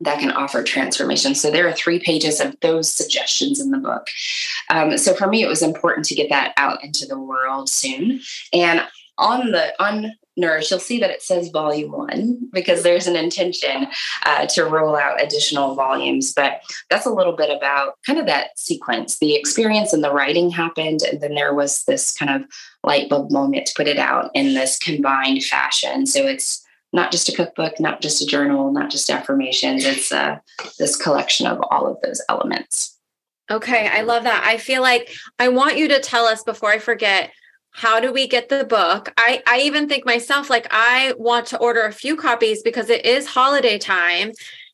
that 0.00 0.18
can 0.18 0.30
offer 0.32 0.62
transformation? 0.62 1.34
So 1.34 1.50
there 1.50 1.68
are 1.68 1.72
three 1.72 1.98
pages 1.98 2.40
of 2.40 2.58
those 2.60 2.92
suggestions 2.92 3.60
in 3.60 3.70
the 3.70 3.78
book. 3.78 4.08
Um, 4.70 4.96
so 4.98 5.14
for 5.14 5.26
me, 5.26 5.42
it 5.42 5.48
was 5.48 5.62
important 5.62 6.06
to 6.06 6.14
get 6.14 6.30
that 6.30 6.54
out 6.56 6.82
into 6.82 7.06
the 7.06 7.18
world 7.18 7.68
soon. 7.68 8.20
And 8.52 8.82
on 9.18 9.50
the 9.52 9.72
on 9.82 10.12
Nourish, 10.36 10.70
you'll 10.70 10.80
see 10.80 10.98
that 11.00 11.10
it 11.10 11.22
says 11.22 11.50
volume 11.50 11.92
one 11.92 12.38
because 12.52 12.82
there's 12.82 13.06
an 13.06 13.16
intention 13.16 13.86
uh, 14.24 14.46
to 14.46 14.64
roll 14.64 14.96
out 14.96 15.22
additional 15.22 15.74
volumes. 15.74 16.32
But 16.32 16.62
that's 16.88 17.06
a 17.06 17.12
little 17.12 17.34
bit 17.34 17.54
about 17.54 17.94
kind 18.06 18.18
of 18.18 18.26
that 18.26 18.58
sequence. 18.58 19.18
The 19.18 19.34
experience 19.34 19.92
and 19.92 20.02
the 20.02 20.12
writing 20.12 20.50
happened, 20.50 21.00
and 21.02 21.20
then 21.20 21.34
there 21.34 21.54
was 21.54 21.84
this 21.84 22.16
kind 22.16 22.30
of 22.30 22.48
light 22.82 23.10
bulb 23.10 23.30
moment 23.30 23.66
to 23.66 23.74
put 23.76 23.88
it 23.88 23.98
out 23.98 24.30
in 24.34 24.54
this 24.54 24.78
combined 24.78 25.44
fashion. 25.44 26.06
So 26.06 26.26
it's 26.26 26.64
not 26.92 27.12
just 27.12 27.28
a 27.28 27.32
cookbook, 27.32 27.78
not 27.78 28.00
just 28.00 28.22
a 28.22 28.26
journal, 28.26 28.72
not 28.72 28.90
just 28.90 29.10
affirmations. 29.10 29.84
It's 29.84 30.10
uh, 30.10 30.38
this 30.78 30.96
collection 30.96 31.46
of 31.46 31.62
all 31.70 31.86
of 31.86 31.98
those 32.02 32.20
elements. 32.28 32.98
Okay, 33.50 33.88
I 33.88 34.02
love 34.02 34.24
that. 34.24 34.44
I 34.44 34.58
feel 34.58 34.82
like 34.82 35.10
I 35.38 35.48
want 35.48 35.76
you 35.76 35.88
to 35.88 36.00
tell 36.00 36.24
us 36.24 36.42
before 36.42 36.70
I 36.70 36.78
forget 36.78 37.30
how 37.72 38.00
do 38.00 38.12
we 38.12 38.26
get 38.26 38.48
the 38.48 38.64
book 38.64 39.12
i 39.16 39.42
i 39.46 39.60
even 39.60 39.88
think 39.88 40.04
myself 40.04 40.50
like 40.50 40.66
i 40.70 41.14
want 41.18 41.46
to 41.46 41.58
order 41.58 41.82
a 41.82 41.92
few 41.92 42.16
copies 42.16 42.62
because 42.62 42.90
it 42.90 43.04
is 43.04 43.26
holiday 43.26 43.78
time 43.78 44.32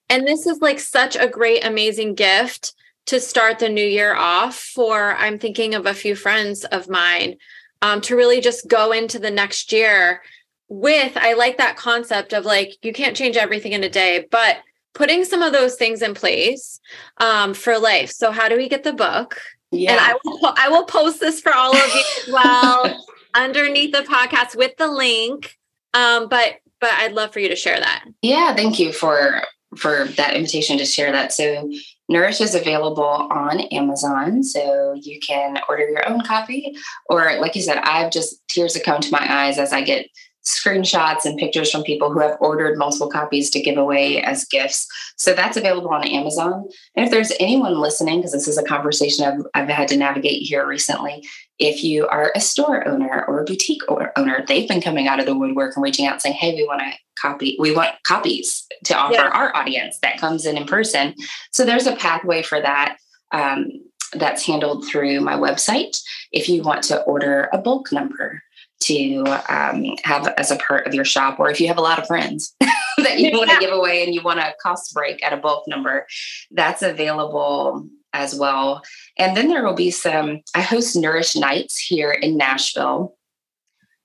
and 0.09 0.27
this 0.27 0.47
is 0.47 0.61
like 0.61 0.81
such 0.81 1.17
a 1.17 1.29
great 1.29 1.65
amazing 1.65 2.15
gift 2.15 2.75
to 3.05 3.21
start 3.21 3.59
the 3.59 3.69
new 3.69 3.85
year 3.85 4.15
off 4.15 4.57
for 4.59 5.15
i'm 5.17 5.39
thinking 5.39 5.75
of 5.75 5.87
a 5.87 5.95
few 5.95 6.17
friends 6.17 6.65
of 6.65 6.89
mine 6.89 7.37
um, 7.83 8.01
to 8.01 8.17
really 8.17 8.41
just 8.41 8.69
go 8.69 8.93
into 8.93 9.19
the 9.19 9.31
next 9.31 9.73
year 9.73 10.23
with 10.69 11.17
i 11.17 11.35
like 11.35 11.59
that 11.59 11.77
concept 11.77 12.33
of 12.33 12.45
like 12.45 12.77
you 12.83 12.93
can't 12.93 13.17
change 13.17 13.37
everything 13.37 13.73
in 13.73 13.85
a 13.85 13.89
day 13.89 14.27
but 14.31 14.59
putting 14.95 15.25
some 15.25 15.43
of 15.43 15.53
those 15.53 15.77
things 15.77 16.01
in 16.01 16.15
place 16.15 16.81
um, 17.19 17.53
for 17.53 17.79
life 17.79 18.11
so 18.11 18.31
how 18.33 18.49
do 18.49 18.57
we 18.57 18.69
get 18.69 18.83
the 18.83 18.93
book 18.93 19.39
yeah. 19.71 19.93
And 19.93 20.01
I 20.01 20.15
will 20.25 20.55
I 20.57 20.69
will 20.69 20.85
post 20.85 21.21
this 21.21 21.41
for 21.41 21.53
all 21.53 21.75
of 21.75 21.95
you 21.95 22.01
as 22.01 22.29
well 22.33 23.05
underneath 23.35 23.93
the 23.93 24.03
podcast 24.03 24.57
with 24.57 24.77
the 24.77 24.89
link. 24.89 25.57
Um, 25.95 26.29
but 26.29 26.57
but 26.81 26.91
I'd 26.93 27.13
love 27.13 27.33
for 27.33 27.41
you 27.41 27.49
to 27.49 27.57
share 27.57 27.79
that. 27.79 28.05
Yeah, 28.23 28.55
thank 28.55 28.79
you 28.79 28.93
for 28.93 29.43
for 29.77 30.05
that 30.17 30.35
invitation 30.35 30.79
to 30.79 30.85
share 30.85 31.13
that. 31.13 31.33
So 31.33 31.71
Nourish 32.09 32.41
is 32.41 32.55
available 32.55 33.03
on 33.05 33.61
Amazon, 33.61 34.45
so 34.45 34.95
you 34.95 35.19
can 35.19 35.59
order 35.69 35.89
your 35.89 36.09
own 36.09 36.23
copy. 36.23 36.77
Or, 37.11 37.41
like 37.41 37.57
you 37.57 37.63
said, 37.63 37.79
I've 37.79 38.13
just 38.13 38.47
tears 38.49 38.75
that 38.75 38.85
come 38.85 39.01
to 39.01 39.11
my 39.11 39.27
eyes 39.29 39.59
as 39.59 39.73
I 39.73 39.83
get 39.83 40.07
screenshots 40.47 41.25
and 41.25 41.39
pictures 41.39 41.71
from 41.71 41.83
people 41.83 42.13
who 42.13 42.21
have 42.21 42.37
ordered 42.41 42.79
multiple 42.79 43.09
copies 43.09 43.51
to 43.51 43.61
give 43.61 43.77
away 43.77 44.23
as 44.23 44.45
gifts. 44.45 44.87
So 45.17 45.35
that's 45.35 45.57
available 45.57 45.91
on 45.91 46.07
Amazon. 46.07 46.69
And 46.95 47.05
if 47.05 47.11
there's 47.11 47.33
anyone 47.41 47.81
listening, 47.81 48.21
because 48.21 48.33
this 48.33 48.47
is 48.47 48.57
a 48.57 48.63
conversation 48.63 49.25
I've, 49.25 49.47
I've 49.55 49.69
had 49.69 49.89
to 49.89 49.97
navigate 49.97 50.43
here 50.43 50.67
recently, 50.67 51.27
if 51.59 51.83
you 51.83 52.07
are 52.07 52.31
a 52.35 52.41
store 52.41 52.87
owner 52.87 53.25
or 53.27 53.41
a 53.41 53.45
boutique 53.45 53.83
owner, 54.17 54.45
they've 54.47 54.69
been 54.69 54.81
coming 54.81 55.09
out 55.09 55.19
of 55.19 55.27
the 55.27 55.37
woodwork 55.37 55.75
and 55.75 55.83
reaching 55.83 56.07
out 56.07 56.23
saying, 56.23 56.37
hey, 56.37 56.55
we 56.55 56.65
want 56.65 56.81
to 56.81 56.93
copy, 57.21 57.57
we 57.59 57.75
want 57.75 57.91
copies 58.05 58.67
to 58.85 58.95
offer 58.95 59.15
yeah. 59.15 59.31
our 59.33 59.55
audience 59.57 59.99
that 60.03 60.21
comes 60.21 60.47
in 60.47 60.57
in 60.57 60.67
person. 60.67 61.15
So 61.53 61.65
there's 61.65 61.87
a 61.87 61.97
pathway 61.97 62.43
for 62.43 62.61
that. 62.61 62.99
Um, 63.33 63.69
that's 64.13 64.47
handled 64.47 64.87
through 64.87 65.21
my 65.21 65.35
website. 65.35 66.01
If 66.31 66.49
you 66.49 66.63
want 66.63 66.85
to 66.85 67.03
order 67.03 67.49
a 67.53 67.59
bulk 67.59 67.91
number, 67.91 68.41
to 68.81 69.25
um, 69.49 69.97
have 70.05 70.29
as 70.37 70.51
a 70.51 70.57
part 70.57 70.87
of 70.87 70.95
your 70.95 71.05
shop, 71.05 71.39
or 71.39 71.51
if 71.51 71.61
you 71.61 71.69
have 71.69 71.79
a 71.79 71.83
lot 71.83 71.99
of 71.99 72.07
friends 72.07 72.55
that 72.99 73.19
you 73.19 73.37
want 73.37 73.51
to 73.51 73.59
give 73.59 73.73
away 73.73 74.05
and 74.05 74.15
you 74.15 74.23
want 74.23 74.39
a 74.39 74.55
cost 74.63 74.93
break 74.95 75.25
at 75.25 75.33
a 75.33 75.37
bulk 75.37 75.65
number, 75.67 76.07
that's 76.51 76.83
available 76.83 77.89
as 78.13 78.35
well. 78.35 78.83
And 79.19 79.37
then 79.37 79.49
there 79.49 79.65
will 79.65 79.75
be 79.75 79.91
some, 79.91 80.41
I 80.55 80.63
host 80.63 80.97
Nourish 80.97 81.37
Nights 81.37 81.79
here 81.79 82.13
in 82.13 82.37
Nashville. 82.37 83.17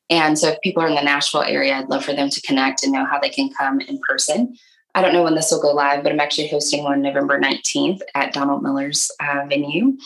And 0.10 0.38
so 0.38 0.50
if 0.50 0.62
people 0.62 0.84
are 0.84 0.90
in 0.90 0.96
the 0.96 1.02
Nashville 1.02 1.44
area, 1.44 1.76
I'd 1.76 1.90
love 1.90 2.04
for 2.04 2.14
them 2.14 2.30
to 2.30 2.42
connect 2.42 2.84
and 2.84 2.92
know 2.92 3.06
how 3.06 3.20
they 3.20 3.30
can 3.30 3.50
come 3.54 3.80
in 3.80 4.00
person. 4.00 4.56
I 4.94 5.02
don't 5.02 5.14
know 5.14 5.24
when 5.24 5.36
this 5.36 5.52
will 5.52 5.62
go 5.62 5.72
live, 5.72 6.04
but 6.04 6.12
I'm 6.12 6.20
actually 6.20 6.50
hosting 6.50 6.84
one 6.84 7.02
November 7.02 7.40
19th 7.40 8.02
at 8.14 8.34
Donald 8.34 8.62
Miller's 8.62 9.10
uh, 9.22 9.46
venue. 9.48 9.98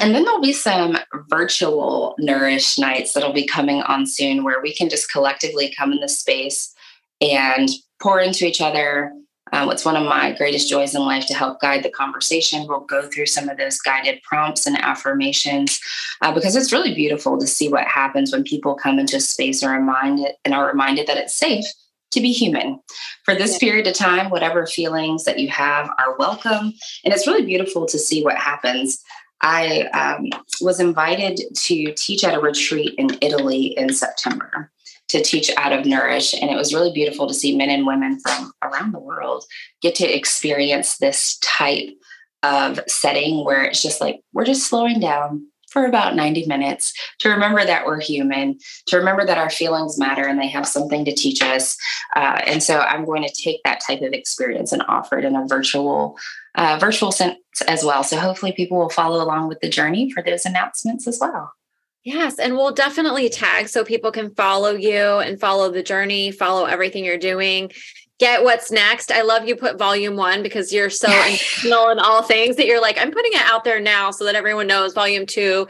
And 0.00 0.14
then 0.14 0.24
there'll 0.24 0.40
be 0.40 0.52
some 0.52 0.96
virtual 1.28 2.14
Nourish 2.18 2.78
nights 2.78 3.12
that'll 3.12 3.32
be 3.32 3.46
coming 3.46 3.82
on 3.82 4.06
soon 4.06 4.44
where 4.44 4.60
we 4.60 4.72
can 4.74 4.88
just 4.88 5.10
collectively 5.10 5.74
come 5.76 5.92
in 5.92 6.00
the 6.00 6.08
space 6.08 6.72
and 7.20 7.68
pour 8.00 8.20
into 8.20 8.46
each 8.46 8.60
other, 8.60 9.12
Um, 9.52 9.70
it's 9.70 9.84
one 9.84 9.96
of 9.96 10.08
my 10.08 10.32
greatest 10.32 10.70
joys 10.70 10.94
in 10.94 11.02
life 11.02 11.26
to 11.26 11.34
help 11.34 11.60
guide 11.60 11.82
the 11.82 11.90
conversation. 11.90 12.66
We'll 12.66 12.80
go 12.80 13.08
through 13.08 13.26
some 13.26 13.50
of 13.50 13.58
those 13.58 13.78
guided 13.78 14.22
prompts 14.22 14.66
and 14.66 14.78
affirmations 14.78 15.78
uh, 16.22 16.32
because 16.32 16.56
it's 16.56 16.72
really 16.72 16.94
beautiful 16.94 17.38
to 17.38 17.46
see 17.46 17.68
what 17.68 17.86
happens 17.86 18.32
when 18.32 18.44
people 18.44 18.74
come 18.74 18.98
into 18.98 19.16
a 19.16 19.20
space 19.20 19.62
and 19.62 19.72
reminded 19.72 20.32
and 20.44 20.54
are 20.54 20.66
reminded 20.66 21.06
that 21.06 21.18
it's 21.18 21.34
safe 21.34 21.66
to 22.12 22.20
be 22.20 22.32
human. 22.32 22.80
For 23.24 23.34
this 23.34 23.58
period 23.58 23.86
of 23.86 23.94
time, 23.94 24.30
whatever 24.30 24.66
feelings 24.66 25.24
that 25.24 25.38
you 25.38 25.48
have 25.48 25.90
are 25.98 26.16
welcome. 26.18 26.72
And 27.04 27.12
it's 27.12 27.26
really 27.26 27.44
beautiful 27.44 27.86
to 27.86 27.98
see 27.98 28.22
what 28.24 28.36
happens. 28.36 29.02
I 29.42 29.82
um, 29.88 30.28
was 30.60 30.80
invited 30.80 31.40
to 31.54 31.92
teach 31.94 32.24
at 32.24 32.34
a 32.34 32.40
retreat 32.40 32.94
in 32.96 33.18
Italy 33.20 33.66
in 33.76 33.92
September 33.92 34.70
to 35.08 35.22
teach 35.22 35.50
out 35.56 35.72
of 35.72 35.84
Nourish. 35.84 36.32
And 36.32 36.50
it 36.50 36.56
was 36.56 36.72
really 36.72 36.92
beautiful 36.92 37.26
to 37.26 37.34
see 37.34 37.56
men 37.56 37.68
and 37.68 37.86
women 37.86 38.18
from 38.20 38.52
around 38.62 38.92
the 38.92 39.00
world 39.00 39.44
get 39.82 39.94
to 39.96 40.06
experience 40.06 40.98
this 40.98 41.38
type 41.38 41.90
of 42.42 42.80
setting 42.88 43.44
where 43.44 43.64
it's 43.64 43.82
just 43.82 44.00
like, 44.00 44.20
we're 44.32 44.44
just 44.44 44.68
slowing 44.68 45.00
down 45.00 45.46
for 45.72 45.86
about 45.86 46.14
90 46.14 46.46
minutes 46.46 46.92
to 47.20 47.30
remember 47.30 47.64
that 47.64 47.86
we're 47.86 48.00
human, 48.00 48.58
to 48.86 48.98
remember 48.98 49.24
that 49.24 49.38
our 49.38 49.50
feelings 49.50 49.98
matter 49.98 50.24
and 50.24 50.38
they 50.38 50.48
have 50.48 50.66
something 50.66 51.04
to 51.04 51.14
teach 51.14 51.42
us. 51.42 51.76
Uh, 52.14 52.40
and 52.46 52.62
so 52.62 52.78
I'm 52.78 53.04
going 53.04 53.26
to 53.26 53.34
take 53.34 53.62
that 53.64 53.80
type 53.86 54.02
of 54.02 54.12
experience 54.12 54.72
and 54.72 54.82
offer 54.88 55.18
it 55.18 55.24
in 55.24 55.34
a 55.34 55.46
virtual 55.46 56.18
uh, 56.54 56.76
virtual 56.78 57.10
sense 57.10 57.38
as 57.66 57.82
well. 57.82 58.04
So 58.04 58.18
hopefully 58.18 58.52
people 58.52 58.78
will 58.78 58.90
follow 58.90 59.24
along 59.24 59.48
with 59.48 59.60
the 59.60 59.70
journey 59.70 60.10
for 60.10 60.22
those 60.22 60.44
announcements 60.44 61.06
as 61.06 61.18
well. 61.18 61.54
Yes, 62.04 62.40
and 62.40 62.56
we'll 62.56 62.72
definitely 62.72 63.28
tag 63.28 63.68
so 63.68 63.84
people 63.84 64.10
can 64.10 64.34
follow 64.34 64.72
you 64.72 64.98
and 64.98 65.38
follow 65.38 65.70
the 65.70 65.84
journey, 65.84 66.32
follow 66.32 66.64
everything 66.64 67.04
you're 67.04 67.16
doing. 67.16 67.70
Get 68.22 68.44
what's 68.44 68.70
next. 68.70 69.10
I 69.10 69.22
love 69.22 69.48
you 69.48 69.56
put 69.56 69.80
volume 69.80 70.14
one 70.14 70.44
because 70.44 70.72
you're 70.72 70.90
so 70.90 71.08
intentional 71.08 71.88
in 71.88 71.98
all 71.98 72.22
things 72.22 72.54
that 72.54 72.66
you're 72.66 72.80
like, 72.80 72.96
I'm 72.96 73.10
putting 73.10 73.32
it 73.32 73.42
out 73.42 73.64
there 73.64 73.80
now 73.80 74.12
so 74.12 74.24
that 74.26 74.36
everyone 74.36 74.68
knows 74.68 74.92
volume 74.92 75.26
two 75.26 75.66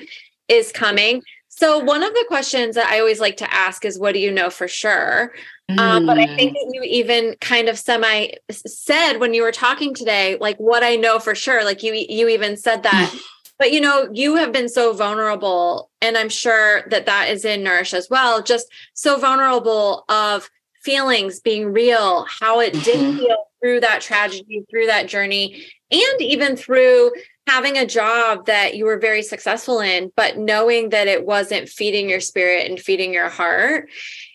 is 0.48 0.70
coming. 0.70 1.22
So, 1.48 1.78
one 1.78 2.02
of 2.02 2.12
the 2.12 2.26
questions 2.28 2.74
that 2.74 2.90
I 2.90 3.00
always 3.00 3.20
like 3.20 3.38
to 3.38 3.50
ask 3.54 3.86
is, 3.86 3.98
What 3.98 4.12
do 4.12 4.18
you 4.18 4.30
know 4.30 4.50
for 4.50 4.68
sure? 4.68 5.32
Mm. 5.70 5.78
Um, 5.78 6.04
but 6.04 6.18
I 6.18 6.26
think 6.26 6.50
mm. 6.50 6.52
that 6.52 6.70
you 6.74 6.82
even 6.82 7.36
kind 7.40 7.70
of 7.70 7.78
semi 7.78 8.32
said 8.50 9.16
when 9.16 9.32
you 9.32 9.44
were 9.44 9.52
talking 9.52 9.94
today, 9.94 10.36
like 10.38 10.58
what 10.58 10.82
I 10.82 10.96
know 10.96 11.18
for 11.20 11.34
sure. 11.34 11.64
Like 11.64 11.82
you, 11.82 11.94
you 11.94 12.28
even 12.28 12.58
said 12.58 12.82
that 12.82 13.14
but 13.58 13.72
you 13.72 13.80
know 13.80 14.10
you 14.12 14.34
have 14.36 14.50
been 14.50 14.68
so 14.68 14.92
vulnerable 14.92 15.88
and 16.00 16.16
i'm 16.16 16.28
sure 16.28 16.82
that 16.88 17.06
that 17.06 17.28
is 17.28 17.44
in 17.44 17.62
nourish 17.62 17.94
as 17.94 18.08
well 18.10 18.42
just 18.42 18.66
so 18.94 19.18
vulnerable 19.18 20.04
of 20.08 20.50
feelings 20.82 21.40
being 21.40 21.72
real 21.72 22.24
how 22.24 22.60
it 22.60 22.72
did 22.72 22.96
mm-hmm. 22.96 23.18
feel 23.18 23.46
through 23.60 23.80
that 23.80 24.00
tragedy 24.00 24.64
through 24.70 24.86
that 24.86 25.08
journey 25.08 25.64
and 25.90 26.20
even 26.20 26.56
through 26.56 27.10
having 27.46 27.76
a 27.76 27.86
job 27.86 28.46
that 28.46 28.76
you 28.76 28.84
were 28.84 28.98
very 28.98 29.22
successful 29.22 29.80
in 29.80 30.10
but 30.16 30.38
knowing 30.38 30.90
that 30.90 31.08
it 31.08 31.24
wasn't 31.24 31.68
feeding 31.68 32.08
your 32.08 32.20
spirit 32.20 32.68
and 32.68 32.80
feeding 32.80 33.12
your 33.12 33.28
heart 33.28 33.88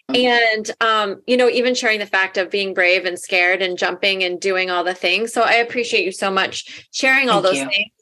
mm-hmm. 0.10 0.16
and 0.16 0.72
um, 0.82 1.22
you 1.28 1.38
know 1.38 1.50
even 1.50 1.76
sharing 1.76 2.00
the 2.00 2.06
fact 2.06 2.38
of 2.38 2.50
being 2.50 2.74
brave 2.74 3.06
and 3.06 3.20
scared 3.20 3.62
and 3.62 3.78
jumping 3.78 4.24
and 4.24 4.40
doing 4.40 4.70
all 4.70 4.84
the 4.84 4.94
things 4.94 5.34
so 5.34 5.42
i 5.42 5.54
appreciate 5.54 6.06
you 6.06 6.12
so 6.12 6.32
much 6.32 6.88
sharing 6.92 7.30
all 7.30 7.42
Thank 7.42 7.56
those 7.56 7.64
you. 7.64 7.70
things 7.70 7.97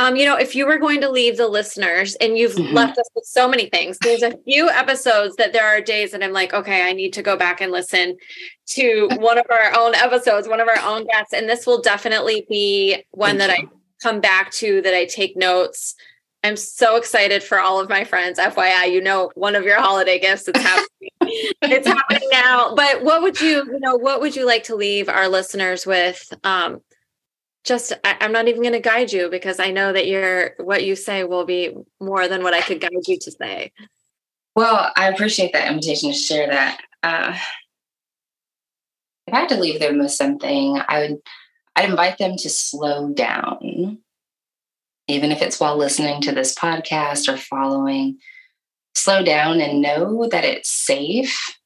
um, 0.00 0.16
you 0.16 0.24
know, 0.24 0.36
if 0.36 0.54
you 0.54 0.66
were 0.66 0.78
going 0.78 1.02
to 1.02 1.10
leave 1.10 1.36
the 1.36 1.46
listeners 1.46 2.14
and 2.22 2.38
you've 2.38 2.54
mm-hmm. 2.54 2.74
left 2.74 2.98
us 2.98 3.08
with 3.14 3.26
so 3.26 3.46
many 3.46 3.66
things, 3.66 3.98
there's 3.98 4.22
a 4.22 4.34
few 4.44 4.70
episodes 4.70 5.36
that 5.36 5.52
there 5.52 5.66
are 5.66 5.82
days 5.82 6.12
that 6.12 6.22
I'm 6.22 6.32
like, 6.32 6.54
okay, 6.54 6.88
I 6.88 6.94
need 6.94 7.12
to 7.12 7.22
go 7.22 7.36
back 7.36 7.60
and 7.60 7.70
listen 7.70 8.16
to 8.68 9.08
one 9.18 9.36
of 9.36 9.44
our 9.50 9.78
own 9.78 9.94
episodes, 9.94 10.48
one 10.48 10.58
of 10.58 10.68
our 10.68 10.80
own 10.82 11.06
guests. 11.06 11.34
And 11.34 11.46
this 11.46 11.66
will 11.66 11.82
definitely 11.82 12.46
be 12.48 13.04
one 13.10 13.36
Thank 13.36 13.50
that 13.50 13.58
you. 13.58 13.68
I 13.68 14.02
come 14.02 14.20
back 14.22 14.50
to, 14.52 14.80
that 14.80 14.94
I 14.94 15.04
take 15.04 15.36
notes. 15.36 15.94
I'm 16.42 16.56
so 16.56 16.96
excited 16.96 17.42
for 17.42 17.60
all 17.60 17.78
of 17.78 17.90
my 17.90 18.04
friends. 18.04 18.38
FYI, 18.38 18.90
you 18.90 19.02
know, 19.02 19.30
one 19.34 19.54
of 19.54 19.64
your 19.64 19.78
holiday 19.78 20.18
gifts. 20.18 20.48
It's 20.48 20.58
happening. 20.58 21.10
it's 21.60 21.86
happening 21.86 22.26
now. 22.32 22.74
But 22.74 23.04
what 23.04 23.20
would 23.20 23.38
you, 23.38 23.66
you 23.66 23.80
know, 23.80 23.96
what 23.96 24.22
would 24.22 24.34
you 24.34 24.46
like 24.46 24.62
to 24.64 24.76
leave 24.76 25.10
our 25.10 25.28
listeners 25.28 25.84
with? 25.84 26.32
Um, 26.42 26.80
just 27.64 27.92
I, 28.04 28.16
am 28.20 28.32
not 28.32 28.48
even 28.48 28.62
going 28.62 28.72
to 28.72 28.80
guide 28.80 29.12
you 29.12 29.28
because 29.30 29.60
I 29.60 29.70
know 29.70 29.92
that 29.92 30.06
you're 30.06 30.54
what 30.58 30.84
you 30.84 30.96
say 30.96 31.24
will 31.24 31.44
be 31.44 31.74
more 32.00 32.28
than 32.28 32.42
what 32.42 32.54
I 32.54 32.62
could 32.62 32.80
guide 32.80 32.90
you 33.06 33.18
to 33.18 33.30
say. 33.30 33.72
Well, 34.56 34.90
I 34.96 35.08
appreciate 35.08 35.52
that 35.52 35.68
invitation 35.68 36.10
to 36.10 36.16
share 36.16 36.48
that. 36.48 36.80
Uh, 37.02 37.36
if 39.26 39.34
I 39.34 39.40
had 39.40 39.48
to 39.50 39.60
leave 39.60 39.80
them 39.80 39.98
with 39.98 40.10
something, 40.10 40.80
I 40.88 41.00
would 41.00 41.18
I'd 41.76 41.90
invite 41.90 42.18
them 42.18 42.36
to 42.38 42.50
slow 42.50 43.12
down, 43.12 43.98
even 45.06 45.30
if 45.30 45.40
it's 45.40 45.60
while 45.60 45.76
listening 45.76 46.20
to 46.22 46.32
this 46.32 46.54
podcast 46.54 47.32
or 47.32 47.36
following. 47.36 48.18
Slow 48.96 49.22
down 49.22 49.60
and 49.60 49.80
know 49.80 50.28
that 50.30 50.44
it's 50.44 50.68
safe 50.68 51.56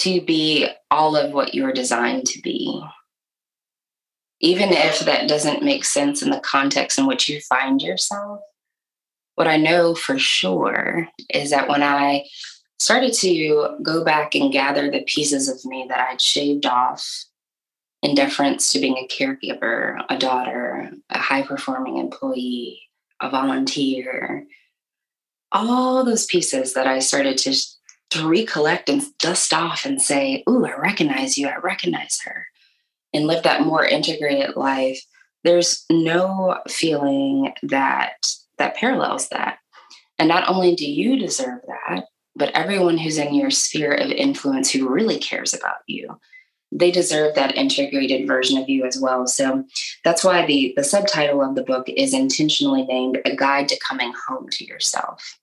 to 0.00 0.20
be 0.20 0.68
all 0.90 1.16
of 1.16 1.32
what 1.32 1.54
you 1.54 1.64
are 1.64 1.72
designed 1.72 2.26
to 2.26 2.40
be 2.42 2.82
even 4.40 4.70
if 4.70 5.00
that 5.00 5.28
doesn't 5.28 5.62
make 5.62 5.84
sense 5.84 6.22
in 6.22 6.30
the 6.30 6.40
context 6.40 6.98
in 6.98 7.06
which 7.06 7.28
you 7.28 7.40
find 7.42 7.82
yourself. 7.82 8.40
What 9.34 9.46
I 9.46 9.56
know 9.56 9.94
for 9.94 10.18
sure 10.18 11.08
is 11.32 11.50
that 11.50 11.68
when 11.68 11.82
I 11.82 12.26
started 12.78 13.12
to 13.12 13.76
go 13.82 14.02
back 14.02 14.34
and 14.34 14.52
gather 14.52 14.90
the 14.90 15.02
pieces 15.02 15.48
of 15.48 15.64
me 15.64 15.86
that 15.88 16.00
I'd 16.00 16.20
shaved 16.20 16.64
off 16.64 17.24
in 18.02 18.14
deference 18.14 18.72
to 18.72 18.80
being 18.80 18.96
a 18.96 19.06
caregiver, 19.06 20.02
a 20.08 20.16
daughter, 20.16 20.90
a 21.10 21.18
high 21.18 21.42
performing 21.42 21.98
employee, 21.98 22.80
a 23.20 23.28
volunteer, 23.28 24.46
all 25.52 26.02
those 26.02 26.24
pieces 26.24 26.72
that 26.72 26.86
I 26.86 27.00
started 27.00 27.36
to, 27.38 27.54
to 28.10 28.26
recollect 28.26 28.88
and 28.88 29.02
dust 29.18 29.52
off 29.52 29.84
and 29.84 30.00
say, 30.00 30.42
Ooh, 30.48 30.64
I 30.64 30.74
recognize 30.78 31.36
you, 31.36 31.48
I 31.48 31.56
recognize 31.56 32.20
her 32.24 32.46
and 33.12 33.26
live 33.26 33.42
that 33.44 33.62
more 33.62 33.84
integrated 33.84 34.56
life, 34.56 35.02
there's 35.44 35.84
no 35.90 36.58
feeling 36.68 37.52
that 37.62 38.32
that 38.58 38.76
parallels 38.76 39.28
that. 39.30 39.58
And 40.18 40.28
not 40.28 40.48
only 40.48 40.74
do 40.74 40.88
you 40.88 41.18
deserve 41.18 41.60
that, 41.66 42.04
but 42.36 42.50
everyone 42.54 42.98
who's 42.98 43.18
in 43.18 43.34
your 43.34 43.50
sphere 43.50 43.92
of 43.92 44.10
influence 44.10 44.70
who 44.70 44.88
really 44.88 45.18
cares 45.18 45.54
about 45.54 45.78
you, 45.86 46.20
they 46.70 46.90
deserve 46.90 47.34
that 47.34 47.56
integrated 47.56 48.28
version 48.28 48.58
of 48.58 48.68
you 48.68 48.84
as 48.84 48.98
well. 49.00 49.26
So 49.26 49.64
that's 50.04 50.22
why 50.22 50.46
the, 50.46 50.72
the 50.76 50.84
subtitle 50.84 51.42
of 51.42 51.54
the 51.54 51.64
book 51.64 51.88
is 51.88 52.14
intentionally 52.14 52.84
named 52.84 53.20
A 53.24 53.34
Guide 53.34 53.68
to 53.70 53.80
Coming 53.86 54.12
Home 54.28 54.48
to 54.50 54.64
Yourself. 54.64 55.38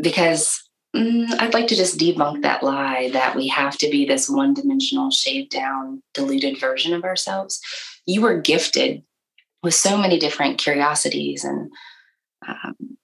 Because 0.00 0.62
Mm, 0.94 1.40
I'd 1.40 1.54
like 1.54 1.68
to 1.68 1.76
just 1.76 1.98
debunk 1.98 2.42
that 2.42 2.62
lie 2.62 3.10
that 3.12 3.34
we 3.34 3.48
have 3.48 3.78
to 3.78 3.88
be 3.88 4.04
this 4.04 4.28
one 4.28 4.52
dimensional, 4.52 5.10
shaved 5.10 5.50
down, 5.50 6.02
diluted 6.12 6.60
version 6.60 6.92
of 6.92 7.04
ourselves. 7.04 7.60
You 8.04 8.20
were 8.20 8.40
gifted 8.40 9.02
with 9.62 9.74
so 9.74 9.96
many 9.96 10.18
different 10.18 10.58
curiosities, 10.58 11.44
and 11.44 11.70
um, 12.46 12.98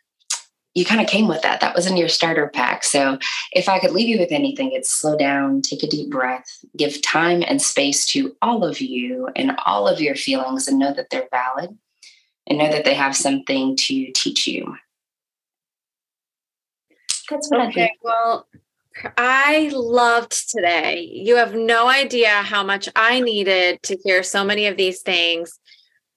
you 0.74 0.84
kind 0.84 1.00
of 1.00 1.06
came 1.06 1.28
with 1.28 1.40
that. 1.42 1.60
That 1.60 1.74
was 1.74 1.86
in 1.86 1.96
your 1.96 2.08
starter 2.08 2.48
pack. 2.48 2.84
So, 2.84 3.18
if 3.52 3.70
I 3.70 3.78
could 3.78 3.92
leave 3.92 4.08
you 4.08 4.18
with 4.18 4.32
anything, 4.32 4.72
it's 4.72 4.90
slow 4.90 5.16
down, 5.16 5.62
take 5.62 5.82
a 5.82 5.88
deep 5.88 6.10
breath, 6.10 6.62
give 6.76 7.00
time 7.00 7.42
and 7.46 7.62
space 7.62 8.04
to 8.06 8.36
all 8.42 8.64
of 8.64 8.82
you 8.82 9.30
and 9.34 9.52
all 9.64 9.88
of 9.88 9.98
your 9.98 10.14
feelings, 10.14 10.68
and 10.68 10.78
know 10.78 10.92
that 10.92 11.08
they're 11.08 11.28
valid 11.30 11.78
and 12.46 12.58
know 12.58 12.70
that 12.70 12.84
they 12.84 12.94
have 12.94 13.16
something 13.16 13.76
to 13.76 14.10
teach 14.12 14.46
you. 14.46 14.76
That's 17.30 17.50
what 17.50 17.60
okay, 17.60 17.68
I 17.68 17.72
think. 17.72 17.92
Well, 18.02 18.48
I 19.16 19.70
loved 19.72 20.50
today. 20.50 21.00
You 21.00 21.36
have 21.36 21.54
no 21.54 21.88
idea 21.88 22.30
how 22.30 22.62
much 22.62 22.88
I 22.96 23.20
needed 23.20 23.82
to 23.84 23.96
hear 24.04 24.22
so 24.22 24.44
many 24.44 24.66
of 24.66 24.76
these 24.76 25.02
things. 25.02 25.58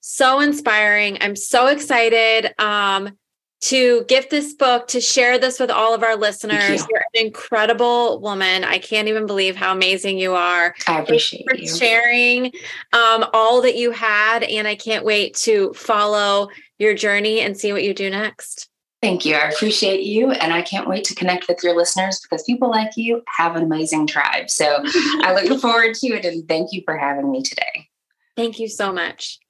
So 0.00 0.40
inspiring. 0.40 1.18
I'm 1.20 1.36
so 1.36 1.68
excited 1.68 2.52
um, 2.60 3.16
to 3.62 4.04
gift 4.08 4.30
this 4.30 4.54
book, 4.54 4.88
to 4.88 5.00
share 5.00 5.38
this 5.38 5.60
with 5.60 5.70
all 5.70 5.94
of 5.94 6.02
our 6.02 6.16
listeners. 6.16 6.80
You. 6.80 6.96
are 6.96 7.04
an 7.14 7.26
incredible 7.26 8.20
woman. 8.20 8.64
I 8.64 8.78
can't 8.78 9.06
even 9.06 9.26
believe 9.26 9.54
how 9.54 9.72
amazing 9.72 10.18
you 10.18 10.34
are. 10.34 10.74
I 10.88 11.00
appreciate 11.00 11.44
you 11.46 11.68
for 11.68 11.78
sharing 11.78 12.46
um, 12.92 13.24
all 13.32 13.62
that 13.62 13.76
you 13.76 13.92
had. 13.92 14.42
And 14.42 14.66
I 14.66 14.74
can't 14.74 15.04
wait 15.04 15.36
to 15.36 15.72
follow 15.74 16.48
your 16.78 16.94
journey 16.94 17.40
and 17.40 17.56
see 17.56 17.72
what 17.72 17.84
you 17.84 17.94
do 17.94 18.10
next. 18.10 18.68
Thank 19.02 19.24
you. 19.24 19.34
I 19.34 19.48
appreciate 19.48 20.04
you. 20.04 20.30
And 20.30 20.52
I 20.52 20.62
can't 20.62 20.88
wait 20.88 21.02
to 21.04 21.14
connect 21.14 21.48
with 21.48 21.62
your 21.64 21.76
listeners 21.76 22.20
because 22.20 22.44
people 22.44 22.70
like 22.70 22.96
you 22.96 23.22
have 23.36 23.56
an 23.56 23.64
amazing 23.64 24.06
tribe. 24.06 24.48
So 24.48 24.84
I 25.22 25.42
look 25.42 25.60
forward 25.60 25.94
to 25.96 26.06
it. 26.08 26.24
And 26.24 26.46
thank 26.46 26.72
you 26.72 26.82
for 26.84 26.96
having 26.96 27.30
me 27.30 27.42
today. 27.42 27.88
Thank 28.36 28.60
you 28.60 28.68
so 28.68 28.92
much. 28.92 29.40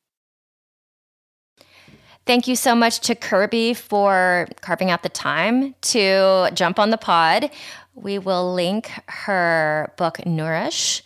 Thank 2.25 2.49
you 2.49 2.57
so 2.57 2.75
much 2.75 3.01
to 3.01 3.15
Kirby 3.15 3.75
for 3.75 4.49
carving 4.63 4.91
out 4.91 5.03
the 5.03 5.09
time 5.11 5.75
to 5.83 6.49
jump 6.55 6.79
on 6.79 6.91
the 6.91 6.97
pod. 6.97 7.51
We 7.95 8.19
will 8.19 8.55
link 8.55 8.91
her 9.09 9.93
book, 9.99 10.25
Nourish, 10.25 11.03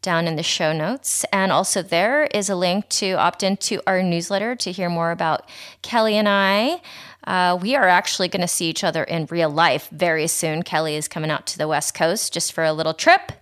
down 0.00 0.26
in 0.26 0.36
the 0.36 0.42
show 0.42 0.72
notes. 0.72 1.24
And 1.32 1.52
also, 1.52 1.82
there 1.82 2.24
is 2.24 2.48
a 2.48 2.54
link 2.54 2.88
to 2.90 3.12
opt 3.12 3.42
into 3.42 3.82
our 3.86 4.02
newsletter 4.02 4.54
to 4.56 4.72
hear 4.72 4.88
more 4.88 5.10
about 5.10 5.46
Kelly 5.82 6.16
and 6.16 6.28
I. 6.28 6.80
Uh, 7.24 7.58
we 7.60 7.74
are 7.76 7.88
actually 7.88 8.28
going 8.28 8.40
to 8.40 8.48
see 8.48 8.68
each 8.68 8.84
other 8.84 9.04
in 9.04 9.26
real 9.30 9.50
life 9.50 9.88
very 9.90 10.26
soon. 10.26 10.62
Kelly 10.62 10.96
is 10.96 11.08
coming 11.08 11.30
out 11.30 11.46
to 11.48 11.58
the 11.58 11.68
West 11.68 11.94
Coast 11.94 12.32
just 12.32 12.52
for 12.52 12.64
a 12.64 12.72
little 12.72 12.94
trip, 12.94 13.32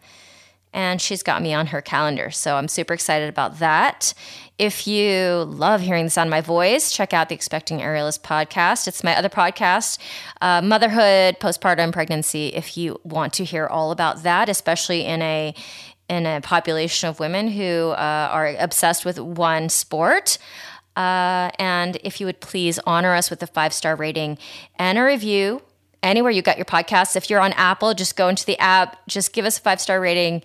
and 0.73 1.01
she's 1.01 1.23
got 1.23 1.43
me 1.43 1.55
on 1.55 1.69
her 1.69 1.81
calendar. 1.81 2.31
So 2.31 2.57
I'm 2.57 2.69
super 2.69 2.95
excited 2.95 3.29
about 3.29 3.59
that. 3.59 4.15
If 4.59 4.89
you 4.89 5.45
love 5.47 5.81
hearing 5.81 6.05
the 6.05 6.11
sound 6.11 6.29
of 6.29 6.33
my 6.33 6.41
voice, 6.41 6.91
check 6.91 7.15
out 7.15 7.29
the 7.29 7.35
Expecting 7.37 7.79
Aerialist 7.79 8.23
podcast. 8.23 8.89
It's 8.89 9.05
my 9.05 9.17
other 9.17 9.29
podcast, 9.29 9.99
uh, 10.41 10.61
Motherhood, 10.63 11.39
Postpartum, 11.39 11.93
Pregnancy. 11.93 12.49
If 12.49 12.77
you 12.77 13.01
want 13.05 13.33
to 13.35 13.45
hear 13.45 13.69
all 13.69 13.93
about 13.93 14.25
that, 14.25 14.49
especially 14.49 15.05
in 15.05 15.23
a 15.23 15.55
in 16.09 16.27
a 16.27 16.41
population 16.41 17.09
of 17.09 17.21
women 17.21 17.49
who 17.49 17.91
uh, 17.91 18.29
are 18.33 18.57
obsessed 18.59 19.05
with 19.05 19.19
one 19.19 19.69
sport. 19.69 20.39
Uh, 20.99 21.53
and 21.61 21.97
if 22.03 22.19
you 22.19 22.27
would 22.27 22.41
please 22.41 22.81
honor 22.85 23.15
us 23.15 23.31
with 23.31 23.41
a 23.41 23.47
five 23.47 23.73
star 23.73 23.95
rating 23.95 24.37
and 24.81 24.99
a 24.99 25.03
review 25.03 25.63
anywhere 26.03 26.33
you 26.33 26.43
got 26.43 26.59
your 26.59 26.65
podcasts. 26.65 27.15
If 27.15 27.31
you're 27.31 27.41
on 27.41 27.53
Apple, 27.53 27.95
just 27.95 28.17
go 28.17 28.29
into 28.29 28.45
the 28.45 28.59
app, 28.59 28.99
just 29.07 29.33
give 29.33 29.45
us 29.45 29.59
a 29.59 29.61
five 29.61 29.81
star 29.81 30.01
rating 30.01 30.43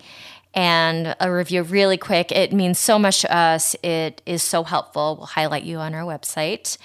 and 0.54 1.16
a 1.18 1.32
review 1.32 1.64
really 1.64 1.96
quick. 1.96 2.30
It 2.30 2.52
means 2.52 2.78
so 2.78 3.00
much 3.00 3.22
to 3.22 3.36
us. 3.36 3.74
It 3.82 4.22
is 4.26 4.44
so 4.44 4.62
helpful. 4.62 5.16
We'll 5.16 5.26
highlight 5.26 5.64
you 5.64 5.78
on 5.78 5.92
our 5.92 6.02
website. 6.02 6.78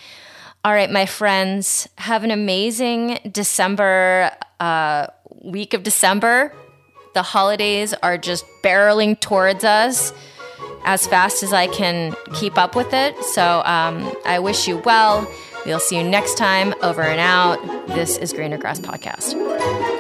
All 0.66 0.74
right, 0.74 0.90
my 0.90 1.06
friends, 1.06 1.88
have 2.00 2.24
an 2.24 2.32
amazing 2.32 3.20
December 3.32 4.32
uh, 4.60 5.08
week 5.44 5.76
of 5.76 5.84
December. 5.84 6.56
The 7.14 7.22
holidays 7.22 7.94
are 8.02 8.18
just 8.18 8.46
barreling 8.64 9.20
towards 9.20 9.64
us 9.64 10.12
as 10.84 11.08
fast 11.08 11.44
as 11.44 11.54
I 11.54 11.68
can 11.68 12.16
keep 12.34 12.58
up 12.58 12.76
with 12.76 12.94
it. 12.94 13.18
So 13.26 13.62
um, 13.66 14.12
I 14.26 14.40
wish 14.40 14.68
you 14.68 14.78
well. 14.78 15.30
We'll 15.66 15.80
see 15.80 15.98
you 15.98 16.04
next 16.04 16.38
time. 16.38 16.74
Over 16.82 17.02
and 17.02 17.20
out. 17.20 17.88
This 17.90 18.18
is 18.18 18.34
Greener 18.34 18.58
Grass 18.58 18.80
Podcast. 18.80 19.99